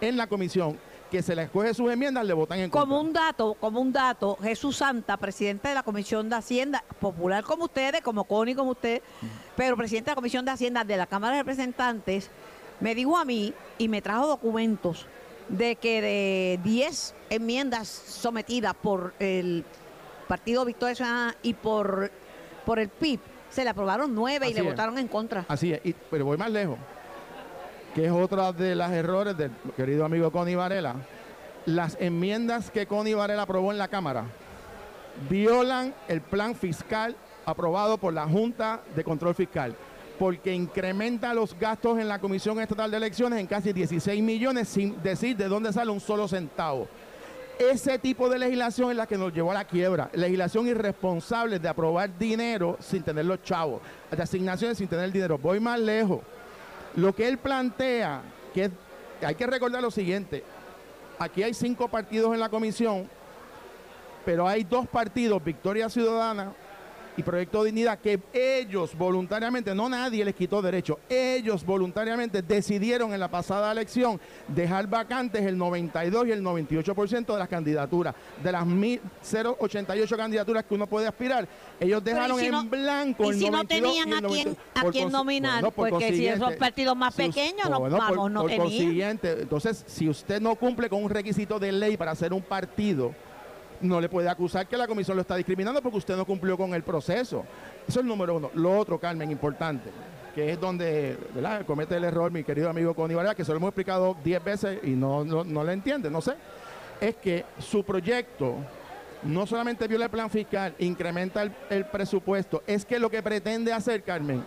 en 0.00 0.16
la 0.16 0.26
comisión, 0.26 0.78
que 1.10 1.22
se 1.22 1.36
les 1.36 1.48
coge 1.50 1.72
sus 1.72 1.90
enmiendas, 1.90 2.26
le 2.26 2.32
votan 2.32 2.58
en 2.58 2.70
Como 2.70 2.96
contra. 2.96 3.00
un 3.00 3.12
dato, 3.12 3.54
como 3.54 3.80
un 3.80 3.92
dato, 3.92 4.36
Jesús 4.42 4.76
Santa, 4.76 5.16
presidente 5.16 5.68
de 5.68 5.74
la 5.74 5.82
Comisión 5.82 6.28
de 6.28 6.36
Hacienda, 6.36 6.84
popular 7.00 7.44
como 7.44 7.64
ustedes, 7.64 8.00
como 8.02 8.24
Connie 8.24 8.54
como 8.54 8.72
usted, 8.72 9.02
pero 9.56 9.76
presidente 9.76 10.10
de 10.10 10.12
la 10.12 10.16
Comisión 10.16 10.44
de 10.44 10.50
Hacienda 10.50 10.84
de 10.84 10.96
la 10.96 11.06
Cámara 11.06 11.36
de 11.36 11.42
Representantes, 11.42 12.30
me 12.80 12.94
dijo 12.94 13.16
a 13.16 13.24
mí 13.24 13.54
y 13.78 13.88
me 13.88 14.02
trajo 14.02 14.26
documentos 14.26 15.06
de 15.48 15.76
que 15.76 16.00
de 16.02 16.60
10 16.64 17.14
enmiendas 17.30 17.88
sometidas 17.88 18.74
por 18.74 19.14
el 19.18 19.64
Partido 20.28 20.64
Victoria 20.64 20.94
Ciudadana 20.94 21.36
y 21.42 21.54
por, 21.54 22.10
por 22.64 22.78
el 22.78 22.88
PIB, 22.88 23.20
se 23.50 23.62
le 23.62 23.70
aprobaron 23.70 24.14
nueve 24.14 24.46
y 24.46 24.50
Así 24.50 24.54
le 24.54 24.60
es. 24.60 24.66
votaron 24.66 24.98
en 24.98 25.06
contra. 25.08 25.44
Así 25.48 25.72
es, 25.72 25.80
y- 25.84 25.94
pero 26.10 26.24
voy 26.24 26.36
más 26.36 26.50
lejos, 26.50 26.78
que 27.94 28.06
es 28.06 28.10
otra 28.12 28.52
de 28.52 28.74
las 28.74 28.90
errores 28.92 29.36
del 29.36 29.52
querido 29.76 30.04
amigo 30.04 30.30
Connie 30.32 30.56
Varela. 30.56 30.96
Las 31.64 31.96
enmiendas 32.00 32.70
que 32.70 32.86
Connie 32.86 33.14
Varela 33.14 33.42
aprobó 33.42 33.70
en 33.72 33.78
la 33.78 33.88
Cámara 33.88 34.24
violan 35.30 35.94
el 36.08 36.20
plan 36.20 36.54
fiscal 36.54 37.16
aprobado 37.44 37.98
por 37.98 38.12
la 38.12 38.26
Junta 38.26 38.82
de 38.94 39.04
Control 39.04 39.34
Fiscal, 39.34 39.74
porque 40.18 40.54
incrementa 40.54 41.34
los 41.34 41.58
gastos 41.58 41.98
en 41.98 42.08
la 42.08 42.18
Comisión 42.18 42.58
Estatal 42.60 42.90
de 42.90 42.96
Elecciones 42.96 43.38
en 43.38 43.46
casi 43.46 43.72
16 43.72 44.22
millones 44.22 44.68
sin 44.68 45.00
decir 45.02 45.36
de 45.36 45.48
dónde 45.48 45.72
sale 45.72 45.90
un 45.90 46.00
solo 46.00 46.26
centavo. 46.28 46.88
Ese 47.58 47.98
tipo 47.98 48.28
de 48.28 48.38
legislación 48.38 48.90
es 48.90 48.96
la 48.96 49.06
que 49.06 49.16
nos 49.16 49.32
llevó 49.32 49.50
a 49.50 49.54
la 49.54 49.64
quiebra. 49.64 50.10
Legislación 50.12 50.66
irresponsable 50.66 51.58
de 51.58 51.68
aprobar 51.68 52.16
dinero 52.18 52.76
sin 52.80 53.02
tener 53.02 53.24
los 53.24 53.42
chavos, 53.42 53.80
de 54.10 54.22
asignaciones 54.22 54.76
sin 54.78 54.88
tener 54.88 55.10
dinero. 55.10 55.38
Voy 55.38 55.58
más 55.58 55.80
lejos. 55.80 56.20
Lo 56.96 57.14
que 57.14 57.28
él 57.28 57.38
plantea, 57.38 58.22
que 58.52 58.70
hay 59.22 59.34
que 59.34 59.46
recordar 59.46 59.82
lo 59.82 59.90
siguiente, 59.90 60.44
aquí 61.18 61.42
hay 61.42 61.54
cinco 61.54 61.88
partidos 61.88 62.34
en 62.34 62.40
la 62.40 62.50
comisión, 62.50 63.08
pero 64.24 64.46
hay 64.46 64.64
dos 64.64 64.86
partidos, 64.86 65.42
Victoria 65.42 65.88
Ciudadana 65.88 66.52
y 67.16 67.22
Proyecto 67.22 67.64
Dignidad, 67.64 67.98
que 67.98 68.20
ellos 68.32 68.96
voluntariamente, 68.96 69.74
no 69.74 69.88
nadie 69.88 70.24
les 70.24 70.34
quitó 70.34 70.60
derecho, 70.60 70.98
ellos 71.08 71.64
voluntariamente 71.64 72.42
decidieron 72.42 73.12
en 73.14 73.20
la 73.20 73.28
pasada 73.28 73.72
elección 73.72 74.20
dejar 74.48 74.86
vacantes 74.86 75.44
el 75.44 75.56
92 75.56 76.26
y 76.26 76.32
el 76.32 76.42
98% 76.42 77.32
de 77.32 77.38
las 77.38 77.48
candidaturas. 77.48 78.14
De 78.42 78.52
las 78.52 78.66
088 78.66 80.16
candidaturas 80.16 80.64
que 80.64 80.74
uno 80.74 80.86
puede 80.86 81.06
aspirar, 81.06 81.48
ellos 81.80 82.04
dejaron 82.04 82.38
en 82.40 82.70
blanco 82.70 83.30
el 83.30 83.36
¿y 83.36 83.40
si 83.40 83.50
no 83.50 83.64
tenían 83.64 84.12
a 84.12 84.20
quién, 84.20 84.56
a 84.74 84.84
quién 84.90 85.10
nominar, 85.10 85.72
porque 85.72 86.12
si 86.12 86.26
esos 86.26 86.54
partidos 86.56 86.96
más 86.96 87.14
pequeños 87.14 87.68
no, 87.70 87.80
vamos, 87.80 88.30
no 88.30 88.42
por 88.42 88.56
consiguiente, 88.56 89.42
entonces, 89.42 89.84
si 89.86 90.08
usted 90.08 90.40
no 90.40 90.54
cumple 90.56 90.88
con 90.88 91.02
un 91.02 91.10
requisito 91.10 91.58
de 91.58 91.72
ley 91.72 91.96
para 91.96 92.14
ser 92.14 92.32
un 92.32 92.42
partido, 92.42 93.14
no 93.80 94.00
le 94.00 94.08
puede 94.08 94.28
acusar 94.28 94.66
que 94.66 94.76
la 94.76 94.86
comisión 94.86 95.16
lo 95.16 95.22
está 95.22 95.36
discriminando 95.36 95.82
porque 95.82 95.98
usted 95.98 96.16
no 96.16 96.24
cumplió 96.24 96.56
con 96.56 96.74
el 96.74 96.82
proceso. 96.82 97.44
Eso 97.86 98.00
es 98.00 98.04
el 98.04 98.06
número 98.06 98.36
uno. 98.36 98.50
Lo 98.54 98.78
otro, 98.78 98.98
Carmen, 98.98 99.30
importante, 99.30 99.90
que 100.34 100.52
es 100.52 100.60
donde 100.60 101.16
comete 101.66 101.96
el 101.96 102.04
error 102.04 102.30
mi 102.30 102.44
querido 102.44 102.68
amigo 102.68 102.94
Connie 102.94 103.14
Varela, 103.14 103.34
que 103.34 103.44
se 103.44 103.52
lo 103.52 103.58
hemos 103.58 103.68
explicado 103.68 104.16
diez 104.22 104.42
veces 104.42 104.78
y 104.82 104.90
no, 104.90 105.24
no, 105.24 105.64
le 105.64 105.72
entiende, 105.72 106.10
no 106.10 106.20
sé, 106.20 106.34
es 107.00 107.16
que 107.16 107.44
su 107.58 107.84
proyecto 107.84 108.56
no 109.22 109.46
solamente 109.46 109.88
viola 109.88 110.04
el 110.04 110.10
plan 110.10 110.30
fiscal, 110.30 110.74
incrementa 110.78 111.42
el, 111.42 111.52
el 111.70 111.86
presupuesto, 111.86 112.62
es 112.66 112.84
que 112.84 112.98
lo 112.98 113.10
que 113.10 113.22
pretende 113.22 113.72
hacer, 113.72 114.02
Carmen, 114.02 114.44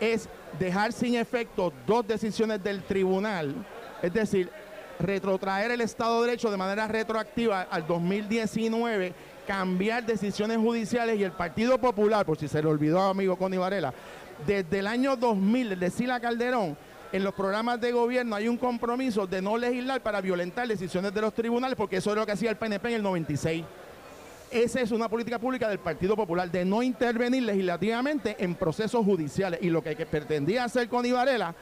es 0.00 0.28
dejar 0.58 0.92
sin 0.92 1.14
efecto 1.14 1.72
dos 1.86 2.06
decisiones 2.06 2.62
del 2.62 2.82
tribunal, 2.82 3.54
es 4.02 4.12
decir, 4.12 4.50
retrotraer 4.98 5.70
el 5.70 5.80
Estado 5.80 6.20
de 6.20 6.26
Derecho 6.28 6.50
de 6.50 6.56
manera 6.56 6.88
retroactiva 6.88 7.62
al 7.70 7.86
2019, 7.86 9.12
cambiar 9.46 10.04
decisiones 10.04 10.58
judiciales 10.58 11.18
y 11.18 11.24
el 11.24 11.32
Partido 11.32 11.78
Popular, 11.78 12.26
por 12.26 12.38
si 12.38 12.48
se 12.48 12.62
le 12.62 12.68
olvidó 12.68 13.00
amigo 13.00 13.36
Connie 13.36 13.58
Varela, 13.58 13.92
desde 14.46 14.80
el 14.80 14.86
año 14.86 15.16
2000, 15.16 15.78
de 15.78 15.90
Sila 15.90 16.20
Calderón, 16.20 16.76
en 17.12 17.24
los 17.24 17.34
programas 17.34 17.80
de 17.80 17.92
gobierno 17.92 18.36
hay 18.36 18.48
un 18.48 18.56
compromiso 18.56 19.26
de 19.26 19.40
no 19.40 19.56
legislar 19.56 20.02
para 20.02 20.20
violentar 20.20 20.66
decisiones 20.66 21.14
de 21.14 21.20
los 21.20 21.32
tribunales, 21.32 21.76
porque 21.76 21.96
eso 21.96 22.10
es 22.10 22.16
lo 22.16 22.26
que 22.26 22.32
hacía 22.32 22.50
el 22.50 22.56
PNP 22.56 22.88
en 22.88 22.94
el 22.94 23.02
96. 23.02 23.64
Esa 24.50 24.80
es 24.80 24.90
una 24.90 25.08
política 25.08 25.38
pública 25.38 25.68
del 25.68 25.78
Partido 25.78 26.16
Popular, 26.16 26.50
de 26.50 26.64
no 26.64 26.82
intervenir 26.82 27.42
legislativamente 27.42 28.36
en 28.38 28.54
procesos 28.54 29.04
judiciales. 29.04 29.60
Y 29.62 29.70
lo 29.70 29.82
que 29.82 29.94
pretendía 30.06 30.64
hacer 30.64 30.88
con 30.88 31.10
Varela 31.10 31.54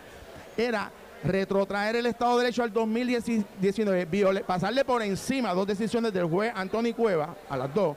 era 0.57 0.91
retrotraer 1.25 1.97
el 1.97 2.07
Estado 2.07 2.37
de 2.37 2.45
Derecho 2.45 2.63
al 2.63 2.73
2019, 2.73 4.43
pasarle 4.47 4.85
por 4.85 5.03
encima 5.03 5.55
dos 5.55 5.67
decisiones 5.67 6.13
del 6.13 6.27
juez 6.27 6.53
Antonio 6.55 6.95
Cueva, 6.95 7.35
a 7.49 7.57
las 7.57 7.73
dos, 7.73 7.97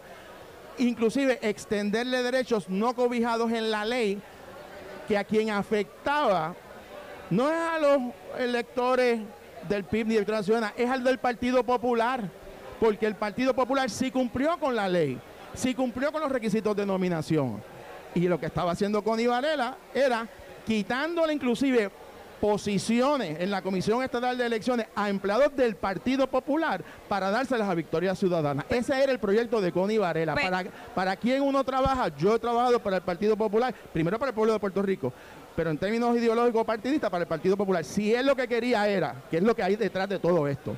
inclusive 0.77 1.37
extenderle 1.41 2.23
derechos 2.23 2.69
no 2.69 2.95
cobijados 2.95 3.51
en 3.51 3.69
la 3.69 3.83
ley 3.83 4.21
que 5.07 5.17
a 5.17 5.23
quien 5.23 5.49
afectaba 5.49 6.55
no 7.29 7.49
es 7.49 7.55
a 7.55 7.79
los 7.79 8.13
electores 8.39 9.19
del 9.67 9.83
PIB 9.83 10.07
ni 10.07 10.15
del 10.15 10.25
Nacional, 10.25 10.71
es 10.77 10.89
al 10.89 11.03
del 11.03 11.17
Partido 11.17 11.63
Popular, 11.63 12.29
porque 12.79 13.05
el 13.05 13.15
Partido 13.15 13.53
Popular 13.53 13.89
sí 13.89 14.11
cumplió 14.11 14.57
con 14.57 14.75
la 14.75 14.87
ley, 14.87 15.19
sí 15.53 15.75
cumplió 15.75 16.11
con 16.11 16.21
los 16.21 16.31
requisitos 16.31 16.75
de 16.75 16.85
nominación. 16.85 17.61
Y 18.15 18.21
lo 18.27 18.39
que 18.39 18.45
estaba 18.45 18.71
haciendo 18.71 19.03
con 19.03 19.25
Varela 19.27 19.77
era 19.93 20.27
quitándole 20.65 21.33
inclusive 21.33 21.91
posiciones 22.39 23.39
en 23.39 23.51
la 23.51 23.61
Comisión 23.61 24.03
Estatal 24.03 24.37
de 24.37 24.45
Elecciones 24.45 24.87
a 24.95 25.09
empleados 25.09 25.55
del 25.55 25.75
Partido 25.75 26.27
Popular 26.27 26.83
para 27.07 27.31
dárselas 27.31 27.67
a 27.69 27.73
Victoria 27.73 28.15
Ciudadana. 28.15 28.65
Ese 28.69 29.01
era 29.01 29.11
el 29.11 29.19
proyecto 29.19 29.61
de 29.61 29.71
Connie 29.71 29.97
Varela. 29.97 30.35
¿Para, 30.35 30.65
¿Para 30.95 31.15
quién 31.15 31.41
uno 31.41 31.63
trabaja? 31.63 32.09
Yo 32.17 32.35
he 32.35 32.39
trabajado 32.39 32.79
para 32.79 32.97
el 32.97 33.03
Partido 33.03 33.35
Popular, 33.35 33.73
primero 33.93 34.19
para 34.19 34.29
el 34.29 34.35
pueblo 34.35 34.53
de 34.53 34.59
Puerto 34.59 34.81
Rico, 34.81 35.11
pero 35.55 35.69
en 35.69 35.77
términos 35.77 36.15
ideológicos 36.15 36.65
partidistas 36.65 37.09
para 37.09 37.23
el 37.23 37.27
Partido 37.27 37.57
Popular. 37.57 37.83
Si 37.83 38.13
él 38.13 38.25
lo 38.25 38.35
que 38.35 38.47
quería 38.47 38.87
era, 38.87 39.23
que 39.29 39.37
es 39.37 39.43
lo 39.43 39.55
que 39.55 39.63
hay 39.63 39.75
detrás 39.75 40.07
de 40.07 40.19
todo 40.19 40.47
esto, 40.47 40.77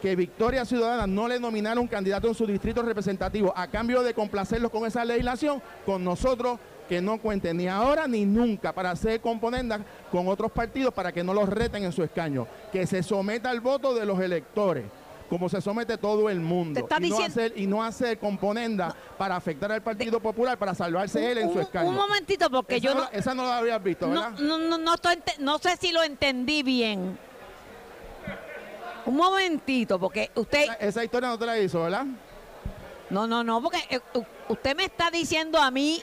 que 0.00 0.14
Victoria 0.14 0.64
Ciudadana 0.64 1.06
no 1.06 1.26
le 1.26 1.40
nominara 1.40 1.80
un 1.80 1.88
candidato 1.88 2.28
en 2.28 2.34
su 2.34 2.46
distrito 2.46 2.82
representativo 2.82 3.52
a 3.56 3.66
cambio 3.68 4.02
de 4.02 4.14
complacerlos 4.14 4.70
con 4.70 4.86
esa 4.86 5.04
legislación, 5.04 5.62
con 5.84 6.04
nosotros 6.04 6.58
que 6.88 7.00
no 7.00 7.18
cuenten 7.18 7.56
ni 7.56 7.68
ahora 7.68 8.06
ni 8.06 8.24
nunca 8.24 8.72
para 8.72 8.90
hacer 8.90 9.20
componendas 9.20 9.80
con 10.10 10.28
otros 10.28 10.50
partidos 10.52 10.94
para 10.94 11.12
que 11.12 11.24
no 11.24 11.34
los 11.34 11.48
reten 11.48 11.84
en 11.84 11.92
su 11.92 12.02
escaño, 12.02 12.46
que 12.72 12.86
se 12.86 13.02
someta 13.02 13.50
al 13.50 13.60
voto 13.60 13.94
de 13.94 14.06
los 14.06 14.20
electores 14.20 14.84
como 15.28 15.48
se 15.48 15.60
somete 15.60 15.98
todo 15.98 16.30
el 16.30 16.40
mundo. 16.40 16.86
Y 17.00 17.10
no, 17.10 17.18
hacer, 17.18 17.52
y 17.56 17.66
no 17.66 17.82
hacer 17.82 18.18
componenda 18.18 18.94
para 19.18 19.36
afectar 19.36 19.70
al 19.72 19.82
Partido 19.82 20.20
Popular, 20.20 20.58
para 20.58 20.74
salvarse 20.74 21.32
él 21.32 21.38
en 21.38 21.52
su 21.52 21.60
escaño. 21.60 21.88
Un 21.88 21.96
momentito, 21.96 22.50
porque 22.50 22.80
yo 22.80 22.94
no, 22.94 23.08
Esa 23.12 23.34
no 23.34 23.44
la 23.44 23.58
habías 23.58 23.82
visto, 23.82 24.08
¿verdad? 24.08 24.30
No, 24.38 24.58
no, 24.58 24.78
no, 24.78 24.94
estoy, 24.94 25.18
no 25.38 25.58
sé 25.58 25.76
si 25.76 25.92
lo 25.92 26.02
entendí 26.02 26.62
bien. 26.62 27.18
Un 29.04 29.16
momentito, 29.16 29.98
porque 29.98 30.30
usted... 30.34 30.66
Esa, 30.80 31.04
historia 31.04 31.28
no 31.28 31.38
te 31.38 31.46
la 31.46 31.58
hizo, 31.58 31.82
¿verdad? 31.82 32.06
No, 33.08 33.26
no, 33.26 33.44
no, 33.44 33.62
porque 33.62 33.78
eh, 33.88 34.00
usted 34.48 34.76
me 34.76 34.84
está 34.84 35.10
diciendo 35.10 35.60
a 35.60 35.70
mí 35.70 36.02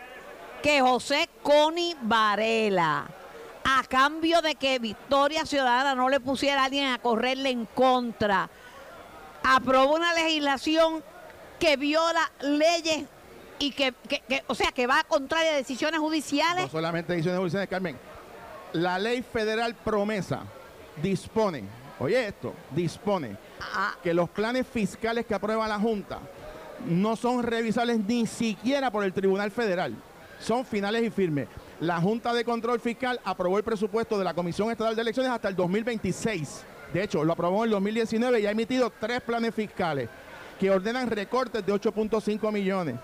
que 0.63 0.79
José 0.79 1.29
Coni 1.43 1.93
Varela, 2.01 3.05
a 3.65 3.83
cambio 3.83 4.41
de 4.41 4.55
que 4.55 4.79
Victoria 4.79 5.45
Ciudadana 5.45 5.93
no 5.93 6.07
le 6.07 6.21
pusiera 6.21 6.61
a 6.61 6.65
alguien 6.65 6.89
a 6.89 6.99
correrle 6.99 7.49
en 7.49 7.65
contra, 7.65 8.49
aprobó 9.43 9.95
una 9.95 10.13
legislación 10.13 11.03
que 11.59 11.75
viola 11.75 12.31
leyes 12.39 13.05
y 13.59 13.71
que, 13.71 13.93
o 14.47 14.55
sea, 14.55 14.71
que 14.71 14.87
va 14.87 15.03
contraria 15.03 15.51
a 15.51 15.55
decisiones 15.55 15.99
judiciales. 15.99 16.63
No 16.63 16.71
solamente 16.71 17.11
decisiones 17.11 17.39
judiciales, 17.39 17.69
Carmen. 17.69 17.97
La 18.71 18.97
ley 18.97 19.21
federal 19.21 19.75
promesa 19.75 20.43
dispone, 21.01 21.65
oye 21.99 22.27
esto, 22.27 22.53
dispone 22.71 23.35
ah. 23.59 23.95
que 24.01 24.13
los 24.13 24.29
planes 24.29 24.65
fiscales 24.65 25.25
que 25.25 25.35
aprueba 25.35 25.67
la 25.67 25.77
Junta 25.77 26.19
no 26.85 27.17
son 27.17 27.43
revisables 27.43 27.99
ni 27.99 28.25
siquiera 28.27 28.91
por 28.91 29.03
el 29.03 29.11
Tribunal 29.11 29.51
Federal 29.51 29.93
son 30.43 30.65
finales 30.65 31.03
y 31.03 31.09
firmes. 31.09 31.47
La 31.79 31.99
Junta 31.99 32.33
de 32.33 32.43
Control 32.43 32.79
Fiscal 32.79 33.19
aprobó 33.23 33.57
el 33.57 33.63
presupuesto 33.63 34.17
de 34.17 34.23
la 34.23 34.33
Comisión 34.33 34.69
Estatal 34.69 34.95
de 34.95 35.01
Elecciones 35.01 35.31
hasta 35.31 35.47
el 35.47 35.55
2026. 35.55 36.63
De 36.93 37.03
hecho, 37.03 37.23
lo 37.23 37.33
aprobó 37.33 37.59
en 37.59 37.69
el 37.69 37.71
2019 37.71 38.41
y 38.41 38.45
ha 38.45 38.51
emitido 38.51 38.91
tres 38.99 39.21
planes 39.21 39.55
fiscales 39.55 40.09
que 40.59 40.69
ordenan 40.69 41.09
recortes 41.09 41.65
de 41.65 41.73
8.5 41.73 42.51
millones. 42.51 42.95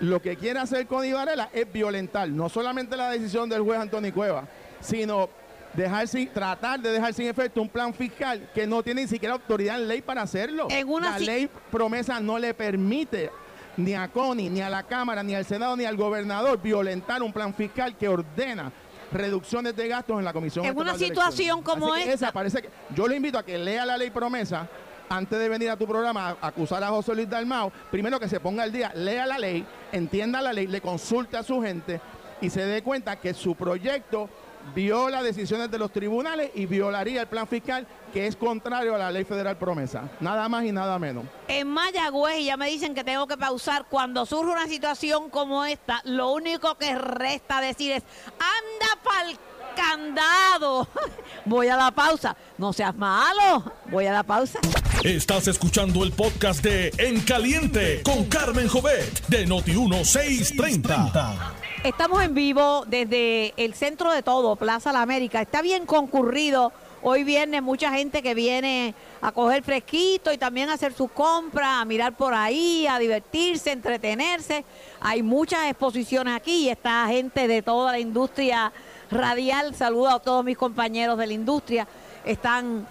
Lo 0.00 0.20
que 0.20 0.36
quiere 0.36 0.60
hacer 0.60 0.86
con 0.86 1.10
Varela 1.12 1.50
es 1.52 1.70
violentar 1.72 2.28
no 2.28 2.48
solamente 2.48 2.96
la 2.96 3.10
decisión 3.10 3.48
del 3.48 3.62
juez 3.62 3.78
Antonio 3.78 4.12
Cueva, 4.12 4.44
sino 4.80 5.28
dejar 5.74 6.08
sin, 6.08 6.28
tratar 6.28 6.80
de 6.80 6.92
dejar 6.92 7.14
sin 7.14 7.26
efecto 7.26 7.60
un 7.60 7.68
plan 7.68 7.92
fiscal 7.92 8.50
que 8.54 8.66
no 8.66 8.82
tiene 8.82 9.02
ni 9.02 9.08
siquiera 9.08 9.34
autoridad 9.34 9.80
en 9.80 9.88
ley 9.88 10.02
para 10.02 10.22
hacerlo. 10.22 10.68
la 11.00 11.18
ley 11.18 11.48
promesa 11.70 12.20
no 12.20 12.38
le 12.38 12.54
permite 12.54 13.30
ni 13.78 13.94
a 13.94 14.08
CONI, 14.08 14.50
ni 14.50 14.60
a 14.60 14.68
la 14.68 14.82
Cámara, 14.82 15.22
ni 15.22 15.34
al 15.34 15.44
Senado, 15.44 15.76
ni 15.76 15.84
al 15.84 15.96
gobernador 15.96 16.60
violentar 16.60 17.22
un 17.22 17.32
plan 17.32 17.54
fiscal 17.54 17.96
que 17.96 18.08
ordena 18.08 18.72
reducciones 19.12 19.74
de 19.74 19.88
gastos 19.88 20.18
en 20.18 20.24
la 20.24 20.32
Comisión. 20.32 20.66
En 20.66 20.76
una 20.76 20.98
situación 20.98 21.62
como 21.62 21.94
esta. 21.94 22.32
parece 22.32 22.60
que, 22.60 22.70
yo 22.94 23.06
le 23.08 23.16
invito 23.16 23.38
a 23.38 23.44
que 23.44 23.56
lea 23.56 23.86
la 23.86 23.96
ley 23.96 24.10
promesa 24.10 24.68
antes 25.08 25.38
de 25.38 25.48
venir 25.48 25.70
a 25.70 25.76
tu 25.76 25.86
programa 25.86 26.36
a 26.40 26.48
acusar 26.48 26.82
a 26.84 26.88
José 26.88 27.14
Luis 27.14 27.30
Dalmao, 27.30 27.72
primero 27.90 28.20
que 28.20 28.28
se 28.28 28.40
ponga 28.40 28.64
al 28.64 28.72
día, 28.72 28.92
lea 28.94 29.24
la 29.24 29.38
ley, 29.38 29.64
entienda 29.92 30.42
la 30.42 30.52
ley, 30.52 30.66
le 30.66 30.80
consulte 30.80 31.36
a 31.36 31.42
su 31.42 31.62
gente 31.62 32.00
y 32.40 32.50
se 32.50 32.66
dé 32.66 32.82
cuenta 32.82 33.16
que 33.16 33.32
su 33.32 33.54
proyecto 33.54 34.28
viola 34.74 35.22
decisiones 35.22 35.70
de 35.70 35.78
los 35.78 35.90
tribunales 35.90 36.50
y 36.54 36.66
violaría 36.66 37.22
el 37.22 37.26
plan 37.26 37.46
fiscal 37.46 37.86
que 38.12 38.26
es 38.26 38.36
contrario 38.36 38.94
a 38.94 38.98
la 38.98 39.10
ley 39.10 39.24
federal 39.24 39.56
promesa. 39.58 40.08
Nada 40.20 40.48
más 40.48 40.64
y 40.64 40.72
nada 40.72 40.98
menos. 40.98 41.24
En 41.48 41.68
Mayagüez, 41.68 42.38
y 42.38 42.44
ya 42.46 42.56
me 42.56 42.68
dicen 42.68 42.94
que 42.94 43.04
tengo 43.04 43.26
que 43.26 43.36
pausar, 43.36 43.86
cuando 43.88 44.24
surge 44.26 44.52
una 44.52 44.66
situación 44.66 45.30
como 45.30 45.64
esta, 45.64 46.00
lo 46.04 46.32
único 46.32 46.76
que 46.76 46.94
resta 46.94 47.60
decir 47.60 47.92
es, 47.92 48.02
anda 48.38 49.02
pa'l 49.02 49.38
candado. 49.76 50.88
Voy 51.44 51.68
a 51.68 51.76
la 51.76 51.90
pausa. 51.90 52.36
No 52.56 52.72
seas 52.72 52.94
malo. 52.96 53.72
Voy 53.90 54.06
a 54.06 54.12
la 54.12 54.22
pausa. 54.22 54.58
Estás 55.04 55.46
escuchando 55.48 56.02
el 56.02 56.12
podcast 56.12 56.62
de 56.62 56.92
En 56.98 57.20
Caliente 57.20 58.02
con 58.02 58.24
Carmen 58.24 58.68
Jovet 58.68 59.26
de 59.28 59.46
Noti 59.46 59.72
1630. 59.72 61.54
Estamos 61.84 62.20
en 62.24 62.34
vivo 62.34 62.84
desde 62.88 63.54
el 63.56 63.72
centro 63.72 64.10
de 64.10 64.24
todo, 64.24 64.56
Plaza 64.56 64.92
La 64.92 65.00
América. 65.00 65.40
Está 65.40 65.62
bien 65.62 65.86
concurrido. 65.86 66.72
Hoy 67.02 67.22
viene 67.22 67.60
mucha 67.60 67.92
gente 67.92 68.20
que 68.20 68.34
viene 68.34 68.96
a 69.20 69.30
coger 69.30 69.62
fresquito 69.62 70.32
y 70.32 70.38
también 70.38 70.70
a 70.70 70.72
hacer 70.72 70.92
sus 70.92 71.08
compras, 71.12 71.80
a 71.80 71.84
mirar 71.84 72.16
por 72.16 72.34
ahí, 72.34 72.88
a 72.88 72.98
divertirse, 72.98 73.70
entretenerse. 73.70 74.64
Hay 75.00 75.22
muchas 75.22 75.70
exposiciones 75.70 76.34
aquí 76.34 76.64
y 76.64 76.68
está 76.68 77.06
gente 77.06 77.46
de 77.46 77.62
toda 77.62 77.92
la 77.92 78.00
industria 78.00 78.72
radial. 79.08 79.72
Saludo 79.76 80.08
a 80.08 80.18
todos 80.18 80.44
mis 80.44 80.58
compañeros 80.58 81.16
de 81.16 81.28
la 81.28 81.32
industria. 81.32 81.86
Están 82.24 82.88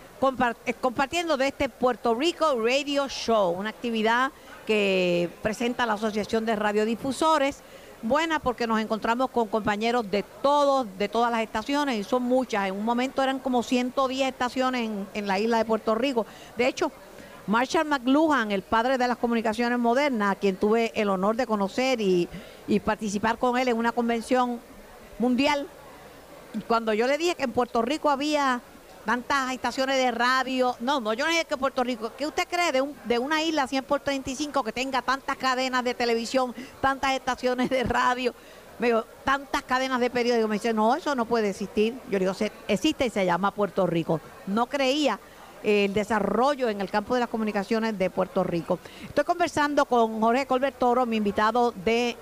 eh, 0.66 0.74
compartiendo 0.80 1.36
de 1.36 1.48
este 1.48 1.68
Puerto 1.68 2.16
Rico 2.16 2.58
Radio 2.64 3.10
Show, 3.10 3.52
una 3.52 3.70
actividad 3.70 4.32
que 4.66 5.30
presenta 5.42 5.86
la 5.86 5.94
Asociación 5.94 6.46
de 6.46 6.56
Radiodifusores 6.56 7.62
buena 8.02 8.40
porque 8.40 8.68
nos 8.68 8.80
encontramos 8.80 9.30
con 9.30 9.48
compañeros 9.48 10.10
de 10.10 10.24
todos, 10.42 10.88
de 10.98 11.10
todas 11.10 11.32
las 11.32 11.42
estaciones, 11.42 11.98
y 11.98 12.04
son 12.04 12.24
muchas. 12.24 12.68
En 12.68 12.76
un 12.76 12.86
momento 12.86 13.24
eran 13.24 13.40
como 13.40 13.64
110 13.64 14.30
estaciones 14.30 14.86
en, 14.86 15.08
en 15.14 15.28
la 15.28 15.40
isla 15.40 15.58
de 15.58 15.66
Puerto 15.66 15.96
Rico. 15.96 16.26
De 16.58 16.68
hecho, 16.68 16.92
Marshall 17.48 17.88
McLuhan, 17.88 18.52
el 18.52 18.62
padre 18.62 18.98
de 18.98 19.08
las 19.08 19.18
comunicaciones 19.18 19.80
modernas, 19.80 20.34
a 20.34 20.36
quien 20.36 20.58
tuve 20.58 20.92
el 20.96 21.10
honor 21.10 21.38
de 21.38 21.48
conocer 21.48 22.02
y, 22.02 22.28
y 22.68 22.80
participar 22.82 23.38
con 23.38 23.58
él 23.58 23.70
en 23.70 23.78
una 23.78 23.94
convención 23.94 24.60
mundial, 25.18 25.68
cuando 26.68 26.94
yo 26.94 27.08
le 27.08 27.18
dije 27.18 27.36
que 27.36 27.44
en 27.44 27.52
Puerto 27.52 27.82
Rico 27.82 28.10
había 28.10 28.62
tantas 29.08 29.54
estaciones 29.54 29.96
de 29.96 30.12
radio. 30.12 30.76
No, 30.82 31.00
no, 31.00 31.14
yo 31.14 31.24
no 31.24 31.32
dije 31.32 31.46
que 31.46 31.56
Puerto 31.56 31.82
Rico. 31.82 32.12
¿Qué 32.18 32.28
usted 32.28 32.46
cree 32.46 32.74
de, 32.74 32.82
un, 32.82 32.94
de 33.06 33.18
una 33.18 33.42
isla 33.42 33.66
100 33.66 33.86
por 33.86 34.02
35 34.02 34.66
que 34.66 34.74
tenga 34.74 35.02
tantas 35.02 35.38
cadenas 35.38 35.82
de 35.86 35.94
televisión, 35.94 36.54
tantas 36.82 37.14
estaciones 37.14 37.70
de 37.70 37.84
radio? 37.86 38.36
Me 38.80 38.88
digo, 38.88 39.06
tantas 39.24 39.64
cadenas 39.64 40.02
de 40.02 40.10
periódicos. 40.10 40.50
Me 40.50 40.56
dice, 40.58 40.74
no, 40.74 40.94
eso 40.94 41.16
no 41.16 41.24
puede 41.26 41.52
existir. 41.52 41.98
Yo 42.12 42.20
digo, 42.20 42.34
"Se- 42.34 42.52
existe 42.68 43.06
y 43.06 43.10
se 43.10 43.26
llama 43.26 43.52
Puerto 43.52 43.88
Rico. 43.88 44.20
No 44.46 44.66
creía 44.68 45.18
el 45.64 45.94
desarrollo 45.94 46.70
en 46.70 46.82
el 46.82 46.90
campo 46.90 47.14
de 47.14 47.22
las 47.22 47.30
comunicaciones 47.30 47.98
de 47.98 48.10
Puerto 48.10 48.44
Rico. 48.44 48.80
Estoy 49.08 49.24
conversando 49.24 49.86
con 49.86 50.22
Jorge 50.22 50.46
Colbert 50.46 50.78
Toro, 50.78 51.06
mi 51.06 51.18
invitado 51.18 51.74
de, 51.84 52.16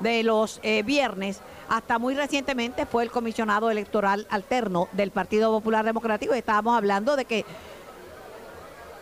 de 0.00 0.22
los 0.22 0.60
eh, 0.62 0.82
viernes. 0.82 1.40
Hasta 1.68 1.98
muy 1.98 2.14
recientemente 2.14 2.84
fue 2.86 3.02
el 3.04 3.10
comisionado 3.10 3.70
electoral 3.70 4.26
alterno 4.30 4.88
del 4.92 5.10
Partido 5.10 5.50
Popular 5.50 5.84
Democrático 5.84 6.34
estábamos 6.34 6.76
hablando 6.76 7.16
de 7.16 7.24
que 7.24 7.44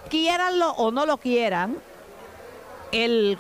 quieranlo 0.09 0.71
o 0.73 0.91
no 0.91 1.07
lo 1.07 1.17
quieran, 1.19 1.77
el 2.93 3.39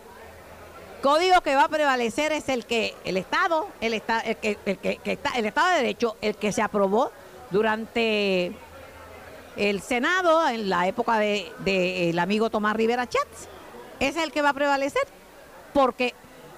código 1.02 1.40
que 1.40 1.54
va 1.56 1.64
a 1.64 1.68
prevalecer 1.68 2.32
es 2.32 2.48
el 2.48 2.64
que 2.66 2.94
el 3.04 3.16
Estado, 3.16 3.66
el, 3.80 3.94
esta- 3.94 4.20
el 4.20 4.36
que, 4.36 4.58
el 4.64 4.78
que 4.78 5.12
está, 5.12 5.30
el 5.30 5.46
Estado 5.46 5.70
de 5.70 5.76
Derecho, 5.76 6.16
el 6.20 6.36
que 6.36 6.52
se 6.52 6.62
aprobó 6.62 7.10
durante 7.50 8.52
el 9.60 9.82
Senado 9.82 10.48
en 10.48 10.70
la 10.70 10.88
época 10.88 11.18
de, 11.18 11.52
de 11.64 12.08
el 12.08 12.18
amigo 12.18 12.48
Tomás 12.48 12.74
Rivera 12.74 13.06
Chats, 13.06 13.46
es 14.00 14.16
el 14.16 14.32
que 14.32 14.40
va 14.40 14.48
a 14.48 14.54
prevalecer, 14.54 15.02
porque 15.74 16.14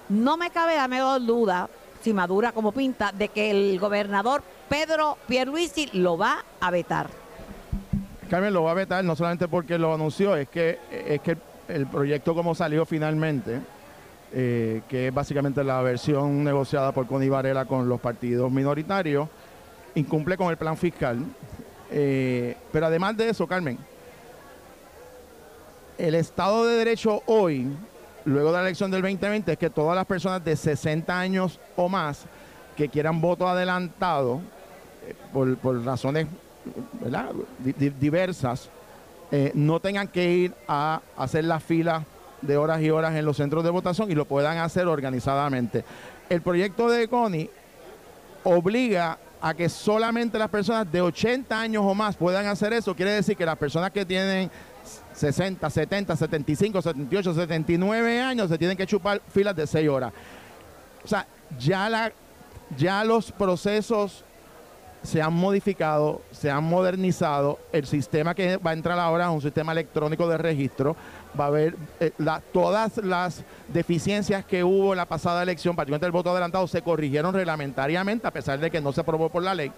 no 0.07 0.37
me 0.37 0.51
cabe 0.51 0.75
la 0.75 0.87
menor 0.87 1.25
duda, 1.25 1.69
si 2.01 2.13
madura 2.13 2.53
como 2.53 2.71
pinta, 2.71 3.11
de 3.11 3.27
que 3.27 3.51
el 3.51 3.77
gobernador 3.77 4.41
Pedro 4.69 5.17
Pierluisi 5.27 5.89
lo 5.91 6.17
va 6.17 6.45
a 6.61 6.71
vetar. 6.71 7.09
Carmen 8.29 8.53
lo 8.53 8.63
va 8.63 8.71
a 8.71 8.75
vetar 8.75 9.03
no 9.03 9.17
solamente 9.17 9.49
porque 9.49 9.77
lo 9.77 9.93
anunció, 9.93 10.37
es 10.37 10.47
que, 10.47 10.79
es 10.89 11.19
que 11.19 11.37
el 11.67 11.87
proyecto 11.87 12.33
como 12.33 12.55
salió 12.55 12.85
finalmente, 12.85 13.59
eh, 14.31 14.81
que 14.87 15.09
es 15.09 15.13
básicamente 15.13 15.61
la 15.61 15.81
versión 15.81 16.41
negociada 16.41 16.93
por 16.93 17.05
Connie 17.05 17.29
Varela 17.29 17.65
con 17.65 17.89
los 17.89 17.99
partidos 17.99 18.49
minoritarios, 18.49 19.27
incumple 19.95 20.37
con 20.37 20.49
el 20.49 20.57
plan 20.57 20.77
fiscal. 20.77 21.19
Eh, 21.95 22.57
pero 22.71 22.87
además 22.87 23.15
de 23.15 23.29
eso, 23.29 23.45
Carmen, 23.45 23.77
el 25.99 26.15
Estado 26.15 26.65
de 26.65 26.77
Derecho 26.77 27.21
hoy, 27.27 27.67
luego 28.25 28.49
de 28.49 28.57
la 28.57 28.63
elección 28.63 28.89
del 28.89 29.03
2020, 29.03 29.51
es 29.51 29.57
que 29.59 29.69
todas 29.69 29.95
las 29.95 30.05
personas 30.07 30.43
de 30.43 30.55
60 30.55 31.17
años 31.17 31.59
o 31.75 31.87
más 31.87 32.25
que 32.75 32.89
quieran 32.89 33.21
voto 33.21 33.47
adelantado, 33.47 34.41
eh, 35.07 35.13
por, 35.31 35.85
razones 35.85 36.25
diversas, 37.99 38.69
eh, 39.31 39.51
no 39.53 39.79
tengan 39.79 40.07
que 40.07 40.31
ir 40.31 40.53
a 40.67 40.99
hacer 41.15 41.43
las 41.43 41.63
filas 41.63 42.03
de 42.41 42.57
horas 42.57 42.81
y 42.81 42.89
horas 42.89 43.13
en 43.15 43.23
los 43.23 43.37
centros 43.37 43.63
de 43.63 43.69
votación 43.69 44.09
y 44.09 44.15
lo 44.15 44.25
puedan 44.25 44.57
hacer 44.57 44.87
organizadamente. 44.87 45.85
El 46.27 46.41
proyecto 46.41 46.89
de 46.89 47.07
Connie 47.07 47.51
obliga 48.43 49.19
a 49.43 49.53
que 49.53 49.67
solamente 49.67 50.39
las 50.39 50.47
personas 50.47 50.89
de 50.89 51.01
80 51.01 51.59
años 51.59 51.83
o 51.85 51.93
más 51.93 52.15
puedan 52.15 52.47
hacer 52.47 52.71
eso. 52.71 52.95
Quiere 52.95 53.11
decir 53.11 53.35
que 53.35 53.45
las 53.45 53.57
personas 53.57 53.91
que 53.91 54.05
tienen 54.05 54.49
60, 55.11 55.69
70, 55.69 56.15
75, 56.15 56.81
78, 56.81 57.33
79 57.33 58.21
años 58.21 58.47
se 58.49 58.57
tienen 58.57 58.77
que 58.77 58.87
chupar 58.87 59.21
filas 59.27 59.53
de 59.53 59.67
6 59.67 59.89
horas. 59.89 60.13
O 61.03 61.07
sea, 61.09 61.27
ya, 61.59 61.89
la, 61.89 62.13
ya 62.77 63.03
los 63.03 63.33
procesos 63.33 64.23
se 65.01 65.21
han 65.21 65.33
modificado, 65.33 66.21
se 66.31 66.49
han 66.49 66.63
modernizado. 66.63 67.59
El 67.73 67.85
sistema 67.85 68.33
que 68.33 68.55
va 68.55 68.71
a 68.71 68.73
entrar 68.73 68.97
ahora 68.97 69.25
es 69.25 69.31
un 69.31 69.41
sistema 69.41 69.73
electrónico 69.73 70.25
de 70.25 70.37
registro. 70.37 70.95
Va 71.39 71.45
a 71.45 71.47
haber 71.47 71.75
eh, 71.99 72.11
todas 72.51 72.97
las 72.97 73.43
deficiencias 73.67 74.45
que 74.45 74.63
hubo 74.63 74.93
en 74.93 74.97
la 74.97 75.05
pasada 75.05 75.41
elección, 75.43 75.75
particularmente 75.75 76.05
el 76.05 76.11
voto 76.11 76.31
adelantado, 76.31 76.67
se 76.67 76.81
corrigieron 76.81 77.33
reglamentariamente, 77.33 78.27
a 78.27 78.31
pesar 78.31 78.59
de 78.59 78.69
que 78.69 78.81
no 78.81 78.93
se 78.93 79.01
aprobó 79.01 79.29
por 79.29 79.43
la 79.43 79.55
ley. 79.55 79.71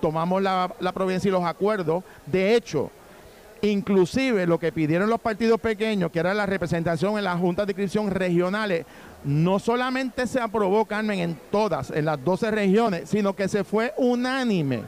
Tomamos 0.00 0.42
la, 0.42 0.72
la 0.80 0.92
provincia 0.92 1.28
y 1.28 1.32
los 1.32 1.44
acuerdos. 1.44 2.04
De 2.26 2.54
hecho, 2.54 2.90
Inclusive 3.64 4.46
lo 4.46 4.58
que 4.58 4.72
pidieron 4.72 5.08
los 5.08 5.20
partidos 5.20 5.58
pequeños, 5.58 6.10
que 6.10 6.18
era 6.18 6.34
la 6.34 6.44
representación 6.44 7.16
en 7.16 7.24
las 7.24 7.40
juntas 7.40 7.66
de 7.66 7.72
inscripción 7.72 8.10
regionales, 8.10 8.84
no 9.24 9.58
solamente 9.58 10.26
se 10.26 10.38
aprobó, 10.38 10.84
Carmen, 10.84 11.18
en 11.20 11.38
todas, 11.50 11.90
en 11.90 12.04
las 12.04 12.22
12 12.22 12.50
regiones, 12.50 13.08
sino 13.08 13.34
que 13.34 13.48
se 13.48 13.64
fue 13.64 13.94
unánime 13.96 14.82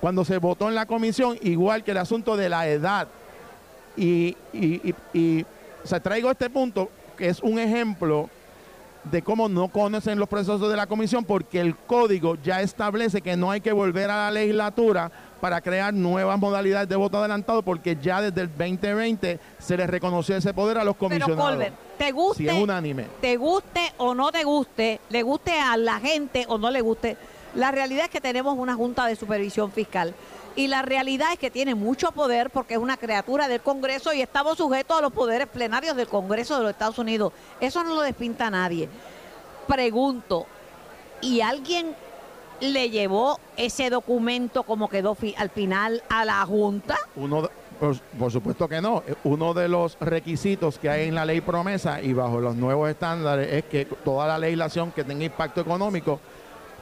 cuando 0.00 0.24
se 0.24 0.38
votó 0.38 0.68
en 0.68 0.74
la 0.74 0.86
comisión, 0.86 1.38
igual 1.42 1.84
que 1.84 1.92
el 1.92 1.98
asunto 1.98 2.36
de 2.36 2.48
la 2.48 2.66
edad. 2.66 3.06
Y, 3.96 4.36
y, 4.52 4.90
y- 4.90 4.94
y, 5.12 5.42
o 5.84 5.86
sea, 5.86 6.00
traigo 6.00 6.30
este 6.30 6.48
punto, 6.50 6.90
que 7.16 7.28
es 7.28 7.40
un 7.40 7.58
ejemplo 7.58 8.28
de 9.04 9.22
cómo 9.22 9.48
no 9.48 9.68
conocen 9.68 10.18
los 10.18 10.28
procesos 10.28 10.68
de 10.68 10.76
la 10.76 10.86
comisión, 10.86 11.24
porque 11.24 11.58
el 11.60 11.74
código 11.74 12.36
ya 12.42 12.60
establece 12.60 13.22
que 13.22 13.34
no 13.36 13.50
hay 13.50 13.60
que 13.62 13.72
volver 13.72 14.10
a 14.10 14.24
la 14.26 14.30
legislatura 14.30 15.10
para 15.40 15.62
crear 15.62 15.94
nuevas 15.94 16.38
modalidades 16.38 16.86
de 16.86 16.96
voto 16.96 17.16
adelantado, 17.16 17.62
porque 17.62 17.96
ya 18.00 18.20
desde 18.20 18.42
el 18.42 18.48
2020 18.48 19.40
se 19.58 19.76
les 19.78 19.88
reconoció 19.88 20.36
ese 20.36 20.52
poder 20.52 20.76
a 20.76 20.84
los 20.84 20.96
Pero 20.96 21.08
comisionados. 21.08 21.50
Colbert, 21.50 21.74
te 21.96 22.12
guste, 22.12 22.42
Si 22.42 22.48
es 22.48 22.54
unánime. 22.62 23.06
te 23.22 23.36
guste 23.38 23.80
o 23.96 24.14
no 24.14 24.30
te 24.30 24.44
guste, 24.44 25.00
le 25.08 25.22
guste 25.22 25.58
a 25.58 25.78
la 25.78 25.98
gente 25.98 26.44
o 26.48 26.58
no 26.58 26.70
le 26.70 26.82
guste, 26.82 27.16
la 27.54 27.70
realidad 27.70 28.04
es 28.04 28.10
que 28.10 28.20
tenemos 28.20 28.56
una 28.58 28.74
Junta 28.74 29.06
de 29.06 29.16
Supervisión 29.16 29.72
Fiscal. 29.72 30.14
Y 30.56 30.66
la 30.66 30.82
realidad 30.82 31.32
es 31.32 31.38
que 31.38 31.50
tiene 31.50 31.74
mucho 31.74 32.10
poder 32.12 32.50
porque 32.50 32.74
es 32.74 32.80
una 32.80 32.96
criatura 32.96 33.46
del 33.48 33.60
Congreso 33.60 34.12
y 34.12 34.20
estamos 34.20 34.58
sujetos 34.58 34.98
a 34.98 35.00
los 35.00 35.12
poderes 35.12 35.46
plenarios 35.46 35.96
del 35.96 36.08
Congreso 36.08 36.56
de 36.56 36.62
los 36.64 36.70
Estados 36.72 36.98
Unidos. 36.98 37.32
Eso 37.60 37.82
no 37.84 37.94
lo 37.94 38.02
despinta 38.02 38.50
nadie. 38.50 38.88
Pregunto, 39.66 40.46
¿y 41.20 41.40
alguien 41.40 41.94
le 42.60 42.90
llevó 42.90 43.38
ese 43.56 43.88
documento 43.90 44.64
como 44.64 44.88
quedó 44.88 45.16
al 45.36 45.50
final 45.50 46.02
a 46.08 46.24
la 46.24 46.44
Junta? 46.44 46.98
Uno, 47.16 47.42
de- 47.42 47.48
por, 47.78 47.96
por 48.18 48.30
supuesto 48.32 48.68
que 48.68 48.80
no. 48.80 49.02
Eh, 49.06 49.14
Uno 49.24 49.54
de 49.54 49.68
los 49.68 49.96
requisitos 50.00 50.78
que 50.78 50.90
hay 50.90 51.08
en 51.08 51.14
la 51.14 51.24
ley 51.24 51.40
promesa 51.40 52.02
y 52.02 52.12
bajo 52.12 52.40
los 52.40 52.56
nuevos 52.56 52.90
estándares 52.90 53.50
es 53.52 53.64
que 53.64 53.86
toda 53.86 54.26
la 54.26 54.38
legislación 54.38 54.90
que 54.92 55.04
tenga 55.04 55.24
impacto 55.24 55.60
económico, 55.60 56.20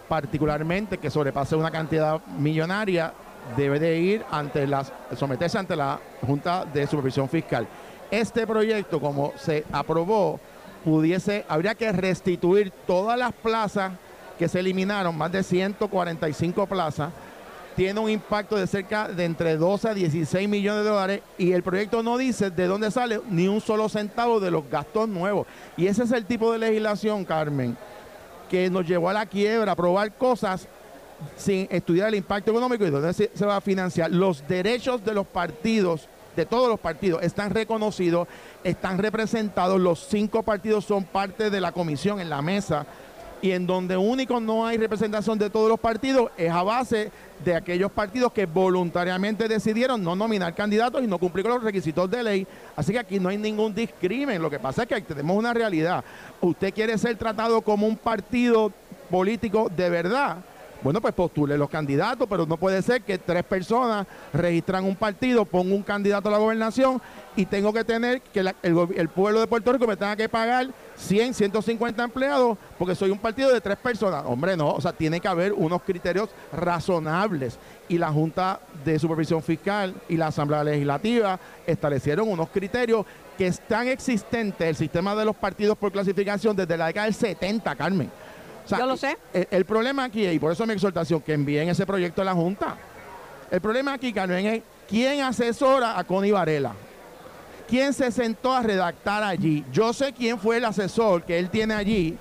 particularmente 0.09 0.99
que 0.99 1.11
sobrepase 1.11 1.55
una 1.55 1.71
cantidad 1.71 2.21
millonaria, 2.39 3.13
debe 3.57 3.79
de 3.79 3.99
ir 3.99 4.25
ante 4.31 4.67
las, 4.67 4.93
someterse 5.17 5.59
ante 5.59 5.77
la 5.77 6.01
Junta 6.27 6.65
de 6.65 6.87
Supervisión 6.87 7.29
Fiscal. 7.29 7.67
Este 8.11 8.47
proyecto, 8.47 9.01
como 9.01 9.33
se 9.37 9.65
aprobó, 9.73 10.41
pudiese, 10.85 11.45
habría 11.49 11.75
que 11.75 11.93
restituir 11.93 12.73
todas 12.87 13.19
las 13.19 13.33
plazas 13.33 13.93
que 14.39 14.49
se 14.49 14.61
eliminaron, 14.61 15.17
más 15.17 15.33
de 15.33 15.43
145 15.43 16.67
plazas, 16.67 17.13
tiene 17.79 18.01
un 18.01 18.11
impacto 18.11 18.57
de 18.57 18.67
cerca 18.67 19.07
de 19.07 19.25
entre 19.25 19.57
12 19.57 19.89
a 19.89 19.95
16 19.95 20.49
millones 20.49 20.83
de 20.83 20.91
dólares 20.91 21.23
y 21.39 21.53
el 21.53 21.63
proyecto 21.63 22.03
no 22.03 22.19
dice 22.19 22.51
de 22.51 22.67
dónde 22.67 22.91
sale 22.91 23.21
ni 23.31 23.47
un 23.47 23.61
solo 23.61 23.89
centavo 23.89 24.41
de 24.41 24.51
los 24.51 24.69
gastos 24.69 25.09
nuevos. 25.09 25.47
Y 25.77 25.87
ese 25.87 26.03
es 26.03 26.11
el 26.11 26.25
tipo 26.25 26.51
de 26.53 26.59
legislación, 26.59 27.25
Carmen, 27.25 27.77
que 28.51 28.69
nos 28.69 28.85
llevó 28.85 29.11
a 29.11 29.13
la 29.13 29.27
quiebra, 29.27 29.71
a 29.71 29.75
aprobar 29.75 30.13
cosas 30.13 30.67
sin 31.37 31.69
estudiar 31.71 32.09
el 32.09 32.17
impacto 32.17 32.51
económico 32.51 32.85
y 32.87 32.91
dónde 32.91 33.13
se, 33.13 33.47
va 33.47 33.57
a 33.57 33.61
financiar. 33.61 34.11
Los 34.11 34.47
derechos 34.47 35.05
de 35.05 35.15
los 35.15 35.27
partidos, 35.27 36.09
de 36.37 36.47
todos 36.47 36.69
los 36.69 36.81
partidos, 36.81 37.23
están 37.23 37.51
reconocidos, 37.51 38.29
están 38.65 38.99
representados. 38.99 39.81
Los 39.81 40.07
cinco 40.09 40.43
partidos 40.43 40.85
son 40.85 41.05
parte 41.05 41.51
de 41.51 41.61
la 41.61 41.73
comisión 41.73 42.21
en 42.21 42.31
la 42.31 42.43
mesa 42.43 42.87
y 43.41 43.53
en 43.53 43.67
donde 43.67 43.97
único 43.97 44.41
no 44.41 44.67
hay 44.67 44.77
representación 44.79 45.39
de 45.39 45.51
todos 45.51 45.69
los 45.69 45.79
partidos 45.79 46.31
es 46.37 46.51
a 46.51 46.63
base 46.63 47.11
de 47.45 47.55
aquellos 47.55 47.93
partidos 47.93 48.33
que 48.33 48.47
voluntariamente 48.47 49.47
decidieron 49.47 50.03
no 50.03 50.17
nominar 50.17 50.55
candidatos 50.55 51.03
y 51.03 51.07
no 51.07 51.19
cumplir 51.19 51.45
con 51.45 51.55
los 51.55 51.63
requisitos 51.63 52.11
de 52.11 52.23
ley. 52.23 52.47
Así 52.75 52.93
que 52.93 52.99
aquí 52.99 53.21
no 53.21 53.29
hay 53.29 53.39
ningún 53.39 53.75
discrimen. 53.75 54.43
Lo 54.43 54.51
que 54.51 54.59
pasa 54.59 54.83
es 54.83 54.89
que 54.89 55.01
tenemos 55.03 55.37
una 55.37 55.55
realidad. 55.55 56.05
Usted 56.41 56.75
quiere 56.75 56.99
ser 56.99 57.17
tratado 57.17 57.61
como 57.61 57.87
un 57.87 57.97
partido 57.97 58.73
político 59.09 59.71
de 59.75 59.89
verdad, 59.89 60.39
Bueno, 60.81 61.01
pues 61.01 61.13
postule 61.13 61.59
los 61.59 61.69
candidatos, 61.69 62.29
pero 62.31 62.47
no 62.47 62.57
puede 62.57 62.81
ser 62.83 63.03
que 63.03 63.19
tres 63.19 63.43
personas 63.43 64.07
registran 64.33 64.85
un 64.85 64.95
partido, 64.95 65.45
pongo 65.45 65.75
un 65.75 65.83
candidato 65.83 66.29
a 66.29 66.33
la 66.33 66.39
gobernación 66.39 67.03
y 67.35 67.47
tengo 67.47 67.73
que 67.73 67.83
tener 67.83 68.21
que 68.21 68.41
el, 68.41 68.55
el, 68.63 69.09
pueblo 69.09 69.41
de 69.41 69.49
Puerto 69.49 69.73
Rico 69.73 69.89
me 69.89 69.97
tenga 69.97 70.15
que 70.15 70.29
pagar 70.29 70.69
100, 70.97 71.35
150 71.35 72.05
empleados 72.05 72.57
porque 72.79 72.95
soy 72.95 73.11
un 73.11 73.19
partido 73.19 73.53
de 73.53 73.61
tres 73.61 73.77
personas. 73.77 74.23
Hombre, 74.25 74.57
no, 74.57 74.71
o 74.71 74.81
sea, 74.81 74.93
tiene 74.93 75.21
que 75.21 75.27
haber 75.27 75.53
unos 75.53 75.83
criterios 75.83 76.31
razonables. 76.53 77.59
Y 77.89 77.99
la 77.99 78.13
Junta 78.13 78.61
de 78.85 78.99
Supervisión 78.99 79.43
Fiscal 79.43 79.95
y 80.09 80.17
la 80.17 80.29
Asamblea 80.29 80.63
Legislativa 80.63 81.41
establecieron 81.67 82.29
unos 82.29 82.51
criterios 82.51 83.05
que 83.37 83.47
están 83.47 83.89
existentes, 83.89 84.69
el 84.69 84.77
sistema 84.77 85.15
de 85.15 85.25
los 85.25 85.37
partidos 85.37 85.79
por 85.79 85.93
clasificación 85.93 86.57
desde 86.57 86.77
la 86.77 86.87
década 86.87 87.07
del 87.07 87.15
70, 87.15 87.77
Carmen. 87.77 88.11
Yo 88.77 88.87
lo 88.87 88.97
sé. 88.97 89.17
El, 89.33 89.65
problema 89.65 90.05
aquí, 90.05 90.27
y 90.27 90.39
por 90.39 90.53
eso 90.53 90.67
mi 90.67 90.73
exhortación, 90.75 91.21
que 91.21 91.33
envíen 91.33 91.69
ese 91.69 91.87
proyecto 91.87 92.23
a 92.23 92.25
la 92.25 92.35
Junta. 92.35 92.77
El 93.51 93.61
problema 93.61 93.95
aquí, 93.95 94.13
Carmen, 94.13 94.47
es 94.47 94.63
quién 94.89 95.23
asesora 95.23 95.99
a 95.99 96.05
Connie 96.05 96.33
Varela. 96.33 96.73
¿Quién 97.69 97.93
se 97.93 98.11
sentó 98.11 98.55
a 98.55 98.63
redactar 98.63 99.23
allí? 99.23 99.65
Yo 99.73 99.93
sé 99.93 100.13
quién 100.13 100.39
fue 100.39 100.57
el 100.57 100.65
asesor 100.65 101.23
que 101.23 101.39
él 101.39 101.51
tiene 101.51 101.75
allí, 101.75 102.17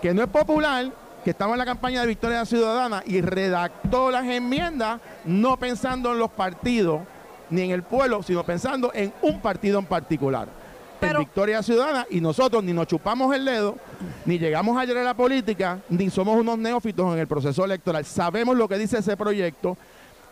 que 0.00 0.12
no 0.12 0.22
es 0.22 0.28
popular, 0.28 0.90
que 1.24 1.30
estaba 1.30 1.52
en 1.52 1.58
la 1.58 1.64
campaña 1.64 2.02
de 2.02 2.06
Victoria 2.06 2.44
Ciudadana 2.44 3.02
y 3.06 3.22
redactó 3.22 4.10
las 4.10 4.26
enmiendas 4.26 5.00
no 5.24 5.58
pensando 5.58 6.12
en 6.12 6.18
los 6.18 6.30
partidos 6.30 7.00
ni 7.48 7.62
en 7.62 7.70
el 7.70 7.82
pueblo, 7.82 8.22
sino 8.22 8.44
pensando 8.44 8.90
en 8.94 9.12
un 9.22 9.40
partido 9.40 9.78
en 9.78 9.86
particular 9.86 10.63
en 11.10 11.18
Victoria 11.18 11.62
Ciudadana 11.62 12.06
y 12.10 12.20
nosotros 12.20 12.62
ni 12.62 12.72
nos 12.72 12.86
chupamos 12.86 13.34
el 13.34 13.44
dedo, 13.44 13.76
ni 14.24 14.38
llegamos 14.38 14.76
ayer 14.76 14.96
a 14.98 15.02
la 15.02 15.14
política, 15.14 15.80
ni 15.88 16.10
somos 16.10 16.38
unos 16.38 16.58
neófitos 16.58 17.12
en 17.14 17.20
el 17.20 17.26
proceso 17.26 17.64
electoral. 17.64 18.04
Sabemos 18.04 18.56
lo 18.56 18.68
que 18.68 18.78
dice 18.78 18.98
ese 18.98 19.16
proyecto 19.16 19.76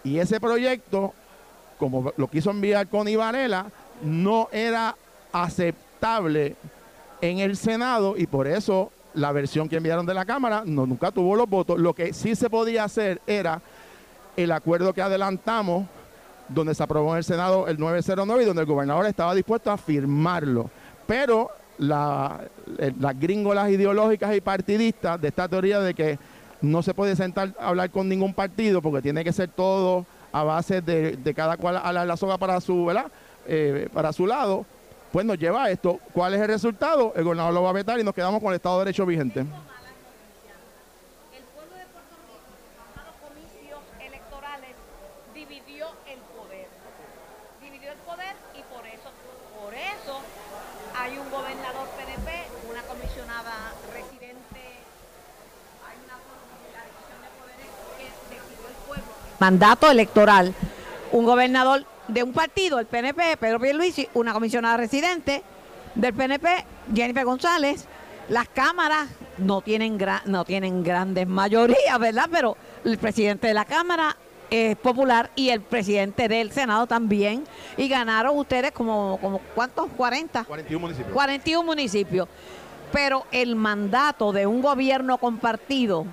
y 0.05 0.19
ese 0.19 0.41
proyecto, 0.41 1.15
como 1.79 2.13
lo 2.17 2.29
quiso 2.29 2.51
enviar 2.51 2.89
con 2.89 3.07
Varela, 3.17 3.67
no 4.03 4.49
era 4.53 4.97
aceptable 5.33 6.57
en 7.21 7.39
el 7.39 7.57
Senado 7.57 8.15
y 8.17 8.27
por 8.27 8.47
eso 8.47 8.91
la 9.15 9.33
versión 9.33 9.69
que 9.69 9.77
enviaron 9.77 10.07
de 10.07 10.15
la 10.15 10.25
Cámara 10.25 10.63
no, 10.65 10.87
nunca 10.87 11.11
tuvo 11.11 11.37
los 11.37 11.49
votos. 11.49 11.79
Lo 11.79 11.95
que 11.95 12.13
sí 12.13 12.35
se 12.35 12.51
podía 12.51 12.85
hacer 12.85 13.21
era 13.27 13.61
el 14.37 14.51
acuerdo 14.53 14.93
que 14.93 15.03
adelantamos 15.03 15.87
donde 16.55 16.75
se 16.75 16.83
aprobó 16.83 17.13
en 17.13 17.19
el 17.19 17.25
Senado 17.25 17.67
el 17.69 17.79
909 17.79 18.43
y 18.43 18.47
donde 18.47 18.63
el 18.63 18.69
gobernador 18.69 19.07
estaba 19.07 19.35
dispuesto 19.35 19.71
a 19.71 19.77
firmarlo. 19.77 20.71
Pero 21.07 21.51
las 21.79 22.41
gringolas 23.19 23.71
ideológicas 23.71 24.37
y 24.37 24.41
partidistas 24.41 25.21
de 25.21 25.29
esta 25.29 25.49
teoría 25.49 25.81
de 25.81 25.95
que 25.95 26.19
no 26.61 26.83
se 26.83 26.95
puede 26.95 27.17
sentar 27.17 27.55
a 27.59 27.69
hablar 27.69 27.91
con 27.91 28.09
ningún 28.09 28.35
partido 28.35 28.81
porque 28.81 29.03
tiene 29.03 29.25
que 29.25 29.33
ser 29.33 29.49
todo 29.49 30.07
a 30.31 30.45
base 30.45 30.81
de, 30.81 31.35
cada 31.35 31.57
cual 31.57 31.81
a 31.83 31.93
la, 31.93 32.17
soga 32.17 32.39
para 32.39 32.61
su, 32.61 32.87
¿verdad? 32.87 33.07
Eh, 33.47 33.89
para 33.93 34.13
su 34.13 34.27
lado, 34.27 34.65
pues 35.11 35.27
nos 35.27 35.39
lleva 35.39 35.65
a 35.65 35.71
esto. 35.71 35.99
¿Cuál 36.13 36.35
es 36.35 36.41
el 36.41 36.49
resultado? 36.49 37.13
El 37.17 37.25
gobernador 37.25 37.53
lo 37.53 37.63
va 37.63 37.71
a 37.71 37.75
vetar 37.75 37.99
y 37.99 38.05
nos 38.05 38.15
quedamos 38.15 38.41
con 38.41 38.51
el 38.51 38.57
Estado 38.57 38.79
de 38.79 38.85
Derecho 38.87 39.05
vigente. 39.05 39.45
Mandato 59.43 59.91
electoral, 59.91 60.55
un 61.11 61.25
gobernador 61.25 61.85
de 62.07 62.23
un 62.23 62.33
partido, 62.33 62.79
el 62.79 62.87
PNP, 62.87 63.37
Pedro 63.39 63.59
Pierluisi, 63.59 64.09
una 64.15 64.33
comisionada 64.33 64.77
residente 64.77 65.43
del 65.97 66.15
PNP, 66.15 66.65
Jennifer 66.95 67.25
González. 67.25 67.87
Las 68.29 68.49
cámaras 68.49 69.09
no 69.39 69.61
tienen, 69.61 69.99
no 70.27 70.45
tienen 70.45 70.85
grandes 70.85 71.27
mayorías, 71.27 71.99
¿verdad? 71.99 72.29
Pero 72.31 72.57
el 72.85 72.99
presidente 72.99 73.49
de 73.49 73.55
la 73.55 73.65
Cámara 73.65 74.17
es 74.49 74.77
popular 74.77 75.33
y 75.35 75.49
el 75.49 75.61
presidente 75.61 76.29
del 76.29 76.53
Senado 76.53 76.87
también. 76.87 77.43
Y 77.77 77.89
ganaron 77.89 78.39
ustedes 78.39 78.71
como, 78.71 79.19
como 79.21 79.41
¿cuántos? 79.57 79.91
40. 79.97 80.45
41 80.45 80.81
municipios. 80.81 81.13
41 81.13 81.67
municipios. 81.67 82.29
Pero 82.93 83.27
el 83.33 83.57
mandato 83.57 84.31
de 84.31 84.47
un 84.47 84.63
gobierno 84.63 85.19
compartido 85.19 86.07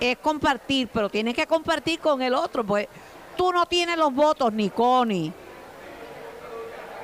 es 0.00 0.18
compartir, 0.18 0.88
pero 0.92 1.08
tienes 1.08 1.34
que 1.34 1.46
compartir 1.46 2.00
con 2.00 2.22
el 2.22 2.34
otro, 2.34 2.64
pues 2.64 2.88
tú 3.36 3.52
no 3.52 3.66
tienes 3.66 3.96
los 3.96 4.12
votos, 4.12 4.52
ni 4.52 4.70
Connie, 4.70 5.32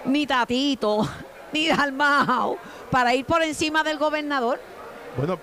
ni 0.04 0.26
Tatito, 0.26 1.08
ni 1.52 1.68
Dalmao, 1.68 2.58
para 2.90 3.14
ir 3.14 3.24
por 3.24 3.42
encima 3.42 3.82
del 3.82 3.98
gobernador. 3.98 4.60
Bueno, 5.16 5.38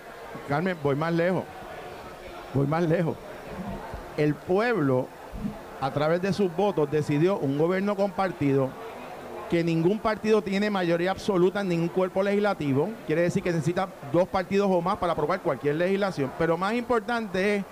Carmen, 0.48 0.78
voy 0.82 0.96
más 0.96 1.14
lejos, 1.14 1.44
voy 2.54 2.68
más 2.68 2.84
lejos. 2.84 3.16
El 4.18 4.36
pueblo, 4.36 5.08
a 5.80 5.92
través 5.92 6.22
de 6.22 6.34
sus 6.34 6.54
votos, 6.56 6.90
decidió 6.92 7.38
un 7.38 7.58
gobierno 7.58 7.96
compartido 7.96 8.70
que 9.50 9.64
ningún 9.64 10.00
partido 10.00 10.42
tiene 10.42 10.70
mayoría 10.70 11.12
absoluta 11.12 11.62
en 11.62 11.70
ningún 11.70 11.88
cuerpo 11.90 12.22
legislativo. 12.22 12.90
Quiere 13.08 13.24
decir 13.24 13.42
que 13.42 13.52
necesita 13.52 13.90
dos 14.14 14.28
partidos 14.28 14.68
o 14.70 14.82
más 14.82 14.98
para 14.98 15.14
aprobar 15.14 15.42
cualquier 15.42 15.76
legislación. 15.76 16.32
Pero 16.38 16.58
más 16.58 16.74
importante 16.74 17.56
es 17.56 17.66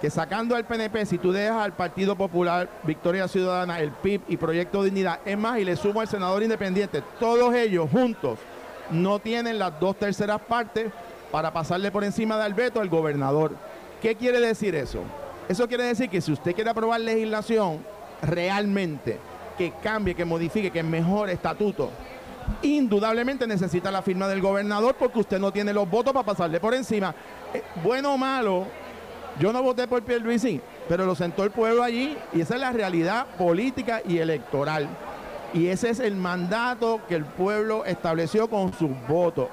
que 0.00 0.08
sacando 0.08 0.54
al 0.54 0.64
PNP, 0.64 1.06
si 1.06 1.18
tú 1.18 1.32
dejas 1.32 1.58
al 1.58 1.72
Partido 1.72 2.14
Popular, 2.14 2.68
Victoria 2.84 3.26
Ciudadana, 3.26 3.80
el 3.80 3.90
PIB 3.90 4.22
y 4.28 4.36
Proyecto 4.36 4.84
Dignidad, 4.84 5.18
es 5.24 5.36
más, 5.36 5.58
y 5.58 5.64
le 5.64 5.74
sumo 5.74 6.00
al 6.00 6.06
senador 6.06 6.42
independiente, 6.44 7.02
todos 7.18 7.52
ellos 7.54 7.90
juntos 7.90 8.38
no 8.90 9.18
tienen 9.18 9.58
las 9.58 9.78
dos 9.80 9.96
terceras 9.96 10.40
partes 10.40 10.92
para 11.32 11.52
pasarle 11.52 11.90
por 11.90 12.04
encima 12.04 12.38
del 12.38 12.54
veto 12.54 12.80
al 12.80 12.88
gobernador. 12.88 13.52
¿Qué 14.00 14.14
quiere 14.14 14.38
decir 14.38 14.76
eso? 14.76 15.00
Eso 15.48 15.66
quiere 15.66 15.84
decir 15.84 16.08
que 16.08 16.20
si 16.20 16.30
usted 16.30 16.54
quiere 16.54 16.70
aprobar 16.70 17.00
legislación 17.00 17.84
realmente 18.22 19.18
que 19.58 19.72
cambie, 19.82 20.14
que 20.14 20.24
modifique, 20.24 20.70
que 20.70 20.82
mejore 20.82 21.32
estatuto, 21.32 21.90
indudablemente 22.62 23.46
necesita 23.46 23.90
la 23.90 24.00
firma 24.00 24.28
del 24.28 24.40
gobernador 24.40 24.94
porque 24.98 25.18
usted 25.18 25.38
no 25.38 25.52
tiene 25.52 25.72
los 25.72 25.90
votos 25.90 26.12
para 26.12 26.24
pasarle 26.24 26.60
por 26.60 26.72
encima. 26.72 27.14
Eh, 27.52 27.62
bueno 27.82 28.14
o 28.14 28.16
malo, 28.16 28.66
yo 29.38 29.52
no 29.52 29.62
voté 29.62 29.86
por 29.86 30.02
Pierluisi, 30.02 30.60
pero 30.88 31.04
lo 31.04 31.14
sentó 31.14 31.44
el 31.44 31.50
pueblo 31.50 31.82
allí 31.82 32.16
y 32.32 32.40
esa 32.40 32.54
es 32.54 32.60
la 32.60 32.72
realidad 32.72 33.26
política 33.36 34.00
y 34.06 34.18
electoral. 34.18 34.88
Y 35.52 35.66
ese 35.66 35.90
es 35.90 36.00
el 36.00 36.14
mandato 36.14 37.00
que 37.08 37.16
el 37.16 37.24
pueblo 37.24 37.84
estableció 37.84 38.48
con 38.48 38.72
sus 38.72 38.90
votos 39.08 39.48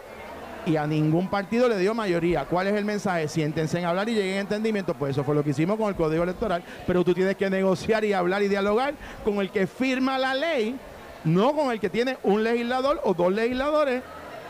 y 0.65 0.78
a 0.78 0.88
ningún 0.88 1.28
partido 1.28 1.69
le 1.69 1.78
dio 1.78 1.93
mayoría. 1.93 2.45
¿Cuál 2.45 2.67
es 2.67 2.73
el 2.73 2.86
mensaje? 2.86 3.28
Siéntense 3.28 3.80
en 3.80 3.86
hablar 3.86 4.10
y 4.10 4.15
lleguen 4.15 4.38
a 4.38 4.41
entendimiento. 4.41 4.93
Pues 4.93 5.12
eso 5.12 5.23
fue 5.23 5.36
lo 5.36 5.43
que 5.43 5.51
hicimos 5.51 5.78
con 5.78 5.89
el 5.89 5.95
Código 5.95 6.23
Electoral. 6.23 6.63
Pero 6.88 7.04
tú 7.04 7.13
tienes 7.13 7.36
que 7.36 7.49
negociar 7.49 8.04
y 8.04 8.13
hablar 8.13 8.41
y 8.41 8.47
dialogar 8.47 8.95
con 9.23 9.36
el 9.39 9.51
que 9.51 9.67
firma 9.67 10.17
la 10.17 10.34
ley, 10.34 10.78
no 11.23 11.56
con 11.56 11.71
el 11.71 11.80
que 11.80 11.89
tiene 11.89 12.17
un 12.23 12.43
legislador 12.43 12.99
o 13.04 13.13
dos 13.13 13.32
legisladores. 13.32 14.01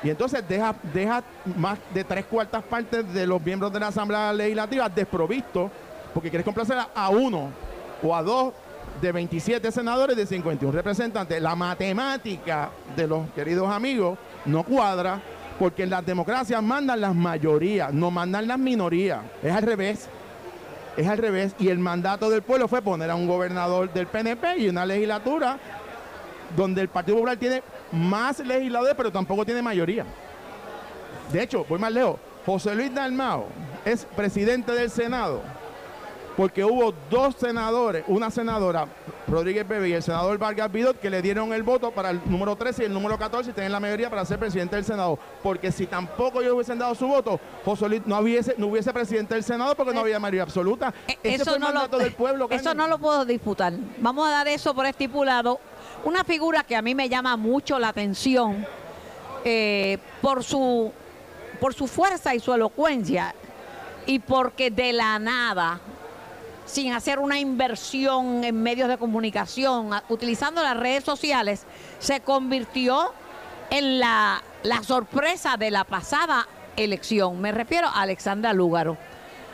Y 0.04 0.10
entonces 0.10 0.43
deja, 0.47 0.75
deja 0.93 1.23
más 1.58 1.80
de 1.93 2.04
tres 2.04 2.25
cuartas 2.25 2.63
partes 2.63 3.12
de 3.13 3.25
los 3.25 3.41
miembros 3.41 3.73
de 3.73 3.80
la 3.80 3.88
Asamblea 3.88 4.32
Legislativa 4.34 4.88
desprovistos 4.88 5.71
porque 6.13 6.30
quieres 6.30 6.45
complacer 6.45 6.78
a 6.95 7.10
uno 7.10 7.49
o 8.01 8.15
a 8.15 8.23
dos 8.23 8.54
de 9.01 9.12
27 9.12 9.69
senadores 9.69 10.15
de 10.15 10.25
51 10.25 10.71
representantes. 10.71 11.41
La 11.41 11.56
matemática 11.56 12.69
de 12.95 13.06
los 13.06 13.30
queridos 13.32 13.69
amigos 13.69 14.17
no 14.45 14.63
cuadra 14.63 15.21
porque 15.60 15.84
en 15.84 15.89
las 15.89 16.06
democracias 16.06 16.62
mandan 16.62 17.02
las 17.02 17.15
mayorías, 17.15 17.94
no 17.94 18.12
mandan 18.12 18.48
las 18.48 18.60
minorías. 18.60 19.22
Es 19.41 19.54
al 19.54 19.63
revés. 19.63 20.10
Es 20.98 21.08
al 21.08 21.18
revés. 21.18 21.56
Y 21.60 21.70
el 21.70 21.80
mandato 21.80 22.30
del 22.30 22.41
pueblo 22.41 22.68
fue 22.68 22.82
poner 22.82 23.10
a 23.10 23.15
un 23.15 23.28
gobernador 23.28 23.91
del 23.91 24.08
PNP 24.08 24.60
y 24.60 24.70
una 24.70 24.86
legislatura 24.86 25.58
donde 26.56 26.82
el 26.82 26.89
Partido 26.89 27.18
Popular 27.18 27.38
tiene 27.38 27.63
más 27.91 28.39
legisladores, 28.39 28.96
pero 28.96 29.12
tampoco 29.12 29.46
tiene 29.46 29.62
mayoría. 29.62 30.06
De 31.32 31.41
hecho, 31.41 31.65
voy 31.68 31.80
más 31.80 31.91
lejos. 31.91 32.18
José 32.46 32.76
Luis 32.76 32.94
Dalmao 32.94 33.48
es 33.84 34.06
presidente 34.15 34.72
del 34.74 34.91
Senado 34.91 35.41
porque 36.36 36.63
hubo 36.63 36.93
dos 37.10 37.36
senadores, 37.36 38.04
una 38.08 38.30
senadora, 38.30 38.88
Rodríguez 39.28 39.67
Bebe, 39.67 39.89
y 39.89 39.93
el 39.93 40.04
senador 40.04 40.38
Vargas 40.38 40.71
Vidot, 40.71 41.00
que 41.00 41.10
le 41.10 41.21
dieron 41.21 41.54
el 41.54 41.63
voto 41.63 41.91
para 41.91 42.10
el 42.10 42.21
número 42.26 42.56
13 42.56 42.84
y 42.84 42.86
el 42.88 42.93
número 42.93 43.17
14 43.17 43.52
y 43.52 43.54
tener 43.54 43.72
la 43.72 43.80
mayoría 43.80 44.10
para 44.10 44.26
ser 44.26 44.38
presidente 44.38 44.76
del 44.76 44.86
Senado. 44.86 45.18
Porque 45.41 45.72
si 45.72 45.88
tampoco 45.88 46.41
ellos 46.41 46.53
hubiesen 46.53 46.78
dado 46.78 46.93
su 46.95 47.07
voto, 47.07 47.39
José 47.64 47.88
Luis 47.88 48.01
no 48.05 48.20
hubiese, 48.20 48.55
no 48.57 48.68
hubiese 48.68 48.91
presidente 48.91 49.36
del 49.36 49.43
Senado 49.43 49.76
porque 49.76 49.93
no 49.93 50.01
había 50.01 50.20
mayoría 50.20 50.43
absoluta. 50.43 50.93
Eh, 51.07 51.18
eso 51.24 51.57
no 51.57 51.72
lo, 51.72 51.88
del 51.88 52.14
pueblo. 52.16 52.47
Eso 52.49 52.74
no 52.74 52.88
lo 52.88 52.97
puedo 52.97 53.26
disputar. 53.26 53.74
Vamos 53.99 54.28
a 54.28 54.32
dar 54.32 54.47
eso 54.47 54.76
por 54.76 54.86
estipulado. 54.86 55.60
Una 56.03 56.24
figura 56.24 56.64
que 56.64 56.76
a 56.76 56.82
mí 56.82 56.93
me 56.93 57.07
llama 57.07 57.38
mucho 57.38 57.80
la 57.80 57.89
atención 57.89 58.66
eh, 59.43 59.97
por, 60.22 60.43
su, 60.43 60.91
por 61.60 61.74
su 61.74 61.88
fuerza 61.88 62.36
y 62.36 62.39
su 62.39 62.53
elocuencia 62.53 63.34
y 64.05 64.20
porque 64.20 64.70
de 64.70 64.93
la 64.93 65.18
nada, 65.20 65.80
sin 66.66 66.93
hacer 66.93 67.20
una 67.20 67.39
inversión 67.39 68.43
en 68.43 68.61
medios 68.61 68.89
de 68.89 68.97
comunicación, 68.97 69.91
utilizando 70.09 70.63
las 70.63 70.76
redes 70.78 71.03
sociales, 71.03 71.66
se 71.99 72.22
convirtió 72.22 73.13
en 73.70 73.99
la, 73.99 74.41
la 74.63 74.84
sorpresa 74.84 75.57
de 75.57 75.72
la 75.72 75.84
pasada 75.84 76.47
elección. 76.76 77.39
Me 77.39 77.51
refiero 77.51 77.88
a 77.88 78.01
Alexandra 78.01 78.51
Lúgaro. 78.53 78.97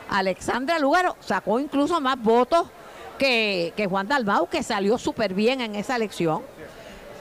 Alexandra 0.08 0.78
Lúgaro 0.78 1.16
sacó 1.20 1.58
incluso 1.60 2.00
más 2.00 2.20
votos 2.20 2.66
que, 3.18 3.72
que 3.76 3.86
Juan 3.86 4.08
Dalmau, 4.08 4.48
que 4.48 4.62
salió 4.62 4.98
súper 4.98 5.32
bien 5.34 5.60
en 5.60 5.74
esa 5.76 5.96
elección. 5.96 6.42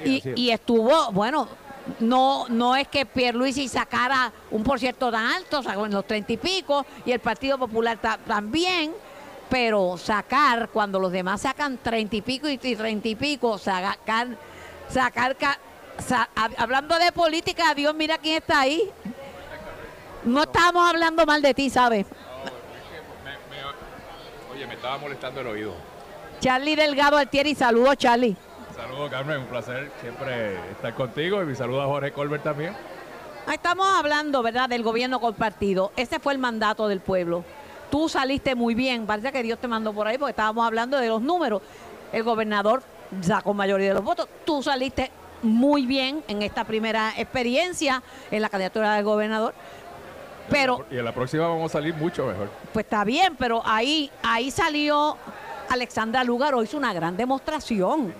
Sí, 0.04 0.22
y, 0.36 0.42
y 0.48 0.50
estuvo, 0.52 1.12
bueno, 1.12 1.48
no, 2.00 2.48
no 2.50 2.76
es 2.76 2.88
que 2.88 3.06
Pierluisi 3.06 3.68
sacara 3.68 4.32
un 4.50 4.64
por 4.64 4.80
ciento 4.80 5.12
tan 5.12 5.26
alto, 5.26 5.62
sacó 5.62 5.86
en 5.86 5.92
los 5.94 6.06
treinta 6.06 6.34
y 6.34 6.38
pico, 6.38 6.86
y 7.06 7.12
el 7.12 7.20
Partido 7.20 7.58
Popular 7.58 7.98
ta- 8.00 8.18
también, 8.26 8.94
pero 9.52 9.98
sacar, 9.98 10.70
cuando 10.70 10.98
los 10.98 11.12
demás 11.12 11.42
sacan 11.42 11.78
treinta 11.78 12.16
y 12.16 12.22
pico 12.22 12.48
y 12.48 12.58
treinta 12.58 13.08
y 13.10 13.16
pico, 13.16 13.58
sacar, 13.58 14.30
sacar, 14.90 15.36
ca- 15.36 15.60
sa- 16.00 16.30
hab- 16.34 16.56
hablando 16.58 16.98
de 16.98 17.12
política, 17.12 17.76
Dios 17.76 17.94
mira 17.94 18.18
quién 18.18 18.38
está 18.38 18.62
ahí. 18.62 18.90
No 20.24 20.44
estábamos 20.44 20.90
hablando 20.90 21.26
mal 21.26 21.42
de 21.42 21.54
ti, 21.54 21.70
¿sabes? 21.70 22.06
oye, 24.54 24.66
me 24.68 24.76
estaba 24.76 24.98
molestando 24.98 25.42
el 25.42 25.48
oído. 25.48 25.74
Charlie 26.40 26.78
Delgado 26.78 27.18
Altieri, 27.18 27.54
saludos 27.54 27.98
Charlie. 27.98 28.38
Saludos, 28.74 29.12
Carmen, 29.12 29.40
un 29.40 29.48
placer 29.48 29.92
siempre 30.00 30.56
estar 30.72 30.94
contigo 30.96 31.44
y 31.44 31.46
mi 31.46 31.56
saludo 31.56 31.82
a 31.82 31.88
Jorge 31.88 32.14
Colbert 32.14 32.44
también. 32.44 32.74
Estamos 33.52 33.86
hablando, 33.86 34.42
¿verdad?, 34.44 34.70
del 34.70 34.82
gobierno 34.82 35.20
compartido. 35.20 35.92
Ese 35.98 36.20
fue 36.20 36.32
el 36.32 36.40
mandato 36.40 36.88
del 36.88 37.02
pueblo. 37.02 37.44
Tú 37.92 38.08
saliste 38.10 38.56
muy 38.56 38.74
bien, 38.74 39.06
parece 39.06 39.32
que 39.32 39.44
Dios 39.44 39.60
te 39.60 39.68
mandó 39.68 39.94
por 39.94 40.08
ahí 40.08 40.18
porque 40.18 40.32
estábamos 40.32 40.66
hablando 40.66 40.98
de 40.98 41.10
los 41.10 41.22
números. 41.22 41.62
El 42.12 42.24
gobernador 42.24 42.82
sacó 43.20 43.54
mayoría 43.54 43.90
de 43.90 43.94
los 43.96 44.04
votos. 44.04 44.28
Tú 44.46 44.64
saliste 44.64 45.12
muy 45.44 45.86
bien 45.86 46.24
en 46.28 46.42
esta 46.42 46.64
primera 46.64 47.14
experiencia 47.18 48.02
en 48.32 48.42
la 48.42 48.50
candidatura 48.50 48.96
del 48.96 49.04
gobernador. 49.04 49.54
Pero, 50.50 50.86
Y 50.90 50.98
en 50.98 51.06
la 51.06 51.14
próxima 51.14 51.48
vamos 51.48 51.72
a 51.72 51.74
salir 51.74 51.94
mucho 51.94 52.26
mejor. 52.26 52.50
pues 52.74 52.86
está 52.86 53.04
bien, 53.04 53.36
pero 53.38 53.62
ahí, 53.66 54.10
ahí 54.24 54.52
salió 54.52 55.18
Alexandra 55.70 56.24
Lugaro, 56.24 56.64
hizo 56.64 56.78
una 56.78 56.94
gran 56.94 57.16
demostración. 57.16 58.14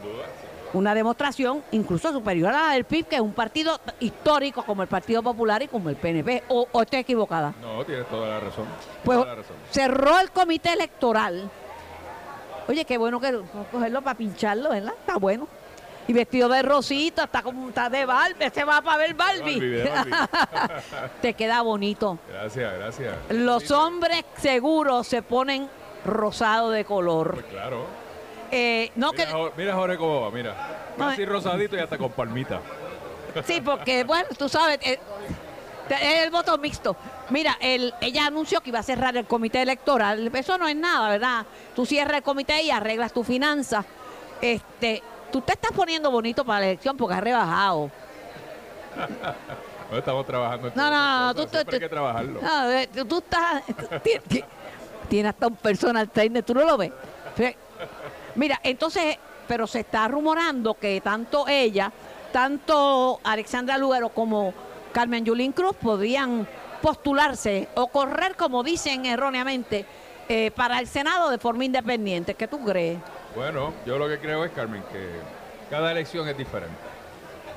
Una 0.74 0.94
demostración 0.96 1.64
incluso 1.72 2.12
superior 2.14 2.54
a 2.54 2.68
la 2.68 2.74
del 2.74 2.86
PIB, 2.86 3.06
que 3.08 3.16
es 3.16 3.22
un 3.22 3.34
partido 3.34 3.80
histórico 4.00 4.64
como 4.64 4.82
el 4.82 4.88
Partido 4.88 5.22
Popular 5.22 5.62
y 5.62 5.68
como 5.68 5.90
el 5.90 5.98
PNP. 5.98 6.44
¿O, 6.48 6.68
o 6.72 6.82
estoy 6.82 7.00
equivocada? 7.00 7.54
No, 7.62 7.84
tienes 7.84 8.08
toda 8.08 8.30
la 8.30 8.40
razón. 8.40 8.66
Pues 9.04 9.18
la 9.20 9.36
razón. 9.36 9.56
cerró 9.70 10.20
el 10.20 10.32
comité 10.32 10.72
electoral. 10.74 11.50
Oye, 12.68 12.86
qué 12.86 12.98
bueno 12.98 13.20
que 13.20 13.38
cogerlo 13.72 14.02
para 14.02 14.18
pincharlo, 14.18 14.70
¿verdad? 14.70 14.94
Está 14.98 15.18
bueno. 15.18 15.48
Y 16.08 16.14
vestido 16.14 16.50
de 16.50 16.62
rosita, 16.62 17.26
está 17.26 17.44
como 17.44 17.70
está 17.70 17.90
de 17.90 18.06
Barbie, 18.06 18.50
se 18.50 18.64
va 18.64 18.82
para 18.82 18.98
ver 18.98 19.14
Barbie. 19.14 19.60
Barbie, 19.60 19.70
de 19.70 19.90
Barbie. 19.90 21.12
Te 21.22 21.34
queda 21.34 21.62
bonito. 21.62 22.18
Gracias, 22.30 22.74
gracias. 22.74 23.16
Los 23.30 23.70
hombres 23.72 24.24
seguros 24.38 25.06
se 25.06 25.22
ponen 25.22 25.70
rosado 26.06 26.72
de 26.72 26.86
color. 26.86 27.34
Pues 27.34 27.46
claro. 27.46 27.86
Eh, 28.52 28.92
no 28.96 29.12
que 29.14 29.26
Mira, 29.26 29.32
Jo- 29.38 29.52
mira 29.56 29.74
Jorge 29.76 29.98
cómo 29.98 30.22
va, 30.22 30.32
mira. 30.32 30.56
No, 30.98 31.08
Casi 31.08 31.22
eh. 31.24 31.26
rosadito 31.26 31.76
y 31.76 31.80
hasta 31.80 31.98
con 31.98 32.12
palmita. 32.12 32.60
Sí, 33.46 33.62
porque, 33.62 34.04
bueno, 34.04 34.28
tú 34.38 34.50
sabes, 34.50 34.78
eh, 34.82 35.00
es 35.90 36.24
el 36.26 36.32
voto 36.32 36.58
mixto. 36.58 36.96
Mira, 37.30 37.58
el, 37.62 37.94
ella 38.02 38.26
anunció 38.26 38.60
que 38.62 38.70
iba 38.70 38.80
a 38.80 38.84
cerrar 38.84 39.16
el 39.16 39.26
comité 39.26 39.62
electoral. 39.62 40.30
Eso 40.36 40.58
no 40.58 40.68
es 40.68 40.76
nada, 40.76 41.10
¿verdad? 41.10 41.46
Tú 41.76 41.86
cierras 41.86 42.18
el 42.18 42.24
comité 42.24 42.62
y 42.62 42.72
arreglas 42.72 43.14
tu 43.14 43.24
finanzas. 43.24 43.86
Este, 44.42 45.02
tú 45.32 45.40
te 45.42 45.54
estás 45.54 45.72
poniendo 45.72 46.12
bonito 46.12 46.44
para 46.44 46.60
la 46.62 46.66
elección 46.68 46.98
porque 46.98 47.16
has 47.16 47.22
rebajado. 47.22 47.90
No 49.90 49.98
estamos 49.98 50.26
trabajando 50.26 50.72
No, 50.76 50.90
no, 50.90 51.28
no, 51.28 51.36
tú, 51.36 51.46
tú- 51.48 51.58
hay 51.72 51.80
que 51.80 51.90
trabajarlo. 51.90 52.42
no, 52.42 53.06
tú, 53.06 53.18
estás. 53.20 53.64
ti- 54.04 54.20
ti- 54.28 54.44
Tienes 55.10 55.30
hasta 55.34 55.48
un 55.48 55.56
personal 55.58 56.10
trainer, 56.10 56.44
tú 56.44 56.54
no 56.54 56.64
lo 56.64 56.78
ves. 56.78 56.92
Mira, 58.36 58.60
entonces, 58.64 59.18
pero 59.48 59.68
se 59.68 59.82
está 59.82 60.08
rumorando 60.08 60.76
que 60.76 61.02
tanto 61.02 61.48
ella, 61.48 61.92
tanto 62.32 63.20
Alexandra 63.24 63.78
Lugaro 63.78 64.10
como 64.10 64.54
Carmen 64.92 65.26
Yulín 65.26 65.52
Cruz 65.52 65.76
podrían 65.76 66.48
postularse 66.82 67.68
o 67.76 67.88
correr, 67.88 68.36
como 68.36 68.64
dicen 68.64 69.06
erróneamente, 69.06 69.86
eh, 70.28 70.52
para 70.52 70.80
el 70.80 70.88
Senado 70.88 71.30
de 71.30 71.38
forma 71.38 71.66
independiente. 71.66 72.36
¿Qué 72.36 72.48
tú 72.48 72.64
crees? 72.64 73.00
Bueno, 73.36 73.74
yo 73.86 73.98
lo 73.98 74.08
que 74.08 74.20
creo 74.20 74.44
es, 74.46 74.52
Carmen, 74.52 74.84
que 74.92 75.10
cada 75.70 75.92
elección 75.92 76.28
es 76.28 76.38
diferente. 76.38 76.76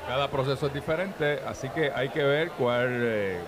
Cada 0.07 0.31
proceso 0.31 0.67
es 0.67 0.75
diferente, 0.75 1.41
así 1.47 1.69
que 1.71 1.91
hay 1.91 2.11
que 2.11 2.23
ver 2.23 2.51
cuál, 2.51 2.89
eh, 2.91 3.39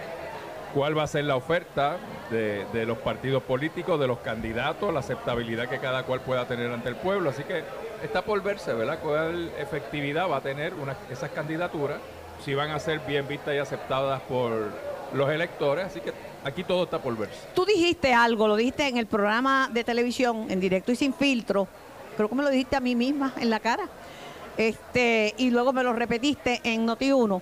cuál 0.76 0.96
va 0.96 1.04
a 1.04 1.06
ser 1.06 1.24
la 1.24 1.36
oferta 1.36 1.96
de, 2.30 2.84
los 2.84 2.98
partidos 2.98 3.42
políticos, 3.42 3.98
de 3.98 4.06
los 4.06 4.18
candidatos, 4.18 4.92
la 4.92 5.00
aceptabilidad 5.00 5.70
que 5.70 5.78
cada 5.78 6.02
cual 6.02 6.20
pueda 6.20 6.46
tener 6.46 6.70
ante 6.70 6.90
el 6.90 6.96
pueblo. 6.96 7.30
Así 7.30 7.44
que 7.44 7.64
está 8.02 8.20
por 8.20 8.42
verse, 8.42 8.74
¿verdad? 8.74 8.98
Cuál 9.02 9.50
efectividad 9.58 10.28
va 10.28 10.36
a 10.36 10.40
tener 10.42 10.74
esas 11.10 11.30
candidaturas, 11.30 11.96
si 12.44 12.54
van 12.54 12.72
a 12.72 12.78
ser 12.78 13.00
bien 13.06 13.26
vistas 13.26 13.54
y 13.54 13.56
aceptadas 13.56 14.20
por 14.28 14.68
los 15.14 15.30
electores. 15.30 15.86
Así 15.86 16.00
que 16.00 16.12
aquí 16.44 16.62
todo 16.62 16.84
está 16.84 16.98
por 16.98 17.16
verse. 17.16 17.40
Tú 17.54 17.64
dijiste 17.64 18.12
algo, 18.12 18.46
lo 18.46 18.54
dijiste 18.54 18.86
en 18.86 18.98
el 18.98 19.06
programa 19.06 19.70
de 19.72 19.82
televisión, 19.82 20.44
en 20.50 20.60
directo 20.60 20.92
y 20.92 20.96
sin 20.96 21.14
filtro. 21.14 21.66
Creo 22.18 22.28
que 22.28 22.34
me 22.34 22.42
lo 22.42 22.50
dijiste 22.50 22.76
a 22.76 22.80
mí 22.80 22.94
misma 22.94 23.32
en 23.38 23.48
la 23.48 23.60
cara. 23.60 23.88
Este, 24.58 25.34
y 25.38 25.48
luego 25.48 25.72
me 25.72 25.82
lo 25.82 25.94
repetiste 25.94 26.60
en 26.64 26.86
Noti1. 26.86 27.40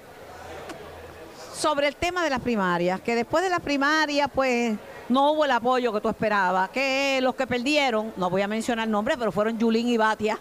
Sobre 1.57 1.87
el 1.89 1.97
tema 1.97 2.25
de 2.25 2.31
las 2.31 2.41
primarias, 2.41 3.01
que 3.01 3.15
después 3.15 3.43
de 3.45 3.51
las 3.51 3.61
primarias, 3.61 4.29
pues 4.35 4.77
no 5.09 5.33
hubo 5.33 5.45
el 5.45 5.51
apoyo 5.53 5.93
que 5.93 6.01
tú 6.01 6.09
esperabas. 6.09 6.69
Que 6.71 7.21
los 7.23 7.35
que 7.35 7.47
perdieron, 7.47 8.13
no 8.17 8.29
voy 8.29 8.43
a 8.43 8.49
mencionar 8.49 8.89
nombres, 8.89 9.17
pero 9.19 9.31
fueron 9.31 9.57
Yulín 9.59 9.89
y 9.89 9.97
Batia. 9.97 10.39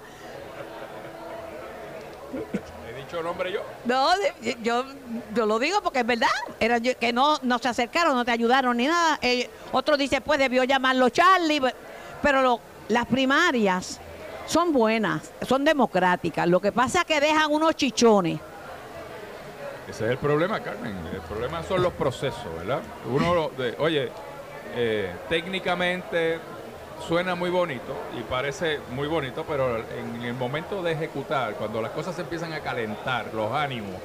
¿He 2.90 2.94
dicho 3.00 3.22
nombre 3.22 3.52
yo? 3.52 3.62
No, 3.86 4.10
yo, 4.64 4.86
yo 5.36 5.46
lo 5.46 5.60
digo 5.60 5.82
porque 5.82 6.00
es 6.00 6.06
verdad. 6.06 6.28
Era 6.60 6.80
que 6.80 7.14
no, 7.14 7.38
no 7.44 7.60
se 7.60 7.70
acercaron, 7.70 8.16
no 8.16 8.26
te 8.26 8.32
ayudaron 8.32 8.76
ni 8.78 8.88
nada. 8.88 9.20
Eh, 9.22 9.50
otro 9.72 9.98
dice, 9.98 10.20
pues 10.22 10.40
debió 10.40 10.64
llamarlo 10.64 11.10
Charlie. 11.10 11.62
pe- 11.62 11.76
Pero 12.22 12.42
lo- 12.42 12.60
las 12.90 13.06
primarias 13.06 14.00
son 14.48 14.74
buenas, 14.74 15.32
son 15.48 15.64
democráticas. 15.64 16.48
Lo 16.48 16.60
que 16.60 16.72
pasa 16.72 17.00
es 17.02 17.06
que 17.06 17.20
dejan 17.22 17.52
unos 17.52 17.76
chichones. 17.76 18.40
Ese 19.88 20.06
es 20.06 20.12
el 20.12 20.18
problema, 20.18 20.60
Carmen. 20.62 20.96
El 21.14 21.22
problema 21.22 21.62
son 21.64 21.84
los 21.84 21.94
procesos, 21.94 22.48
¿verdad? 22.58 22.82
Uno, 23.06 23.50
de, 23.58 23.76
oye, 23.80 24.10
eh, 24.76 25.12
técnicamente 25.30 26.40
suena 27.08 27.36
muy 27.36 27.50
bonito 27.50 27.96
y 28.18 28.22
parece 28.22 28.80
muy 28.92 29.08
bonito, 29.08 29.44
pero 29.48 29.78
en 29.78 30.24
el 30.24 30.34
momento 30.34 30.82
de 30.82 30.94
ejecutar, 30.94 31.56
cuando 31.56 31.82
las 31.82 31.92
cosas 31.92 32.16
se 32.16 32.22
empiezan 32.22 32.54
a 32.54 32.62
calentar, 32.62 33.34
los 33.34 33.52
ánimos, 33.52 34.00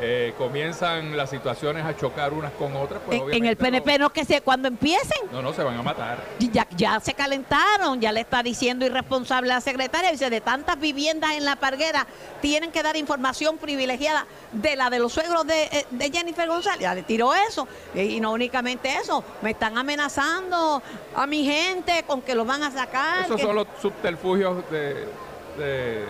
eh, 0.00 0.34
comienzan 0.36 1.16
las 1.16 1.30
situaciones 1.30 1.84
a 1.84 1.96
chocar 1.96 2.32
unas 2.34 2.52
con 2.52 2.76
otras, 2.76 3.00
pues 3.06 3.22
En, 3.32 3.46
el 3.46 3.56
PNP 3.56 3.98
no 3.98 4.10
que 4.10 4.24
se, 4.24 4.42
cuando 4.42 4.68
empiecen, 4.68 5.18
No, 5.32 5.40
no, 5.40 5.52
se 5.54 5.62
van 5.62 5.76
a 5.78 5.82
matar. 5.82 6.18
ya, 6.38 6.66
ya 6.76 7.00
se 7.00 7.14
calentaron, 7.14 8.00
ya 8.00 8.12
le 8.12 8.20
está 8.20 8.42
diciendo 8.42 8.84
irresponsable 8.84 9.50
a 9.52 9.54
la 9.56 9.60
secretaria, 9.60 10.10
dice, 10.10 10.28
de 10.28 10.40
tantas 10.40 10.78
viviendas 10.78 11.32
en 11.32 11.44
la 11.44 11.56
parguera, 11.56 12.06
tienen 12.42 12.70
que 12.72 12.82
dar 12.82 12.96
información 12.96 13.56
privilegiada 13.58 14.26
de 14.52 14.76
la 14.76 14.90
de 14.90 14.98
los 14.98 15.12
suegros 15.12 15.46
de, 15.46 15.64
eh, 15.64 15.86
de 15.90 16.10
Jennifer 16.10 16.46
González. 16.46 16.80
Ya 16.80 16.94
le 16.94 17.02
tiró 17.02 17.32
eso. 17.34 17.66
Y, 17.94 18.00
y 18.00 18.20
no 18.20 18.32
únicamente 18.32 18.94
eso, 18.96 19.24
me 19.42 19.52
están 19.52 19.78
amenazando 19.78 20.82
a 21.14 21.26
mi 21.26 21.44
gente 21.44 22.04
con 22.06 22.20
que 22.22 22.34
los 22.34 22.46
van 22.46 22.62
a 22.62 22.70
sacar. 22.70 23.24
Esos 23.24 23.36
que- 23.36 23.42
son 23.42 23.56
los 23.56 23.66
subterfugios 23.80 24.68
de, 24.70 25.08
de- 25.56 26.04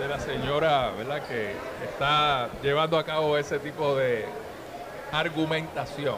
de 0.00 0.08
la 0.08 0.18
señora, 0.18 0.92
¿verdad? 0.96 1.22
Que 1.28 1.52
está 1.84 2.48
llevando 2.62 2.98
a 2.98 3.04
cabo 3.04 3.36
ese 3.36 3.58
tipo 3.58 3.94
de 3.94 4.24
argumentación 5.12 6.16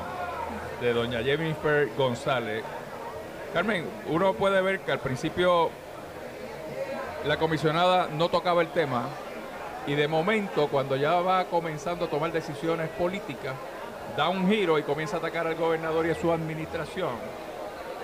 de 0.80 0.93
doña 0.93 1.20
Jennifer 1.20 1.89
González. 1.99 2.62
Carmen, 3.53 3.85
uno 4.07 4.35
puede 4.35 4.62
ver 4.62 4.80
que 4.80 4.93
al 4.93 5.01
principio 5.01 5.70
la 7.26 7.37
comisionada 7.39 8.07
no 8.07 8.28
tocaba 8.28 8.62
el 8.62 8.68
tema 8.68 9.09
y 9.89 9.95
de 9.95 10.07
momento 10.07 10.68
cuando 10.68 10.95
ya 10.95 11.14
va 11.14 11.47
comenzando 11.47 12.05
a 12.05 12.09
tomar 12.09 12.30
decisiones 12.30 12.89
políticas, 12.91 13.55
da 14.16 14.28
un 14.28 14.49
giro 14.49 14.78
y 14.78 14.85
comienza 14.85 15.16
a 15.16 15.18
atacar 15.18 15.49
al 15.49 15.57
gobernador 15.57 16.07
y 16.07 16.11
a 16.11 16.14
su 16.14 16.30
administración 16.30 17.11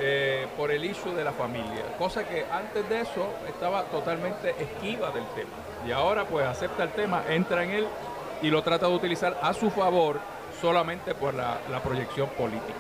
eh, 0.00 0.46
por 0.56 0.72
el 0.72 0.84
issue 0.84 1.14
de 1.14 1.22
la 1.22 1.32
familia, 1.32 1.82
cosa 1.98 2.26
que 2.26 2.44
antes 2.50 2.88
de 2.88 3.00
eso 3.00 3.28
estaba 3.48 3.84
totalmente 3.84 4.50
esquiva 4.50 5.10
del 5.10 5.24
tema. 5.36 5.67
Y 5.88 5.92
ahora 5.92 6.26
pues 6.26 6.44
acepta 6.46 6.82
el 6.82 6.90
tema, 6.90 7.22
entra 7.30 7.64
en 7.64 7.70
él 7.70 7.86
y 8.42 8.50
lo 8.50 8.62
trata 8.62 8.86
de 8.88 8.94
utilizar 8.94 9.38
a 9.42 9.54
su 9.54 9.70
favor 9.70 10.20
solamente 10.60 11.14
por 11.14 11.32
la, 11.32 11.56
la 11.70 11.80
proyección 11.82 12.28
política. 12.36 12.74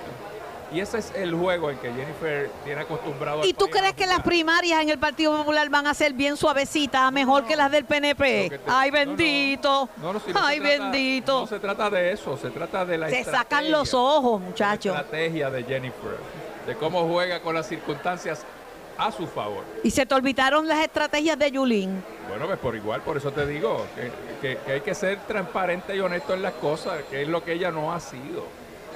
Y 0.70 0.80
ese 0.80 0.98
es 0.98 1.14
el 1.14 1.34
juego 1.34 1.70
en 1.70 1.78
que 1.78 1.90
Jennifer 1.90 2.50
tiene 2.66 2.82
acostumbrado. 2.82 3.42
¿Y 3.46 3.54
tú 3.54 3.68
crees 3.68 3.94
que 3.94 4.06
las 4.06 4.20
primarias 4.20 4.82
en 4.82 4.90
el 4.90 4.98
Partido 4.98 5.34
Popular 5.38 5.66
van 5.70 5.86
a 5.86 5.94
ser 5.94 6.12
bien 6.12 6.36
suavecitas, 6.36 7.10
mejor 7.10 7.46
que 7.46 7.56
las 7.56 7.70
del 7.72 7.86
PNP? 7.86 8.50
te- 8.50 8.60
Ay, 8.66 8.90
bendito. 8.90 9.88
No, 9.96 10.12
no, 10.12 10.20
si 10.20 10.30
no 10.30 10.38
se 10.40 10.44
Ay, 10.46 10.60
trata- 10.60 10.78
bendito. 10.90 11.40
No 11.40 11.46
se 11.46 11.58
trata 11.60 11.88
de 11.88 12.12
eso, 12.12 12.36
se 12.36 12.50
trata 12.50 12.84
de 12.84 12.98
la 12.98 13.08
Se 13.08 13.24
sacan 13.24 13.70
los 13.70 13.94
ojos, 13.94 14.40
de 14.40 14.44
la 14.44 14.50
muchachos. 14.50 14.94
estrategia 14.94 15.48
de 15.48 15.64
Jennifer, 15.64 16.18
de 16.66 16.74
cómo 16.76 17.08
juega 17.08 17.40
con 17.40 17.54
las 17.54 17.66
circunstancias 17.66 18.44
a 18.98 19.10
su 19.10 19.26
favor. 19.26 19.64
Y 19.82 19.90
se 19.90 20.04
te 20.04 20.14
olvidaron 20.14 20.68
las 20.68 20.80
estrategias 20.80 21.38
de 21.38 21.50
Yulín. 21.50 22.04
Bueno, 22.28 22.46
pues 22.46 22.58
por 22.58 22.76
igual, 22.76 23.00
por 23.02 23.16
eso 23.16 23.30
te 23.32 23.46
digo 23.46 23.86
que, 23.94 24.10
que- 24.56 24.58
que 24.62 24.72
hay 24.72 24.80
que 24.82 24.94
ser 24.94 25.18
transparente 25.26 25.96
y 25.96 26.00
honesto 26.00 26.34
en 26.34 26.42
las 26.42 26.52
cosas, 26.54 27.02
que 27.10 27.22
es 27.22 27.28
lo 27.28 27.42
que 27.42 27.52
ella 27.54 27.70
no 27.70 27.92
ha 27.92 28.00
sido. 28.00 28.44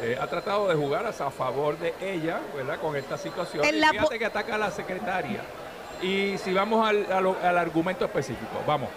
Eh, 0.02 0.18
ha 0.20 0.26
tratado 0.26 0.68
de 0.68 0.74
jugar 0.74 1.06
a 1.06 1.12
favor 1.12 1.78
de 1.78 1.94
ella, 2.00 2.40
¿verdad? 2.56 2.78
Con 2.80 2.96
esta 2.96 3.16
situación. 3.16 3.64
En 3.64 3.76
Y 3.76 3.78
fíjate 3.80 4.18
que 4.18 4.24
ataca 4.26 4.54
a 4.56 4.58
la 4.58 4.70
secretaria. 4.70 5.40
Y 6.02 6.36
si 6.38 6.52
vamos 6.52 6.86
al, 6.86 7.10
a 7.12 7.20
lo- 7.20 7.36
al 7.42 7.56
argumento 7.56 8.04
específico, 8.04 8.60
vamos. 8.66 8.88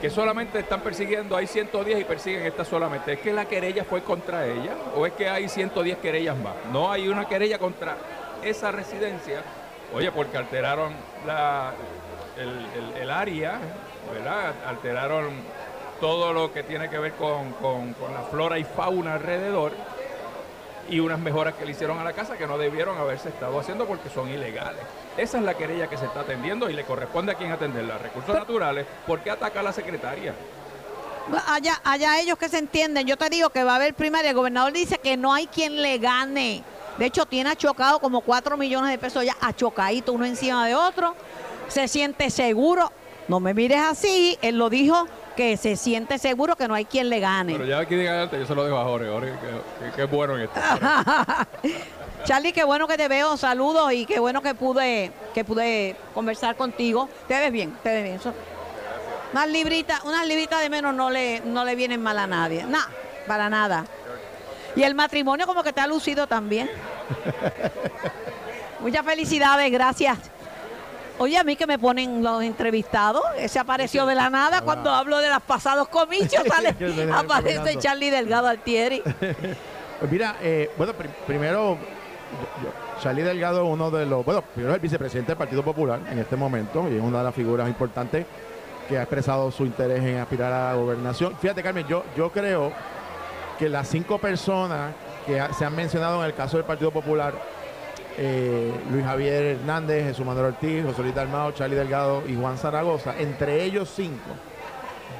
Que 0.00 0.08
solamente 0.08 0.58
están 0.60 0.80
persiguiendo, 0.80 1.36
hay 1.36 1.46
110 1.46 2.00
y 2.00 2.04
persiguen 2.04 2.46
esta 2.46 2.64
solamente. 2.64 3.12
¿Es 3.12 3.20
que 3.20 3.32
la 3.34 3.44
querella 3.44 3.84
fue 3.84 4.02
contra 4.02 4.46
ella? 4.46 4.74
¿O 4.96 5.04
es 5.04 5.12
que 5.12 5.28
hay 5.28 5.48
110 5.48 5.98
querellas 5.98 6.36
más? 6.38 6.54
No 6.72 6.90
hay 6.90 7.08
una 7.08 7.26
querella 7.28 7.58
contra 7.58 7.96
esa 8.42 8.72
residencia. 8.72 9.42
Oye, 9.92 10.10
porque 10.10 10.38
alteraron 10.38 10.94
la, 11.26 11.72
el, 12.40 12.48
el- 12.48 13.02
el 13.02 13.10
área, 13.10 13.58
¿verdad? 14.12 14.54
Alteraron 14.66 15.30
todo 16.00 16.32
lo 16.32 16.52
que 16.52 16.62
tiene 16.62 16.88
que 16.88 16.98
ver 16.98 17.12
con, 17.12 17.52
con- 17.54 17.92
con 17.94 18.12
la 18.14 18.22
flora 18.22 18.58
y 18.58 18.64
fauna 18.64 19.14
alrededor 19.14 19.72
y 20.88 20.98
unas 20.98 21.18
mejoras 21.20 21.54
que 21.54 21.64
le 21.64 21.70
hicieron 21.72 21.98
a 22.00 22.04
la 22.04 22.12
casa 22.14 22.36
que 22.36 22.46
no 22.46 22.58
debieron 22.58 22.98
haberse 22.98 23.28
estado 23.28 23.60
haciendo 23.60 23.86
porque 23.86 24.08
son 24.08 24.28
ilegales. 24.28 24.80
Esa 25.16 25.38
es 25.38 25.44
la 25.44 25.54
querella 25.54 25.88
que 25.88 25.96
se 25.96 26.06
está 26.06 26.20
atendiendo 26.20 26.68
y 26.68 26.72
le 26.72 26.84
corresponde 26.84 27.32
a 27.32 27.34
quien 27.36 27.52
atenderla. 27.52 27.98
Recursos 27.98 28.34
naturales, 28.34 28.86
¿por 29.06 29.20
qué 29.20 29.30
ataca 29.30 29.60
a 29.60 29.62
la 29.62 29.72
secretaria? 29.72 30.34
Allá, 31.46 31.80
allá 31.84 32.18
ellos 32.20 32.36
que 32.38 32.48
se 32.48 32.58
entienden. 32.58 33.06
Yo 33.06 33.16
te 33.16 33.28
digo 33.30 33.50
que 33.50 33.62
va 33.62 33.72
a 33.72 33.76
haber 33.76 33.94
primaria. 33.94 34.30
El 34.30 34.36
gobernador 34.36 34.72
dice 34.72 34.98
que 34.98 35.16
no 35.16 35.32
hay 35.32 35.46
quien 35.46 35.80
le 35.80 35.98
gane. 35.98 36.64
De 36.98 37.06
hecho, 37.06 37.24
tiene 37.24 37.50
achocado 37.50 38.00
como 38.00 38.20
4 38.22 38.56
millones 38.56 38.90
de 38.90 38.98
pesos 38.98 39.24
ya 39.24 39.36
achocadito 39.40 40.12
uno 40.12 40.24
encima 40.24 40.66
de 40.66 40.74
otro. 40.74 41.14
Se 41.70 41.88
siente 41.88 42.28
seguro. 42.30 42.92
No 43.28 43.40
me 43.40 43.54
mires 43.54 43.80
así. 43.80 44.38
Él 44.42 44.58
lo 44.58 44.68
dijo 44.70 45.06
que 45.36 45.56
se 45.56 45.76
siente 45.76 46.18
seguro 46.18 46.56
que 46.56 46.68
no 46.68 46.74
hay 46.74 46.84
quien 46.84 47.08
le 47.08 47.20
gane. 47.20 47.52
Pero 47.52 47.64
ya 47.64 47.78
aquí 47.78 47.94
diga 47.94 48.10
adelante, 48.10 48.38
yo 48.38 48.46
se 48.46 48.54
lo 48.54 48.64
dejo 48.64 48.76
a 48.76 48.84
Jorge, 48.84 49.08
Jorge, 49.08 49.30
que, 49.30 49.84
que- 49.86 49.92
que 49.96 50.02
es 50.02 50.10
bueno 50.10 50.36
en 50.36 50.42
esto. 50.42 50.60
Charlie, 52.24 52.52
qué 52.52 52.64
bueno 52.64 52.86
que 52.86 52.98
te 52.98 53.08
veo, 53.08 53.36
saludos 53.38 53.92
y 53.92 54.04
qué 54.04 54.18
bueno 54.18 54.42
que 54.42 54.54
pude, 54.54 55.10
que 55.32 55.44
pude 55.44 55.96
conversar 56.12 56.56
contigo. 56.56 57.08
Te 57.26 57.38
ves 57.38 57.50
bien, 57.52 57.74
te 57.82 57.88
ves 57.90 58.02
bien. 58.02 58.16
Eso- 58.16 58.34
Unas 59.32 59.48
libritas, 59.48 60.04
unas 60.04 60.26
libritas 60.26 60.60
de 60.60 60.68
menos 60.68 60.92
no 60.94 61.08
le, 61.08 61.40
no 61.40 61.64
le 61.64 61.74
vienen 61.76 62.02
mal 62.02 62.18
a 62.18 62.26
nadie. 62.26 62.64
Nada, 62.64 62.88
para 63.26 63.48
nada. 63.48 63.86
Y 64.76 64.82
el 64.82 64.94
matrimonio 64.94 65.46
como 65.46 65.62
que 65.62 65.72
te 65.72 65.80
ha 65.80 65.86
lucido 65.86 66.26
también. 66.26 66.68
Muchas 68.80 69.04
felicidades, 69.04 69.70
gracias. 69.70 70.18
Oye, 71.20 71.36
a 71.36 71.44
mí 71.44 71.54
que 71.54 71.66
me 71.66 71.78
ponen 71.78 72.22
los 72.22 72.42
entrevistados, 72.42 73.22
ese 73.36 73.58
apareció 73.58 74.06
de 74.06 74.14
la 74.14 74.30
nada 74.30 74.62
cuando 74.62 74.90
hablo 74.90 75.18
de 75.18 75.28
los 75.28 75.42
pasados 75.42 75.86
comicios, 75.88 76.42
sale, 76.48 76.74
aparece. 77.14 77.76
Charlie 77.78 78.10
Delgado 78.10 78.48
Altieri. 78.48 79.02
Pues 80.00 80.10
mira, 80.10 80.36
eh, 80.40 80.70
bueno, 80.78 80.94
pri- 80.94 81.10
primero, 81.26 81.76
yo- 82.62 83.02
Charlie 83.02 83.22
Delgado 83.22 83.62
es 83.62 83.68
uno 83.70 83.90
de 83.90 84.06
los, 84.06 84.24
bueno, 84.24 84.40
primero 84.40 84.72
es 84.72 84.76
el 84.76 84.80
vicepresidente 84.80 85.32
del 85.32 85.36
Partido 85.36 85.62
Popular 85.62 86.00
en 86.10 86.18
este 86.18 86.36
momento 86.36 86.88
y 86.90 86.96
es 86.96 87.02
una 87.02 87.18
de 87.18 87.24
las 87.24 87.34
figuras 87.34 87.68
importantes 87.68 88.24
que 88.88 88.96
ha 88.96 89.02
expresado 89.02 89.50
su 89.50 89.66
interés 89.66 90.02
en 90.02 90.16
aspirar 90.16 90.50
a 90.54 90.70
la 90.72 90.74
gobernación. 90.80 91.36
Fíjate, 91.38 91.62
Carmen, 91.62 91.86
yo, 91.86 92.02
yo 92.16 92.30
creo 92.32 92.72
que 93.58 93.68
las 93.68 93.88
cinco 93.88 94.16
personas 94.16 94.92
que 95.26 95.38
ha- 95.38 95.52
se 95.52 95.66
han 95.66 95.76
mencionado 95.76 96.18
en 96.20 96.28
el 96.30 96.34
caso 96.34 96.56
del 96.56 96.64
Partido 96.64 96.90
Popular, 96.90 97.34
eh, 98.18 98.72
Luis 98.90 99.04
Javier 99.04 99.44
Hernández, 99.44 100.04
Jesús 100.04 100.26
Manuel 100.26 100.46
Ortiz, 100.46 100.84
José 100.84 101.02
Luis 101.02 101.14
Dalmao, 101.14 101.52
Charlie 101.52 101.76
Delgado 101.76 102.22
y 102.26 102.36
Juan 102.36 102.58
Zaragoza, 102.58 103.14
entre 103.18 103.64
ellos 103.64 103.90
cinco, 103.94 104.30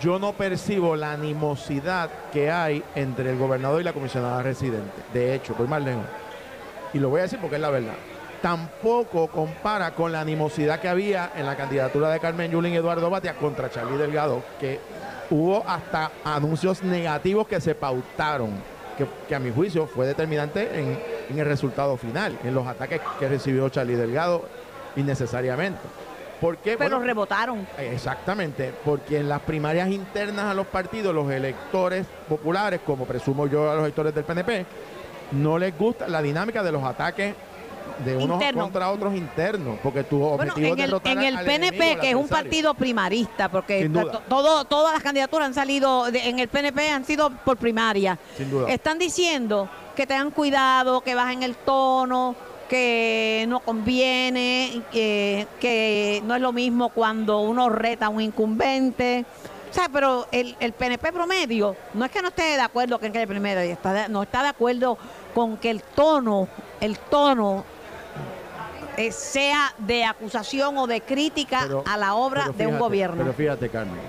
yo 0.00 0.18
no 0.18 0.32
percibo 0.32 0.96
la 0.96 1.12
animosidad 1.12 2.08
que 2.32 2.50
hay 2.50 2.82
entre 2.94 3.30
el 3.30 3.38
gobernador 3.38 3.80
y 3.80 3.84
la 3.84 3.92
comisionada 3.92 4.42
residente. 4.42 5.02
De 5.12 5.34
hecho, 5.34 5.54
voy 5.54 5.68
más 5.68 5.82
lejos. 5.82 6.04
Y 6.94 6.98
lo 6.98 7.10
voy 7.10 7.20
a 7.20 7.22
decir 7.24 7.38
porque 7.38 7.56
es 7.56 7.62
la 7.62 7.70
verdad. 7.70 7.94
Tampoco 8.40 9.26
compara 9.26 9.90
con 9.92 10.12
la 10.12 10.22
animosidad 10.22 10.80
que 10.80 10.88
había 10.88 11.32
en 11.36 11.44
la 11.44 11.56
candidatura 11.56 12.08
de 12.08 12.18
Carmen 12.18 12.50
Yulín 12.50 12.72
Eduardo 12.72 13.10
Batia 13.10 13.34
contra 13.34 13.70
Charlie 13.70 13.98
Delgado, 13.98 14.42
que 14.58 14.80
hubo 15.28 15.62
hasta 15.66 16.10
anuncios 16.24 16.82
negativos 16.82 17.46
que 17.46 17.60
se 17.60 17.74
pautaron, 17.74 18.52
que, 19.06 19.26
que 19.28 19.34
a 19.34 19.38
mi 19.38 19.50
juicio 19.50 19.86
fue 19.86 20.06
determinante 20.06 20.78
en, 20.78 20.98
en 21.30 21.38
el 21.38 21.46
resultado 21.46 21.96
final, 21.96 22.38
en 22.44 22.54
los 22.54 22.66
ataques 22.66 23.00
que 23.18 23.28
recibió 23.28 23.68
Charlie 23.68 23.96
Delgado 23.96 24.44
innecesariamente. 24.96 25.80
¿Por 26.40 26.56
qué? 26.56 26.76
Pero 26.78 26.96
Bueno, 26.96 27.04
rebotaron. 27.04 27.66
Exactamente, 27.78 28.72
porque 28.84 29.18
en 29.18 29.28
las 29.28 29.40
primarias 29.42 29.90
internas 29.90 30.46
a 30.46 30.54
los 30.54 30.66
partidos, 30.66 31.14
los 31.14 31.30
electores 31.30 32.06
populares, 32.28 32.80
como 32.84 33.04
presumo 33.04 33.46
yo 33.46 33.70
a 33.70 33.74
los 33.74 33.82
electores 33.84 34.14
del 34.14 34.24
PNP, 34.24 34.64
no 35.32 35.58
les 35.58 35.76
gusta 35.76 36.08
la 36.08 36.22
dinámica 36.22 36.62
de 36.62 36.72
los 36.72 36.82
ataques 36.82 37.34
de 38.04 38.16
unos 38.16 38.42
contra 38.54 38.90
otros 38.90 39.14
internos, 39.14 39.78
porque 39.82 40.04
tu 40.04 40.18
Bueno, 40.18 40.34
objetivo 40.34 40.66
en 40.66 40.72
es 40.78 40.84
el, 40.84 40.90
derrotar 40.90 41.12
en 41.12 41.22
el 41.24 41.36
al 41.36 41.44
PNP, 41.44 41.98
que 42.00 42.08
es 42.10 42.14
un 42.14 42.28
partido 42.28 42.74
primarista, 42.74 43.48
porque 43.50 43.90
todo, 44.28 44.64
todas 44.64 44.92
las 44.94 45.02
candidaturas 45.02 45.46
han 45.48 45.54
salido, 45.54 46.10
de- 46.10 46.28
en 46.28 46.38
el 46.38 46.48
PNP 46.48 46.90
han 46.90 47.04
sido 47.04 47.30
por 47.30 47.56
primaria. 47.56 48.18
Sin 48.36 48.50
duda. 48.50 48.70
Están 48.70 48.98
diciendo 48.98 49.68
que 49.96 50.06
tengan 50.06 50.30
cuidado, 50.30 51.00
que 51.02 51.14
bajen 51.14 51.42
el 51.42 51.54
tono, 51.56 52.34
que 52.68 53.44
no 53.48 53.60
conviene, 53.60 54.82
que, 54.92 55.46
que 55.60 56.22
no 56.24 56.34
es 56.36 56.40
lo 56.40 56.52
mismo 56.52 56.88
cuando 56.90 57.40
uno 57.40 57.68
reta 57.68 58.06
a 58.06 58.08
un 58.08 58.20
incumbente. 58.20 59.24
O 59.68 59.72
sea, 59.72 59.88
pero 59.92 60.26
el, 60.32 60.56
el 60.58 60.72
PNP 60.72 61.12
promedio, 61.12 61.76
no 61.94 62.04
es 62.04 62.10
que 62.10 62.22
no 62.22 62.28
esté 62.28 62.42
de 62.42 62.60
acuerdo 62.60 62.98
con 62.98 63.12
que 63.12 63.22
el 63.22 63.28
primero, 63.28 63.60
está 63.60 63.92
de- 63.92 64.08
no 64.08 64.22
está 64.22 64.42
de 64.42 64.48
acuerdo 64.48 64.98
con 65.34 65.56
que 65.58 65.70
el 65.70 65.82
tono, 65.82 66.48
el 66.80 66.98
tono 66.98 67.64
eh, 68.96 69.12
sea 69.12 69.72
de 69.78 70.04
acusación 70.04 70.76
o 70.78 70.86
de 70.86 71.00
crítica 71.00 71.60
Pero- 71.62 71.84
a 71.86 71.96
la 71.96 72.14
obra 72.14 72.48
de 72.56 72.66
un 72.66 72.78
gobierno. 72.78 73.16
Pero 73.18 73.32
fíjate, 73.32 73.68
Carmen, 73.68 74.00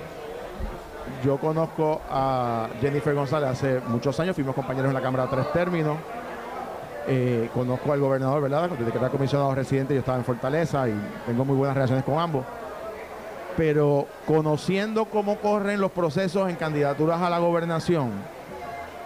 yo 1.23 1.37
conozco 1.37 2.01
a 2.09 2.67
Jennifer 2.81 3.13
González 3.13 3.49
hace 3.49 3.79
muchos 3.87 4.19
años, 4.19 4.35
fuimos 4.35 4.55
compañeros 4.55 4.89
en 4.89 4.95
la 4.95 5.01
Cámara 5.01 5.27
tres 5.29 5.51
términos. 5.53 5.97
Eh, 7.07 7.49
conozco 7.53 7.91
al 7.91 7.99
gobernador, 7.99 8.41
¿verdad? 8.43 8.69
Desde 8.69 8.91
que 8.91 8.97
era 8.97 9.09
comisionado 9.09 9.55
residente, 9.55 9.93
yo 9.95 10.01
estaba 10.01 10.17
en 10.19 10.23
Fortaleza 10.25 10.87
y 10.87 10.93
tengo 11.25 11.43
muy 11.45 11.55
buenas 11.55 11.75
relaciones 11.75 12.03
con 12.05 12.19
ambos. 12.19 12.45
Pero 13.57 14.07
conociendo 14.27 15.05
cómo 15.05 15.37
corren 15.37 15.81
los 15.81 15.91
procesos 15.91 16.49
en 16.49 16.55
candidaturas 16.55 17.19
a 17.21 17.29
la 17.29 17.39
gobernación, 17.39 18.11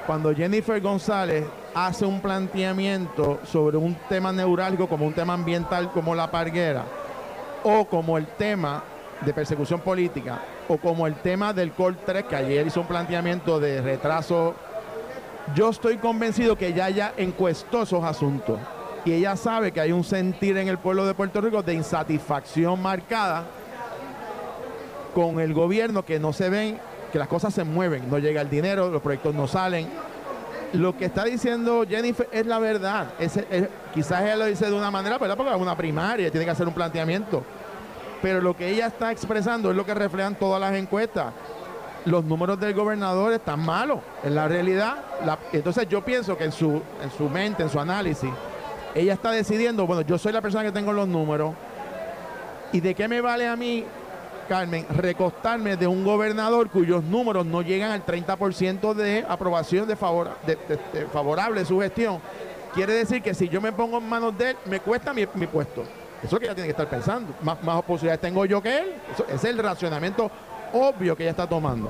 cuando 0.05 0.33
Jennifer 0.33 0.79
González 0.81 1.45
hace 1.73 2.05
un 2.05 2.21
planteamiento 2.21 3.39
sobre 3.43 3.77
un 3.77 3.95
tema 4.07 4.31
neurálgico 4.31 4.87
como 4.87 5.05
un 5.05 5.13
tema 5.13 5.33
ambiental 5.33 5.91
como 5.91 6.13
la 6.13 6.29
parguera, 6.29 6.83
o 7.63 7.85
como 7.85 8.17
el 8.17 8.27
tema 8.27 8.83
de 9.21 9.33
persecución 9.33 9.79
política, 9.81 10.41
o 10.67 10.77
como 10.77 11.07
el 11.07 11.15
tema 11.15 11.53
del 11.53 11.71
COL 11.71 11.97
3, 12.05 12.25
que 12.25 12.35
ayer 12.35 12.67
hizo 12.67 12.81
un 12.81 12.87
planteamiento 12.87 13.59
de 13.59 13.81
retraso, 13.81 14.55
yo 15.55 15.69
estoy 15.69 15.97
convencido 15.97 16.55
que 16.55 16.67
ella 16.67 16.89
ya 16.89 17.13
encuestó 17.17 17.83
esos 17.83 18.03
asuntos. 18.03 18.59
Y 19.05 19.13
ella 19.13 19.35
sabe 19.35 19.71
que 19.71 19.79
hay 19.79 19.91
un 19.91 20.03
sentir 20.03 20.57
en 20.57 20.67
el 20.67 20.79
pueblo 20.79 21.05
de 21.05 21.13
Puerto 21.13 21.39
Rico 21.39 21.61
de 21.61 21.75
insatisfacción 21.75 22.81
marcada 22.81 23.45
con 25.13 25.39
el 25.39 25.53
gobierno 25.53 26.03
que 26.03 26.19
no 26.19 26.33
se 26.33 26.49
ven, 26.49 26.79
que 27.15 27.19
las 27.19 27.29
cosas 27.29 27.53
se 27.53 27.63
mueven, 27.63 28.09
no 28.09 28.17
llega 28.19 28.41
el 28.41 28.49
dinero, 28.49 28.89
los 28.89 29.01
proyectos 29.01 29.33
no 29.33 29.47
salen. 29.47 29.87
Lo 30.73 30.97
que 30.97 31.05
está 31.05 31.23
diciendo 31.23 31.85
Jennifer 31.87 32.27
es 32.29 32.45
la 32.45 32.59
verdad. 32.59 33.13
Es- 33.17 33.37
es- 33.37 33.69
quizás 33.93 34.21
ella 34.23 34.35
lo 34.35 34.43
dice 34.47 34.65
de 34.65 34.73
una 34.73 34.91
manera, 34.91 35.17
¿verdad? 35.17 35.37
Porque 35.37 35.53
es 35.55 35.57
una 35.61 35.77
primaria, 35.77 36.29
tiene 36.29 36.43
que 36.43 36.51
hacer 36.51 36.67
un 36.67 36.73
planteamiento. 36.73 37.41
Pero 38.21 38.41
lo 38.41 38.53
que 38.57 38.67
ella 38.67 38.87
está 38.87 39.13
expresando 39.13 39.71
es 39.71 39.77
lo 39.77 39.85
que 39.85 39.93
reflejan 39.93 40.35
todas 40.35 40.59
las 40.59 40.73
encuestas. 40.73 41.27
Los 42.03 42.25
números 42.25 42.59
del 42.59 42.73
gobernador 42.73 43.31
están 43.31 43.61
malos. 43.61 43.99
En 44.21 44.35
la 44.35 44.49
realidad, 44.49 44.95
entonces 45.53 45.87
yo 45.87 46.03
pienso 46.03 46.35
que 46.37 46.43
en 46.43 46.51
su, 46.51 46.81
en 47.01 47.11
su 47.17 47.29
mente, 47.29 47.63
en 47.63 47.69
su 47.69 47.79
análisis, 47.79 48.29
ella 48.93 49.13
está 49.13 49.31
decidiendo, 49.31 49.87
bueno, 49.87 50.01
yo 50.01 50.17
soy 50.17 50.33
la 50.33 50.41
persona 50.41 50.65
que 50.65 50.73
tengo 50.73 50.91
los 50.91 51.07
números. 51.07 51.53
¿Y 52.73 52.81
de 52.81 52.93
qué 52.93 53.07
me 53.07 53.21
vale 53.21 53.47
a 53.47 53.55
mí, 53.55 53.85
Carmen, 54.47 54.85
recostarme 54.89 55.75
de 55.77 55.87
un 55.87 56.03
gobernador 56.03 56.69
cuyos 56.69 57.03
números 57.03 57.45
no 57.45 57.61
llegan 57.61 57.91
al 57.91 58.05
30% 58.05 58.93
de 58.93 59.25
aprobación 59.27 59.87
de, 59.87 59.95
favor, 59.95 60.37
de- 60.45 60.55
de- 60.55 60.99
de 60.99 61.05
favorable 61.07 61.61
de 61.61 61.65
su 61.65 61.79
gestión? 61.79 62.19
quiere 62.73 62.91
decir 62.93 63.21
que 63.21 63.33
si 63.33 63.47
yo 63.47 63.61
me 63.61 63.71
pongo 63.71 63.99
en 63.99 64.09
manos 64.09 64.37
de 64.37 64.49
él, 64.51 64.57
me 64.65 64.81
cuesta 64.81 65.13
mi, 65.13 65.25
mi 65.35 65.47
puesto. 65.47 65.83
Eso 66.21 66.25
es 66.25 66.31
lo 66.33 66.39
que 66.39 66.45
ella 66.45 66.55
tiene 66.55 66.67
que 66.67 66.71
estar 66.71 66.89
pensando. 66.89 67.33
Más, 67.41 67.63
más 67.63 67.81
posibilidades 67.83 68.19
tengo 68.19 68.45
yo 68.45 68.61
que 68.61 68.79
él. 68.79 68.93
Eso, 69.13 69.23
ese 69.27 69.35
es 69.35 69.43
el 69.45 69.57
racionamiento 69.59 70.29
obvio 70.73 71.15
que 71.15 71.23
ella 71.23 71.31
está 71.31 71.47
tomando. 71.47 71.89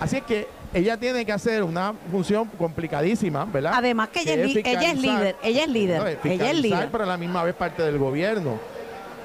Así 0.00 0.16
es 0.16 0.22
que 0.24 0.48
ella 0.74 0.96
tiene 0.96 1.24
que 1.24 1.30
hacer 1.32 1.62
una 1.62 1.94
función 2.10 2.48
complicadísima, 2.58 3.44
¿verdad? 3.44 3.72
Además 3.76 4.08
que 4.08 4.22
ella, 4.22 4.34
es, 4.34 4.56
ella 4.56 4.90
es 4.90 4.98
líder, 5.00 5.36
ella 5.44 5.62
es 5.62 5.68
líder, 5.68 6.18
ella 6.24 6.50
es 6.50 6.58
líder. 6.60 6.88
pero 6.90 7.04
a 7.04 7.06
la 7.06 7.16
misma 7.16 7.44
vez 7.44 7.54
parte 7.54 7.82
del 7.82 7.98
gobierno. 7.98 8.58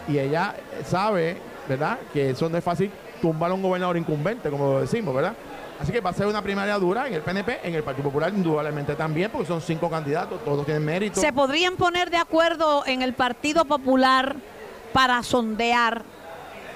Y 0.08 0.20
ella 0.20 0.54
sabe, 0.86 1.38
¿verdad? 1.68 2.00
Que 2.14 2.32
eso 2.32 2.50
no 2.50 2.58
es 2.58 2.64
fácil 2.64 2.92
tumbar 3.22 3.52
a 3.52 3.54
un 3.54 3.62
gobernador 3.62 3.98
incumbente, 3.98 4.50
como 4.50 4.80
decimos, 4.82 5.16
¿verdad? 5.16 5.34
Así 5.80 5.92
que 5.92 6.00
va 6.00 6.12
a 6.12 6.14
ser 6.14 6.28
una 6.28 6.42
primaria 6.42 6.78
dura 6.78 7.08
en 7.08 7.14
el 7.16 7.22
PNP, 7.22 7.60
en 7.64 7.76
el 7.76 7.84
Partido 7.84 8.06
Popular 8.06 8.32
indudablemente 8.34 8.96
también, 8.96 9.30
porque 9.30 9.48
son 9.48 9.62
cinco 9.62 9.90
candidatos, 9.90 10.44
todos 10.44 10.66
tienen 10.66 10.86
mérito. 10.86 11.20
¿Se 11.20 11.34
podrían 11.34 11.76
poner 11.76 12.10
de 12.10 12.18
acuerdo 12.18 12.86
en 12.86 13.02
el 13.02 13.14
Partido 13.14 13.66
Popular 13.66 14.38
para 14.94 15.22
sondear 15.24 16.04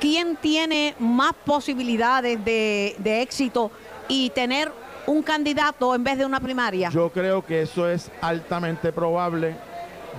quién 0.01 0.35
tiene 0.35 0.95
más 0.99 1.33
posibilidades 1.45 2.43
de, 2.43 2.95
de 2.97 3.21
éxito 3.21 3.71
y 4.09 4.31
tener 4.31 4.71
un 5.07 5.23
candidato 5.23 5.95
en 5.95 6.03
vez 6.03 6.17
de 6.17 6.25
una 6.25 6.41
primaria? 6.41 6.89
Yo 6.89 7.09
creo 7.09 7.45
que 7.45 7.61
eso 7.61 7.89
es 7.89 8.11
altamente 8.21 8.91
probable. 8.91 9.55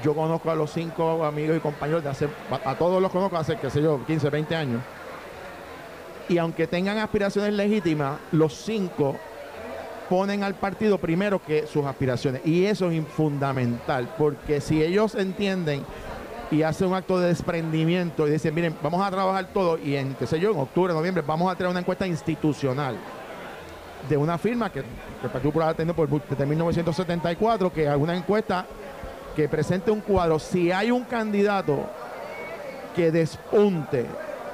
Yo 0.03 0.15
conozco 0.15 0.51
a 0.51 0.55
los 0.55 0.73
cinco 0.73 1.25
amigos 1.25 1.57
y 1.57 1.61
compañeros 1.61 2.03
de 2.03 2.11
hace, 2.11 2.29
a, 2.65 2.75
todos 2.75 3.03
los 3.03 3.11
conozco 3.11 3.37
hace, 3.37 3.57
qué 3.57 3.71
sé 3.71 3.83
yo, 3.83 4.05
15, 4.07 4.31
20 4.31 4.57
años. 4.57 4.83
Y 6.29 6.39
aunque 6.39 6.67
tengan 6.67 6.99
aspiraciones 6.99 7.53
legítimas, 7.53 8.19
los 8.33 8.55
cinco 8.55 9.17
ponen 10.09 10.43
al 10.43 10.55
partido 10.55 10.99
primero 10.99 11.41
que 11.41 11.67
sus 11.67 11.85
aspiraciones. 11.85 12.43
Y 12.45 12.65
eso 12.65 12.91
es 12.91 13.07
fundamental, 13.07 14.09
porque 14.17 14.61
si 14.61 14.83
ellos 14.83 15.15
entienden 15.15 15.85
y 16.51 16.63
hacen 16.63 16.89
un 16.89 16.95
acto 16.95 17.19
de 17.19 17.29
desprendimiento 17.29 18.27
y 18.27 18.33
dicen, 18.33 18.55
miren, 18.55 18.77
vamos 18.83 19.05
a 19.07 19.11
trabajar 19.11 19.47
todo 19.53 19.79
y 19.79 19.97
en, 19.97 20.15
qué 20.15 20.27
sé 20.27 20.41
yo, 20.41 20.51
en 20.51 20.59
octubre, 20.59 20.93
noviembre, 20.93 21.23
vamos 21.25 21.51
a 21.51 21.57
tener 21.57 21.71
una 21.71 21.81
encuesta 21.81 22.07
institucional 22.07 22.97
de 24.09 24.17
una 24.17 24.39
firma 24.39 24.71
que, 24.71 24.81
que 24.81 24.87
el 25.25 25.31
Partido 25.31 25.51
Popular 25.51 25.69
ha 25.71 25.75
tenido 25.75 25.95
por, 25.95 26.09
desde 26.09 26.47
1974, 26.47 27.73
que 27.73 27.89
alguna 27.89 28.17
encuesta 28.17 28.67
que 29.35 29.49
presente 29.49 29.91
un 29.91 30.01
cuadro, 30.01 30.39
si 30.39 30.73
hay 30.73 30.91
un 30.91 31.05
candidato 31.05 31.87
que 32.95 33.11
despunte, 33.11 34.07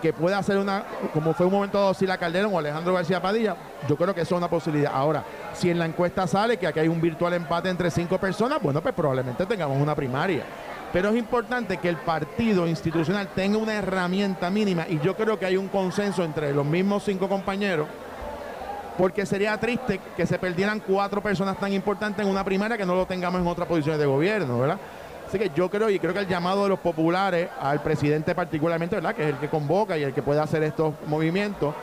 que 0.03 0.13
pueda 0.13 0.39
hacer 0.39 0.59
una, 0.59 0.85
como 1.13 1.33
fue 1.33 1.47
un 1.47 1.53
momento 1.53 1.79
dado 1.79 1.95
Sila 1.95 2.19
Calderón 2.19 2.53
o 2.55 2.59
Alejandro 2.59 2.95
García 2.95 3.21
Padilla, 3.21 3.57
yo 3.89 3.97
creo 3.97 4.15
que 4.15 4.21
eso 4.21 4.35
es 4.35 4.39
una 4.39 4.51
posibilidad. 4.51 4.93
Ahora, 4.95 5.25
si 5.55 5.71
en 5.71 5.79
la 5.79 5.87
encuesta 5.87 6.27
sale 6.27 6.59
que 6.59 6.67
aquí 6.67 6.81
hay 6.81 6.89
un 6.89 7.01
virtual 7.01 7.33
empate 7.35 7.71
entre 7.71 7.91
cinco 7.91 8.19
personas, 8.19 8.61
bueno, 8.61 8.81
pues 8.81 8.95
probablemente 8.95 9.47
tengamos 9.47 9.81
una 9.81 9.95
primaria. 9.95 10.45
Pero 10.93 11.09
es 11.09 11.17
importante 11.17 11.79
que 11.79 11.89
el 11.89 11.97
partido 11.97 12.67
institucional 12.67 13.29
tenga 13.35 13.59
una 13.59 13.75
herramienta 13.75 14.51
mínima 14.51 14.87
y 14.89 15.01
yo 15.01 15.17
creo 15.17 15.39
que 15.39 15.47
hay 15.47 15.57
un 15.57 15.69
consenso 15.69 16.23
entre 16.23 16.53
los 16.55 16.65
mismos 16.65 17.03
cinco 17.05 17.29
compañeros 17.29 17.89
porque 18.97 19.27
sería 19.27 19.59
triste 19.59 20.01
que 20.17 20.27
se 20.27 20.39
perdieran 20.39 20.81
cuatro 20.81 21.23
personas 21.23 21.59
tan 21.59 21.73
importantes 21.73 22.25
en 22.25 22.31
una 22.31 22.45
primaria 22.45 22.77
que 22.77 22.87
no 22.87 22.95
lo 22.95 23.07
tengamos 23.07 23.41
en 23.41 23.47
otras 23.47 23.69
posiciones 23.69 24.01
de 24.01 24.07
gobierno, 24.07 24.59
¿verdad? 24.59 24.79
Así 25.27 25.39
que 25.39 25.51
yo 25.55 25.69
creo 25.69 25.91
y 25.91 25.99
creo 25.99 26.13
que 26.13 26.21
el 26.21 26.29
llamado 26.29 26.63
de 26.63 26.69
los 26.69 26.79
populares 26.79 27.49
al 27.61 27.83
presidente 27.83 28.35
particularmente, 28.35 28.97
¿verdad? 28.97 29.15
Que 29.15 29.25
es 29.25 29.29
el 29.31 29.39
que 29.39 29.49
convoca 29.49 29.99
y 29.99 30.05
el 30.05 30.15
que 30.15 30.23
puede 30.23 30.41
hacer 30.41 30.63
estos 30.63 30.95
movimientos, 31.07 31.75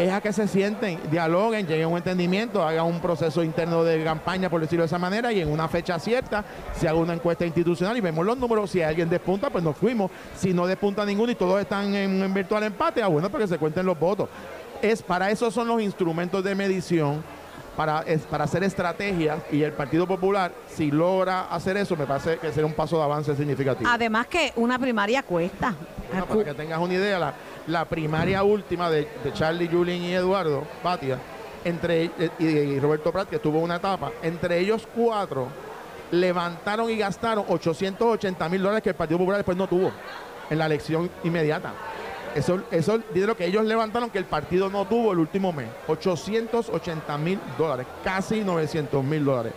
es 0.00 0.10
a 0.10 0.20
que 0.22 0.32
se 0.32 0.48
sienten, 0.48 0.98
dialoguen, 1.10 1.66
lleguen 1.66 1.84
a 1.84 1.88
un 1.88 1.98
entendimiento, 1.98 2.66
hagan 2.66 2.86
un 2.86 3.00
proceso 3.00 3.44
interno 3.44 3.84
de 3.84 4.02
campaña, 4.02 4.48
por 4.48 4.60
decirlo 4.60 4.82
de 4.82 4.86
esa 4.86 4.98
manera, 4.98 5.30
y 5.30 5.42
en 5.42 5.52
una 5.52 5.68
fecha 5.68 5.98
cierta 5.98 6.42
se 6.74 6.88
haga 6.88 6.98
una 6.98 7.12
encuesta 7.12 7.44
institucional 7.44 7.96
y 7.98 8.00
vemos 8.00 8.24
los 8.24 8.38
números. 8.38 8.70
Si 8.70 8.80
alguien 8.80 9.10
despunta, 9.10 9.50
pues 9.50 9.62
nos 9.62 9.76
fuimos. 9.76 10.10
Si 10.34 10.54
no 10.54 10.66
despunta 10.66 11.04
ninguno 11.04 11.30
y 11.30 11.34
todos 11.34 11.60
están 11.60 11.94
en, 11.94 12.22
en 12.22 12.32
virtual 12.32 12.62
empate, 12.62 13.02
ah, 13.02 13.08
bueno, 13.08 13.28
porque 13.28 13.46
se 13.46 13.58
cuenten 13.58 13.84
los 13.84 13.98
votos. 13.98 14.30
Es, 14.82 15.02
para 15.02 15.30
eso 15.30 15.50
son 15.50 15.68
los 15.68 15.80
instrumentos 15.82 16.42
de 16.44 16.54
medición, 16.54 17.22
para, 17.76 18.00
es- 18.02 18.22
para 18.22 18.44
hacer 18.44 18.62
estrategias, 18.64 19.38
y 19.52 19.62
el 19.62 19.72
Partido 19.72 20.06
Popular, 20.06 20.52
si 20.68 20.90
logra 20.90 21.42
hacer 21.52 21.76
eso, 21.76 21.96
me 21.96 22.06
parece 22.06 22.38
que 22.38 22.52
será 22.52 22.66
un 22.66 22.74
paso 22.74 22.96
de 22.98 23.04
avance 23.04 23.34
significativo. 23.36 23.88
Además 23.92 24.26
que 24.26 24.52
una 24.56 24.78
primaria 24.78 25.22
cuesta. 25.22 25.74
Bueno, 26.10 26.26
para 26.26 26.44
que 26.44 26.54
tengas 26.54 26.78
una 26.80 26.94
idea, 26.94 27.18
la, 27.18 27.34
la 27.66 27.84
primaria 27.84 28.42
última 28.42 28.90
de, 28.90 29.08
de 29.22 29.32
Charlie, 29.32 29.68
Julien 29.68 30.02
y 30.02 30.12
Eduardo 30.12 30.64
Batia, 30.82 31.18
entre 31.64 32.10
y, 32.38 32.44
y 32.44 32.80
Roberto 32.80 33.12
Prat, 33.12 33.28
que 33.28 33.38
tuvo 33.38 33.58
una 33.60 33.76
etapa, 33.76 34.10
entre 34.22 34.58
ellos 34.58 34.88
cuatro 34.94 35.48
levantaron 36.10 36.90
y 36.90 36.96
gastaron 36.96 37.44
880 37.48 38.48
mil 38.48 38.62
dólares 38.62 38.82
que 38.82 38.88
el 38.90 38.94
Partido 38.96 39.18
Popular 39.18 39.38
después 39.38 39.56
no 39.56 39.68
tuvo 39.68 39.92
en 40.48 40.58
la 40.58 40.66
elección 40.66 41.08
inmediata. 41.22 41.72
Eso, 42.34 42.62
eso 42.70 42.94
es 42.96 43.14
dinero 43.14 43.36
que 43.36 43.44
ellos 43.46 43.64
levantaron 43.64 44.08
que 44.10 44.18
el 44.18 44.24
partido 44.24 44.68
no 44.70 44.84
tuvo 44.86 45.12
el 45.12 45.18
último 45.18 45.52
mes. 45.52 45.68
880 45.88 47.18
mil 47.18 47.38
dólares, 47.58 47.86
casi 48.04 48.40
900 48.40 49.02
mil 49.04 49.24
dólares. 49.24 49.52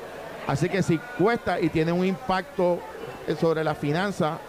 Así 0.47 0.67
que 0.69 0.81
si 0.83 0.97
cuesta 1.17 1.59
y 1.59 1.69
tiene 1.69 1.91
un 1.91 2.05
impacto 2.05 2.79
eh, 3.27 3.35
sobre 3.39 3.63
la 3.63 3.75
finanza 3.75 4.39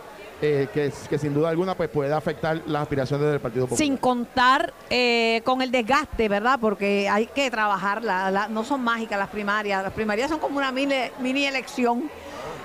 eh, 0.43 0.69
que, 0.75 0.93
que 1.09 1.19
sin 1.19 1.33
duda 1.33 1.49
alguna 1.51 1.77
pues 1.77 1.89
puede 1.89 2.13
afectar 2.13 2.61
las 2.67 2.83
aspiraciones 2.83 3.31
del 3.31 3.41
Partido 3.41 3.67
Popular. 3.67 3.79
Sin 3.79 3.97
contar 3.97 4.75
eh, 4.91 5.41
con 5.45 5.63
el 5.63 5.71
desgaste, 5.71 6.29
¿verdad? 6.29 6.59
Porque 6.61 7.09
hay 7.09 7.27
que 7.27 7.51
trabajarla. 7.51 8.31
la- 8.31 8.49
no 8.49 8.65
son 8.65 8.83
mágicas 8.83 9.19
las 9.19 9.29
primarias. 9.29 9.83
Las 9.85 9.93
primarias 9.93 10.29
son 10.31 10.41
como 10.41 10.59
una 10.59 10.73
mini 10.73 11.45
elección. 11.47 12.11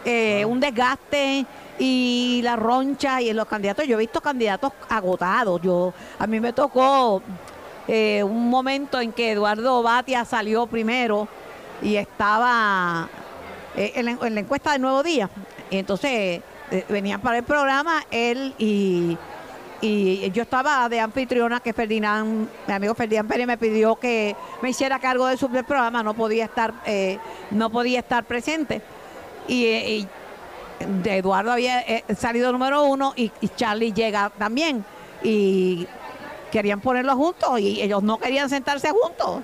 Eh, 0.06 0.46
Un 0.46 0.60
desgaste 0.60 1.46
y 1.78 2.42
la 2.44 2.56
roncha 2.56 3.22
y 3.22 3.30
en 3.30 3.38
los 3.38 3.48
candidatos. 3.48 3.88
Yo 3.88 3.96
he 3.96 4.00
visto 4.00 4.22
candidatos 4.22 4.74
agotados. 4.90 5.62
Yo 5.62 5.94
A 6.18 6.28
mí 6.28 6.40
me 6.40 6.54
tocó 6.54 7.22
eh, 7.88 8.24
un 8.24 8.50
momento 8.50 9.00
en 9.00 9.12
que 9.12 9.32
Eduardo 9.32 9.82
Batia 9.82 10.26
salió 10.26 10.68
primero 10.68 11.28
y 11.82 11.96
estaba 11.96 13.08
eh, 13.76 13.94
en, 13.96 14.06
la, 14.06 14.12
en 14.22 14.36
la 14.36 14.42
encuesta 14.42 14.74
del 14.74 14.82
Nuevo 14.82 15.04
Día. 15.04 15.30
Y 15.70 15.78
entonces 15.78 16.42
venían 16.88 17.20
para 17.22 17.40
el 17.40 17.44
programa 17.44 18.04
él 18.12 18.54
y, 18.60 19.18
y 19.82 20.30
yo 20.32 20.44
estaba 20.44 20.90
de 20.90 21.00
anfitriona 21.00 21.60
que 21.60 21.74
Ferdinand, 21.74 22.48
mi 22.68 22.74
amigo 22.74 22.94
Ferdinand 22.94 23.30
Pérez 23.30 23.48
me 23.48 23.58
pidió 23.58 23.96
que 23.96 24.36
me 24.62 24.70
hiciera 24.70 25.00
cargo 25.00 25.28
de 25.28 25.38
su 25.38 25.50
programa, 25.50 26.04
no 26.04 26.14
podía 26.14 26.46
estar, 26.46 26.74
eh, 26.86 27.18
no 27.52 27.70
podía 27.70 28.00
estar 28.00 28.24
presente. 28.26 28.82
Y, 29.50 29.66
y 29.66 30.08
de 31.02 31.18
Eduardo 31.18 31.52
había 31.52 31.82
eh, 31.82 32.06
salido 32.18 32.52
número 32.52 32.84
uno 32.84 33.14
y, 33.16 33.32
y 33.42 33.50
Charlie 33.50 33.92
llega 33.92 34.32
también. 34.38 34.86
Y 35.24 35.88
querían 36.52 36.80
ponerlos 36.80 37.16
juntos 37.16 37.60
y 37.60 37.82
ellos 37.82 38.02
no 38.02 38.18
querían 38.18 38.50
sentarse 38.50 38.90
juntos. 38.92 39.42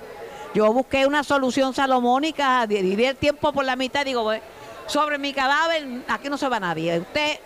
Yo 0.54 0.72
busqué 0.72 1.06
una 1.06 1.22
solución 1.22 1.74
salomónica, 1.74 2.66
dividí 2.66 3.04
el 3.04 3.16
tiempo 3.16 3.52
por 3.52 3.64
la 3.64 3.76
mitad, 3.76 4.04
digo, 4.04 4.24
"Pues, 4.24 4.40
sobre 4.86 5.18
mi 5.18 5.32
cadáver, 5.32 6.02
aquí 6.08 6.28
no 6.30 6.38
se 6.38 6.48
va 6.48 6.58
nadie. 6.58 6.98
Usted, 7.00 7.38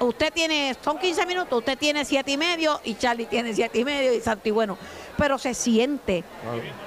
usted 0.00 0.32
tiene, 0.32 0.76
son 0.82 0.98
15 0.98 1.24
minutos, 1.24 1.58
usted 1.58 1.78
tiene 1.78 2.04
siete 2.04 2.32
y 2.32 2.36
medio 2.36 2.80
y 2.84 2.94
Charlie 2.94 3.26
tiene 3.26 3.54
siete 3.54 3.78
y 3.78 3.84
medio 3.84 4.12
y 4.12 4.20
Santi, 4.20 4.50
bueno, 4.50 4.76
pero 5.16 5.38
se 5.38 5.54
siente. 5.54 6.24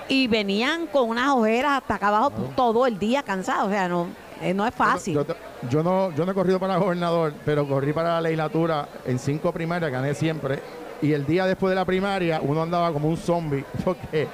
Y 0.07 0.27
venían 0.27 0.87
con 0.87 1.09
unas 1.09 1.29
ojeras 1.29 1.81
hasta 1.81 1.95
acá 1.95 2.09
abajo 2.09 2.31
todo 2.55 2.85
el 2.85 2.99
día 2.99 3.23
cansados, 3.23 3.67
o 3.67 3.71
sea, 3.71 3.87
no, 3.87 4.07
eh, 4.49 4.53
no 4.53 4.65
es 4.67 4.73
fácil. 4.75 5.13
Yo, 5.15 5.25
yo- 5.25 5.35
yo 5.69 5.83
no, 5.83 6.11
yo 6.11 6.25
no 6.25 6.31
he 6.31 6.35
corrido 6.35 6.59
para 6.59 6.77
gobernador, 6.77 7.33
pero 7.43 7.67
corrí 7.67 7.91
para 7.93 8.09
la 8.15 8.21
legislatura 8.21 8.87
en 9.05 9.17
cinco 9.19 9.51
primarias, 9.51 9.91
gané 9.91 10.13
siempre. 10.13 10.59
Y 11.01 11.11
el 11.13 11.25
día 11.25 11.45
después 11.45 11.69
de 11.71 11.75
la 11.75 11.85
primaria 11.85 12.39
uno 12.41 12.61
andaba 12.61 12.91
como 12.93 13.07
un 13.09 13.17
zombie, 13.17 13.65
porque 13.83 14.27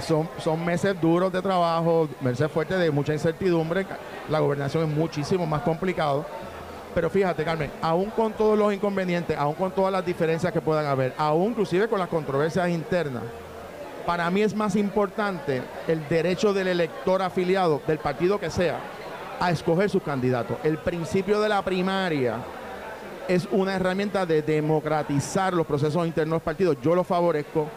son, 0.00 0.28
son 0.38 0.64
meses 0.64 1.00
duros 1.00 1.32
de 1.32 1.40
trabajo, 1.40 2.08
meses 2.20 2.50
fuertes 2.50 2.78
de 2.78 2.90
mucha 2.90 3.12
incertidumbre. 3.12 3.86
La 4.28 4.40
gobernación 4.40 4.88
es 4.90 4.96
muchísimo 4.96 5.46
más 5.46 5.62
complicado. 5.62 6.24
Pero 6.94 7.08
fíjate, 7.08 7.42
Carmen, 7.44 7.70
aún 7.80 8.10
con 8.10 8.32
todos 8.34 8.58
los 8.58 8.72
inconvenientes, 8.74 9.36
aún 9.38 9.54
con 9.54 9.70
todas 9.70 9.90
las 9.90 10.04
diferencias 10.04 10.52
que 10.52 10.60
puedan 10.60 10.84
haber, 10.84 11.14
aún 11.16 11.50
inclusive 11.52 11.88
con 11.88 11.98
las 11.98 12.08
controversias 12.08 12.68
internas, 12.68 13.22
para 14.04 14.28
mí 14.30 14.42
es 14.42 14.54
más 14.54 14.76
importante 14.76 15.62
el 15.88 16.06
derecho 16.08 16.52
del 16.52 16.68
elector 16.68 17.22
afiliado, 17.22 17.80
del 17.86 17.98
partido 17.98 18.38
que 18.38 18.50
sea, 18.50 18.78
a 19.40 19.50
escoger 19.50 19.90
sus 19.90 20.02
candidatos. 20.02 20.56
El 20.62 20.78
principio 20.78 21.40
de 21.40 21.48
la 21.48 21.62
primaria 21.62 22.36
es 23.28 23.48
una 23.50 23.74
herramienta 23.74 24.26
de 24.26 24.42
democratizar 24.42 25.52
los 25.54 25.66
procesos 25.66 26.06
internos 26.06 26.36
del 26.38 26.42
partido. 26.44 26.74
Yo 26.80 26.94
lo 26.94 27.04
favorezco, 27.04 27.68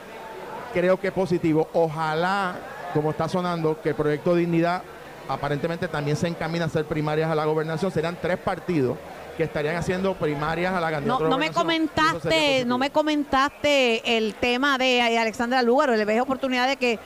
creo 0.74 1.00
que 1.00 1.08
es 1.08 1.14
positivo. 1.14 1.68
Ojalá, 1.74 2.56
como 2.94 3.12
está 3.12 3.28
sonando, 3.30 3.80
que 3.82 3.90
el 3.90 3.96
proyecto 3.96 4.36
Dignidad 4.36 4.82
aparentemente 5.28 5.88
también 5.88 6.18
se 6.18 6.28
encamina 6.28 6.66
a 6.66 6.68
hacer 6.68 6.86
primarias 6.86 7.30
a 7.30 7.36
la 7.36 7.46
gobernación. 7.46 7.92
Serían 7.92 8.18
tres 8.22 8.38
partidos 8.38 8.98
que 9.38 9.44
estarían 9.44 9.76
haciendo 9.76 10.14
primarias 10.14 10.74
a 10.74 10.80
la 10.80 10.88
No, 10.88 10.94
candidatura. 10.96 11.30
no 11.30 11.38
me 11.38 11.52
comentaste, 11.52 12.64
no 12.66 12.78
me 12.78 12.90
comentaste 12.90 14.18
el 14.18 14.36
tema 14.36 14.78
de 14.78 15.02
Alexandra 15.18 15.62
Lúgaro. 15.62 15.96
Le 15.96 16.06
ves 16.06 16.22
oportunidad 16.22 16.68
de 16.68 16.78
que 16.78 17.00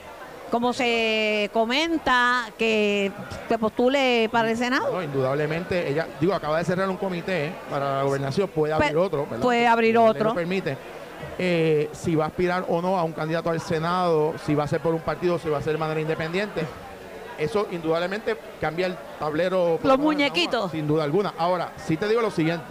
como 0.50 0.72
se 0.72 1.48
comenta, 1.52 2.50
que 2.58 3.12
se 3.48 3.58
postule 3.58 4.28
para 4.32 4.50
el 4.50 4.56
Senado. 4.56 4.92
No, 4.92 5.02
indudablemente, 5.02 5.88
ella, 5.88 6.06
digo, 6.20 6.34
acaba 6.34 6.58
de 6.58 6.64
cerrar 6.64 6.88
un 6.88 6.96
comité 6.96 7.52
para 7.70 7.98
la 7.98 8.02
gobernación, 8.02 8.48
puede 8.48 8.72
abrir 8.72 8.90
Pe- 8.90 8.96
otro, 8.96 9.26
¿verdad? 9.26 9.40
puede 9.42 9.66
abrir 9.66 9.96
otro. 9.98 10.24
lo 10.24 10.34
permite. 10.34 10.76
Eh, 11.38 11.88
si 11.92 12.14
va 12.14 12.24
a 12.24 12.28
aspirar 12.28 12.64
o 12.68 12.82
no 12.82 12.98
a 12.98 13.04
un 13.04 13.12
candidato 13.12 13.50
al 13.50 13.60
Senado, 13.60 14.34
si 14.44 14.54
va 14.54 14.64
a 14.64 14.68
ser 14.68 14.80
por 14.80 14.94
un 14.94 15.00
partido, 15.00 15.38
si 15.38 15.48
va 15.48 15.58
a 15.58 15.62
ser 15.62 15.72
de 15.74 15.78
manera 15.78 16.00
independiente. 16.00 16.62
Eso 17.38 17.66
indudablemente 17.70 18.36
cambia 18.60 18.86
el 18.86 18.96
tablero. 19.18 19.78
por 19.80 19.86
lo 19.86 19.96
menos 19.96 19.98
en 19.98 20.02
muñequitos. 20.04 20.70
Sin 20.72 20.86
duda 20.86 21.04
alguna. 21.04 21.32
Ahora, 21.38 21.72
sí 21.86 21.96
te 21.96 22.06
digo 22.08 22.20
lo 22.20 22.30
siguiente. 22.30 22.66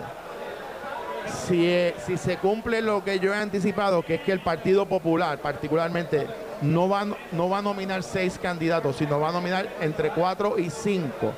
Si, 1.48 1.66
eh, 1.68 1.96
si 2.06 2.18
se 2.18 2.38
cumple 2.38 2.82
lo 2.82 3.04
que 3.04 3.20
yo 3.20 3.34
he 3.34 3.38
anticipado, 3.38 4.02
que 4.04 4.16
es 4.16 4.22
que 4.22 4.32
el 4.32 4.42
Partido 4.42 4.86
Popular 4.88 5.40
particularmente 5.40 6.28
no 6.62 6.90
va, 6.90 7.06
no- 7.32 7.50
va 7.50 7.60
a 7.60 7.62
nominar 7.62 8.04
seis 8.04 8.40
candidatos, 8.42 8.96
sino 8.98 9.20
va 9.20 9.30
a 9.30 9.32
nominar 9.32 9.68
entre 9.82 10.10
cuatro 10.12 10.58
y 10.58 10.70
cinco, 10.70 11.32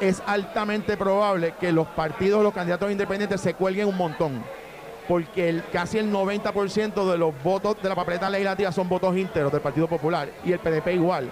es 0.00 0.22
altamente 0.26 0.96
probable 0.96 1.54
que 1.58 1.72
los 1.72 1.86
partidos, 1.88 2.42
los 2.42 2.54
candidatos 2.54 2.90
independientes 2.90 3.40
se 3.40 3.54
cuelguen 3.54 3.88
un 3.88 3.96
montón. 3.96 4.42
Porque 5.08 5.48
el, 5.48 5.64
casi 5.72 5.96
el 5.98 6.12
90% 6.12 7.10
de 7.10 7.16
los 7.16 7.32
votos 7.42 7.76
de 7.82 7.88
la 7.88 7.94
papeleta 7.94 8.28
legislativa 8.28 8.70
son 8.70 8.88
votos 8.90 9.16
íntegros 9.16 9.50
del 9.50 9.62
Partido 9.62 9.88
Popular 9.88 10.28
y 10.44 10.52
el 10.52 10.58
PNP 10.58 10.92
igual. 10.94 11.28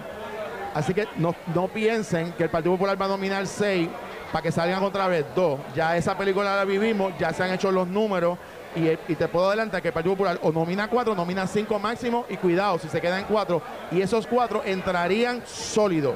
Así 0.72 0.94
que 0.94 1.06
no, 1.16 1.34
no 1.54 1.68
piensen 1.68 2.32
que 2.32 2.44
el 2.44 2.50
Partido 2.50 2.72
Popular 2.72 3.00
va 3.00 3.04
a 3.04 3.08
nominar 3.08 3.46
seis 3.46 3.88
para 4.32 4.42
que 4.42 4.50
salgan 4.50 4.82
otra 4.82 5.08
vez 5.08 5.26
dos. 5.34 5.60
Ya 5.74 5.94
esa 5.96 6.16
película 6.16 6.56
la 6.56 6.64
vivimos, 6.64 7.12
ya 7.18 7.34
se 7.34 7.42
han 7.44 7.52
hecho 7.52 7.70
los 7.70 7.86
números 7.86 8.38
y, 8.76 9.12
y 9.12 9.16
te 9.16 9.28
puedo 9.28 9.48
adelantar 9.48 9.82
que 9.82 9.88
el 9.88 9.94
Partido 9.94 10.14
Popular 10.14 10.38
o 10.42 10.52
nomina 10.52 10.88
cuatro, 10.88 11.14
nomina 11.14 11.46
cinco 11.46 11.78
máximo 11.78 12.26
y 12.28 12.36
cuidado 12.36 12.78
si 12.78 12.88
se 12.88 13.00
quedan 13.00 13.24
cuatro. 13.24 13.62
Y 13.90 14.00
esos 14.00 14.26
cuatro 14.26 14.62
entrarían 14.64 15.42
sólidos 15.46 16.14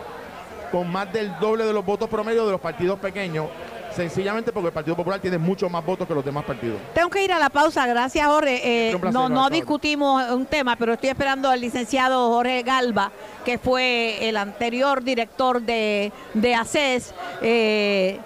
con 0.71 0.91
más 0.91 1.13
del 1.13 1.37
doble 1.41 1.65
de 1.65 1.73
los 1.73 1.85
votos 1.85 2.09
promedio 2.09 2.47
de 2.47 2.53
los 2.53 2.61
partidos 2.61 2.99
pequeños, 3.01 3.49
sencillamente 3.95 4.53
porque 4.53 4.69
el 4.69 4.73
Partido 4.73 4.97
Popular 4.97 5.19
tiene 5.21 5.37
muchos 5.37 5.69
más 5.71 5.85
votos 5.85 6.07
que 6.07 6.15
los 6.15 6.25
demás 6.25 6.45
partidos. 6.45 6.79
Tengo 6.95 7.11
que 7.11 7.25
ir 7.25 7.33
a 7.33 7.39
la 7.39 7.51
pausa, 7.51 7.87
gracias 7.87 8.27
Jorge. 8.27 8.91
Eh, 8.91 8.97
placer, 8.97 9.31
no, 9.31 9.51
discutimos 9.51 10.31
un 10.31 10.47
tema, 10.47 10.77
pero 10.77 10.93
estoy 10.93 11.11
esperando 11.11 11.51
al 11.51 11.61
licenciado 11.61 12.31
Jorge 12.31 12.63
Galva, 12.63 13.11
que 13.45 13.59
fue 13.59 14.29
el 14.29 14.37
anterior 14.37 15.03
director 15.03 15.61
de, 15.61 16.13
de 16.35 16.55
ACES, 16.55 17.15
eh, 17.43 18.21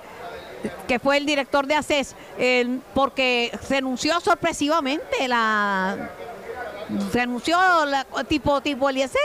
que 0.89 0.99
fue 0.99 1.17
el 1.19 1.27
director 1.27 1.67
de 1.67 1.75
ACES, 1.75 2.15
eh, 2.39 2.79
porque 2.95 3.57
se 3.67 3.79
anunció 3.79 4.21
sorpresivamente 4.21 5.29
la... 5.29 6.11
Se 7.13 7.21
anunció 7.21 7.57
la- 7.87 8.05
tipo, 8.29 8.61
tipo 8.61 8.91
Eliezer 8.91 9.21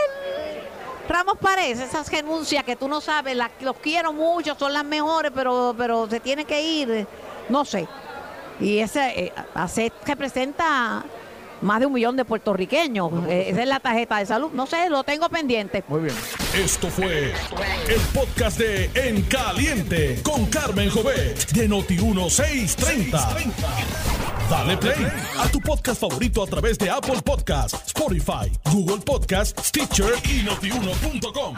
Ramos 1.09 1.37
Párez, 1.39 1.79
esas 1.79 2.09
renuncias 2.11 2.63
que 2.63 2.75
tú 2.75 2.87
no 2.87 3.01
sabes, 3.01 3.35
los 3.61 3.75
quiero 3.77 4.13
mucho, 4.13 4.55
son 4.57 4.71
las 4.73 4.85
mejores, 4.85 5.31
pero, 5.33 5.73
pero 5.75 6.07
se 6.07 6.19
tiene 6.19 6.45
que 6.45 6.61
ir, 6.61 7.07
no 7.49 7.65
sé. 7.65 7.87
Y 8.59 8.77
ese 8.77 9.19
eh, 9.25 9.33
ACET 9.55 9.91
representa 10.05 11.03
más 11.61 11.79
de 11.79 11.85
un 11.85 11.93
millón 11.93 12.15
de 12.15 12.25
puertorriqueños. 12.25 13.11
Eh, 13.27 13.47
esa 13.49 13.61
es 13.61 13.67
la 13.67 13.79
tarjeta 13.79 14.17
de 14.17 14.25
salud. 14.25 14.51
No 14.53 14.65
sé, 14.65 14.89
lo 14.89 15.03
tengo 15.03 15.29
pendiente. 15.29 15.83
Muy 15.87 16.01
bien. 16.01 16.15
Esto 16.55 16.89
fue 16.89 17.33
el 17.87 18.01
podcast 18.13 18.59
de 18.59 18.89
En 18.95 19.21
Caliente 19.23 20.21
con 20.23 20.45
Carmen 20.47 20.89
Jovet 20.89 21.51
de 21.51 21.69
Noti1630. 21.69 23.53
Dale 24.49 24.77
play 24.77 25.07
a 25.37 25.47
tu 25.49 25.59
podcast 25.59 26.01
favorito 26.01 26.41
a 26.41 26.47
través 26.47 26.77
de 26.79 26.89
Apple 26.89 27.21
Podcasts, 27.23 27.87
Spotify, 27.87 28.51
Google 28.71 28.97
Podcasts, 28.97 29.67
Stitcher 29.67 30.13
y 30.27 30.43
notiuno.com. 30.43 31.55